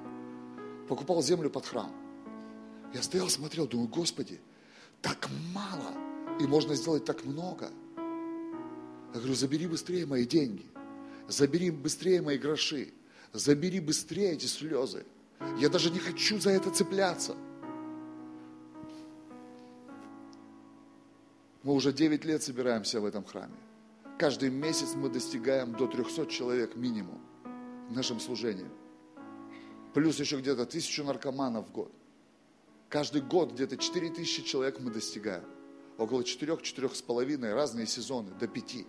Покупал 0.90 1.24
землю 1.24 1.50
под 1.50 1.66
храм. 1.66 1.92
Я 2.94 3.02
стоял, 3.02 3.30
смотрел, 3.30 3.68
думаю, 3.68 3.88
Господи, 3.88 4.42
так 5.02 5.30
мало. 5.54 5.94
И 6.42 6.46
можно 6.46 6.76
сделать 6.76 7.06
так 7.06 7.24
много. 7.24 7.70
Я 9.14 9.20
говорю, 9.20 9.36
забери 9.36 9.68
быстрее 9.68 10.06
мои 10.06 10.26
деньги. 10.26 10.66
Забери 11.30 11.72
быстрее 11.72 12.22
мои 12.22 12.38
гроши. 12.38 12.92
Забери 13.34 13.80
быстрее 13.80 14.34
эти 14.34 14.46
слезы. 14.46 15.06
Я 15.58 15.70
даже 15.70 15.90
не 15.90 16.00
хочу 16.00 16.40
за 16.40 16.52
это 16.52 16.70
цепляться. 16.70 17.36
Мы 21.64 21.74
уже 21.74 21.94
9 21.94 22.26
лет 22.26 22.44
собираемся 22.44 23.00
в 23.00 23.06
этом 23.06 23.24
храме. 23.24 23.56
Каждый 24.18 24.50
месяц 24.50 24.96
мы 24.96 25.10
достигаем 25.10 25.74
до 25.74 25.88
300 25.88 26.26
человек 26.26 26.76
минимум 26.76 27.22
в 27.90 27.94
нашем 27.94 28.20
служении. 28.20 28.68
Плюс 29.94 30.20
еще 30.20 30.40
где-то 30.40 30.66
тысячу 30.66 31.04
наркоманов 31.04 31.70
в 31.70 31.72
год. 31.72 31.92
Каждый 32.90 33.22
год 33.22 33.54
где-то 33.54 33.78
4 33.78 34.10
тысячи 34.10 34.44
человек 34.44 34.80
мы 34.80 34.92
достигаем. 34.92 35.46
Около 35.98 36.24
4 36.24 36.58
с 36.94 37.02
половиной 37.02 37.54
разные 37.54 37.88
сезоны, 37.88 38.32
до 38.40 38.48
5. 38.48 38.86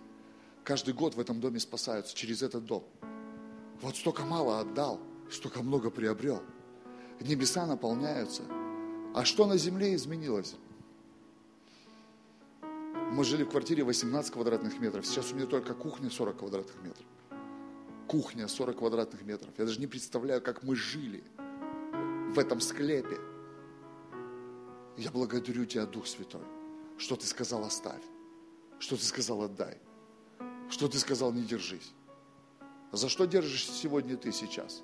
Каждый 0.63 0.93
год 0.93 1.15
в 1.15 1.19
этом 1.19 1.39
доме 1.39 1.59
спасаются 1.59 2.15
через 2.15 2.41
этот 2.41 2.65
дом. 2.65 2.83
Вот 3.81 3.95
столько 3.95 4.23
мало 4.23 4.59
отдал, 4.59 4.99
столько 5.29 5.61
много 5.61 5.89
приобрел. 5.89 6.41
Небеса 7.19 7.65
наполняются. 7.65 8.43
А 9.13 9.25
что 9.25 9.45
на 9.45 9.57
земле 9.57 9.95
изменилось? 9.95 10.55
Мы 13.11 13.23
жили 13.23 13.43
в 13.43 13.49
квартире 13.49 13.83
18 13.83 14.31
квадратных 14.33 14.79
метров. 14.79 15.05
Сейчас 15.05 15.31
у 15.31 15.35
меня 15.35 15.45
только 15.45 15.75
кухня 15.75 16.09
40 16.09 16.37
квадратных 16.37 16.81
метров. 16.81 17.05
Кухня 18.07 18.47
40 18.47 18.77
квадратных 18.77 19.21
метров. 19.23 19.51
Я 19.57 19.65
даже 19.65 19.79
не 19.79 19.87
представляю, 19.87 20.41
как 20.41 20.63
мы 20.63 20.75
жили 20.75 21.23
в 22.33 22.39
этом 22.39 22.59
склепе. 22.59 23.19
Я 24.97 25.11
благодарю 25.11 25.65
Тебя, 25.65 25.85
Дух 25.85 26.07
Святой, 26.07 26.41
что 26.97 27.15
Ты 27.15 27.27
сказал 27.27 27.63
оставь, 27.63 28.01
что 28.79 28.95
Ты 28.95 29.03
сказал 29.03 29.43
отдай, 29.43 29.77
что 30.69 30.87
Ты 30.87 30.97
сказал 30.97 31.31
не 31.31 31.43
держись. 31.43 31.93
За 32.93 33.09
что 33.09 33.25
держишься 33.25 33.73
сегодня 33.73 34.15
ты 34.17 34.31
сейчас? 34.31 34.83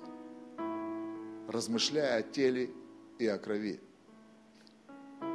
Размышляя 1.46 2.18
о 2.18 2.22
теле 2.22 2.70
и 3.20 3.26
о 3.28 3.38
крови. 3.38 3.80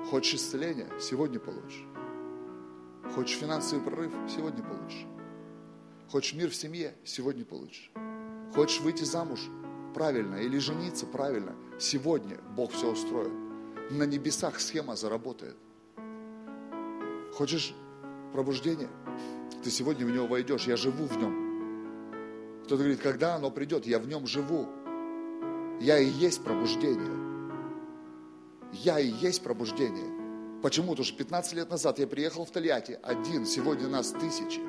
Хочешь 0.10 0.36
исцеления? 0.36 0.90
Сегодня 1.00 1.40
получишь. 1.40 1.86
Хочешь 3.14 3.38
финансовый 3.38 3.82
прорыв? 3.82 4.12
Сегодня 4.28 4.62
получишь. 4.62 5.06
Хочешь 6.10 6.34
мир 6.34 6.50
в 6.50 6.56
семье? 6.56 6.94
Сегодня 7.06 7.46
получишь. 7.46 7.90
Хочешь 8.54 8.82
выйти 8.82 9.06
замуж? 9.06 9.40
Правильно. 9.94 10.36
Или 10.36 10.58
жениться? 10.58 11.06
Правильно. 11.06 11.56
Сегодня 11.80 12.42
Бог 12.58 12.74
все 12.74 12.92
устроит. 12.92 13.32
На 13.90 14.04
небесах 14.04 14.60
схема 14.60 14.98
заработает. 14.98 15.56
Хочешь 17.36 17.74
пробуждение? 18.34 18.90
Ты 19.64 19.72
сегодня 19.72 20.06
в 20.06 20.12
него 20.12 20.28
войдешь. 20.28 20.68
Я 20.68 20.76
живу 20.76 21.06
в 21.06 21.18
нем. 21.18 21.45
Кто-то 22.66 22.82
говорит, 22.82 23.00
когда 23.00 23.36
оно 23.36 23.52
придет? 23.52 23.86
Я 23.86 24.00
в 24.00 24.08
нем 24.08 24.26
живу. 24.26 24.68
Я 25.80 26.00
и 26.00 26.08
есть 26.08 26.44
пробуждение. 26.44 27.16
Я 28.72 29.00
и 29.00 29.08
есть 29.08 29.44
пробуждение. 29.44 30.62
Почему? 30.64 30.90
Потому 30.90 31.06
что 31.06 31.16
15 31.16 31.54
лет 31.54 31.70
назад 31.70 32.00
я 32.00 32.08
приехал 32.08 32.44
в 32.44 32.50
Тольятти 32.50 32.98
один, 33.04 33.46
сегодня 33.46 33.88
нас 33.88 34.10
тысячи. 34.10 34.62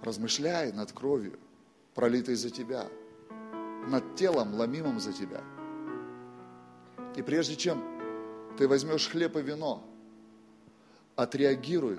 Размышляй 0.00 0.72
над 0.72 0.92
кровью, 0.92 1.38
пролитой 1.94 2.36
за 2.36 2.48
тебя, 2.48 2.86
над 3.86 4.16
телом, 4.16 4.54
ломимым 4.54 5.00
за 5.00 5.12
тебя. 5.12 5.42
И 7.14 7.20
прежде 7.20 7.56
чем 7.56 7.84
ты 8.56 8.66
возьмешь 8.66 9.06
хлеб 9.06 9.36
и 9.36 9.42
вино, 9.42 9.86
отреагируй 11.14 11.98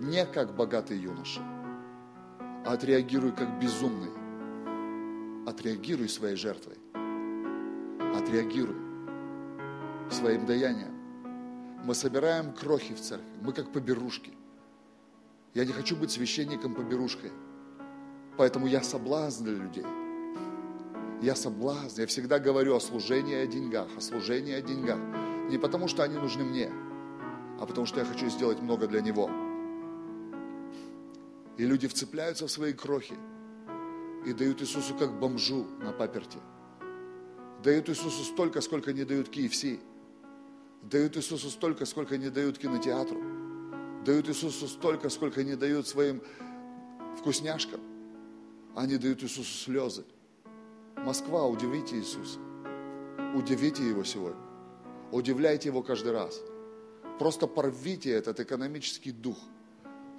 не 0.00 0.26
как 0.26 0.54
богатый 0.54 0.98
юноша, 0.98 1.40
а 2.66 2.72
отреагируй 2.72 3.32
как 3.32 3.60
безумный. 3.60 4.10
Отреагируй 5.46 6.08
своей 6.08 6.36
жертвой 6.36 6.78
отреагируй 8.24 8.76
своим 10.10 10.46
даянием. 10.46 10.94
Мы 11.84 11.94
собираем 11.94 12.52
крохи 12.54 12.94
в 12.94 13.00
церкви, 13.00 13.26
мы 13.42 13.52
как 13.52 13.72
поберушки. 13.72 14.32
Я 15.52 15.64
не 15.64 15.72
хочу 15.72 15.96
быть 15.96 16.10
священником-поберушкой, 16.10 17.32
поэтому 18.36 18.66
я 18.66 18.82
соблазн 18.82 19.44
для 19.44 19.54
людей. 19.54 19.86
Я 21.22 21.36
соблазн, 21.36 22.00
я 22.00 22.06
всегда 22.06 22.38
говорю 22.38 22.74
о 22.76 22.80
служении 22.80 23.34
о 23.34 23.46
деньгах, 23.46 23.88
о 23.96 24.00
служении 24.00 24.54
о 24.54 24.62
деньгах. 24.62 24.98
Не 25.50 25.58
потому, 25.58 25.88
что 25.88 26.02
они 26.02 26.16
нужны 26.16 26.44
мне, 26.44 26.70
а 27.60 27.66
потому, 27.66 27.86
что 27.86 28.00
я 28.00 28.06
хочу 28.06 28.28
сделать 28.28 28.60
много 28.60 28.86
для 28.86 29.00
Него. 29.00 29.30
И 31.56 31.64
люди 31.64 31.86
вцепляются 31.88 32.46
в 32.46 32.50
свои 32.50 32.72
крохи 32.72 33.14
и 34.26 34.32
дают 34.32 34.60
Иисусу 34.62 34.94
как 34.96 35.18
бомжу 35.18 35.66
на 35.80 35.92
паперте– 35.92 36.38
Дают 37.64 37.88
Иисусу 37.88 38.24
столько, 38.24 38.60
сколько 38.60 38.92
не 38.92 39.04
дают 39.04 39.34
KFC. 39.34 39.80
Дают 40.82 41.16
Иисусу 41.16 41.48
столько, 41.48 41.86
сколько 41.86 42.18
не 42.18 42.28
дают 42.28 42.58
кинотеатру. 42.58 43.18
Дают 44.04 44.28
Иисусу 44.28 44.68
столько, 44.68 45.08
сколько 45.08 45.42
не 45.42 45.56
дают 45.56 45.88
своим 45.88 46.22
вкусняшкам. 47.16 47.80
Они 48.76 48.98
дают 48.98 49.22
Иисусу 49.22 49.50
слезы. 49.64 50.04
Москва, 50.94 51.46
удивите 51.46 51.96
Иисуса. 51.96 52.38
Удивите 53.34 53.88
Его 53.88 54.04
сегодня. 54.04 54.42
Удивляйте 55.10 55.70
Его 55.70 55.82
каждый 55.82 56.12
раз. 56.12 56.42
Просто 57.18 57.46
порвите 57.46 58.10
этот 58.10 58.40
экономический 58.40 59.12
дух, 59.12 59.38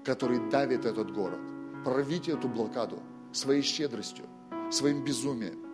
который 0.05 0.49
давит 0.49 0.85
этот 0.85 1.11
город. 1.11 1.39
Прорвите 1.83 2.33
эту 2.33 2.47
блокаду 2.47 2.99
своей 3.33 3.61
щедростью, 3.61 4.25
своим 4.71 5.03
безумием 5.03 5.65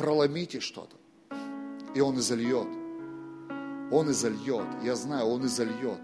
проломите 0.00 0.60
что-то, 0.60 0.96
и 1.94 2.00
Он 2.00 2.18
изольет. 2.18 2.68
Он 3.92 4.10
изольет. 4.10 4.66
Я 4.82 4.96
знаю, 4.96 5.26
Он 5.26 5.44
изольет. 5.44 6.00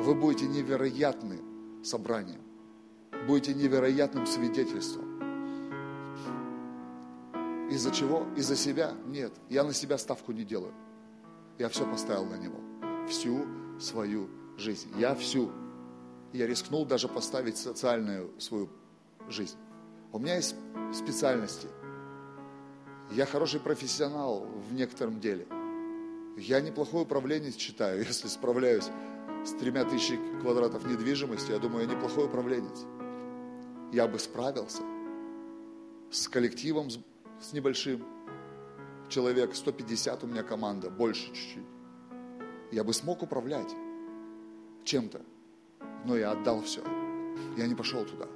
Вы 0.00 0.14
будете 0.14 0.46
невероятным 0.46 1.84
собранием. 1.84 2.40
Будете 3.28 3.54
невероятным 3.54 4.26
свидетельством. 4.26 5.04
Из-за 7.70 7.90
чего? 7.92 8.26
Из-за 8.36 8.56
себя? 8.56 8.92
Нет. 9.06 9.32
Я 9.48 9.62
на 9.62 9.72
себя 9.72 9.96
ставку 9.96 10.32
не 10.32 10.44
делаю. 10.44 10.74
Я 11.58 11.68
все 11.68 11.88
поставил 11.88 12.24
на 12.26 12.36
Него. 12.36 12.58
Всю 13.08 13.46
свою 13.78 14.28
жизнь. 14.56 14.90
Я 14.98 15.14
всю. 15.14 15.52
Я 16.34 16.46
рискнул 16.46 16.84
даже 16.84 17.08
поставить 17.08 17.56
социальную 17.56 18.38
свою 18.38 18.68
жизнь. 19.30 19.56
У 20.12 20.18
меня 20.18 20.36
есть 20.36 20.54
специальности– 20.92 21.68
я 23.10 23.26
хороший 23.26 23.60
профессионал 23.60 24.46
в 24.68 24.72
некотором 24.72 25.20
деле. 25.20 25.46
Я 26.36 26.60
неплохой 26.60 27.02
управленец 27.02 27.56
считаю, 27.56 27.98
если 28.06 28.28
справляюсь 28.28 28.88
с 29.44 29.52
тремя 29.52 29.84
тысячи 29.84 30.18
квадратов 30.40 30.86
недвижимости, 30.86 31.52
я 31.52 31.58
думаю, 31.58 31.86
я 31.86 31.94
неплохой 31.94 32.26
управленец. 32.26 32.84
Я 33.92 34.08
бы 34.08 34.18
справился 34.18 34.82
с 36.10 36.28
коллективом, 36.28 36.88
с 36.90 37.52
небольшим, 37.52 38.04
человек, 39.08 39.54
150 39.54 40.24
у 40.24 40.26
меня 40.26 40.42
команда, 40.42 40.90
больше 40.90 41.26
чуть-чуть. 41.26 41.66
Я 42.72 42.82
бы 42.82 42.92
смог 42.92 43.22
управлять 43.22 43.72
чем-то, 44.84 45.20
но 46.04 46.16
я 46.16 46.32
отдал 46.32 46.62
все. 46.62 46.82
Я 47.56 47.66
не 47.66 47.74
пошел 47.74 48.04
туда. 48.04 48.26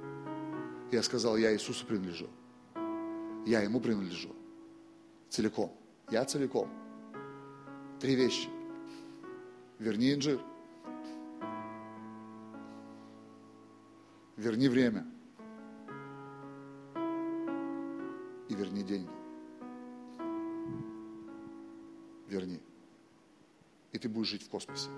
Я 0.91 1.03
сказал, 1.03 1.37
я 1.37 1.53
Иисусу 1.53 1.85
принадлежу. 1.85 2.27
Я 3.45 3.61
Ему 3.61 3.79
принадлежу 3.79 4.35
целиком. 5.29 5.71
Я 6.11 6.25
целиком. 6.25 6.69
Три 7.99 8.15
вещи. 8.15 8.49
Верни 9.77 10.13
инжир. 10.13 10.41
Верни 14.35 14.67
время. 14.67 15.05
И 18.49 18.55
верни 18.55 18.83
деньги. 18.83 19.09
Верни. 22.27 22.59
И 23.91 23.99
ты 23.99 24.09
будешь 24.09 24.29
жить 24.29 24.43
в 24.43 24.49
космосе. 24.49 24.89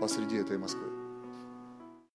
Посреди 0.00 0.36
этой 0.36 0.58
Москвы. 0.58 0.97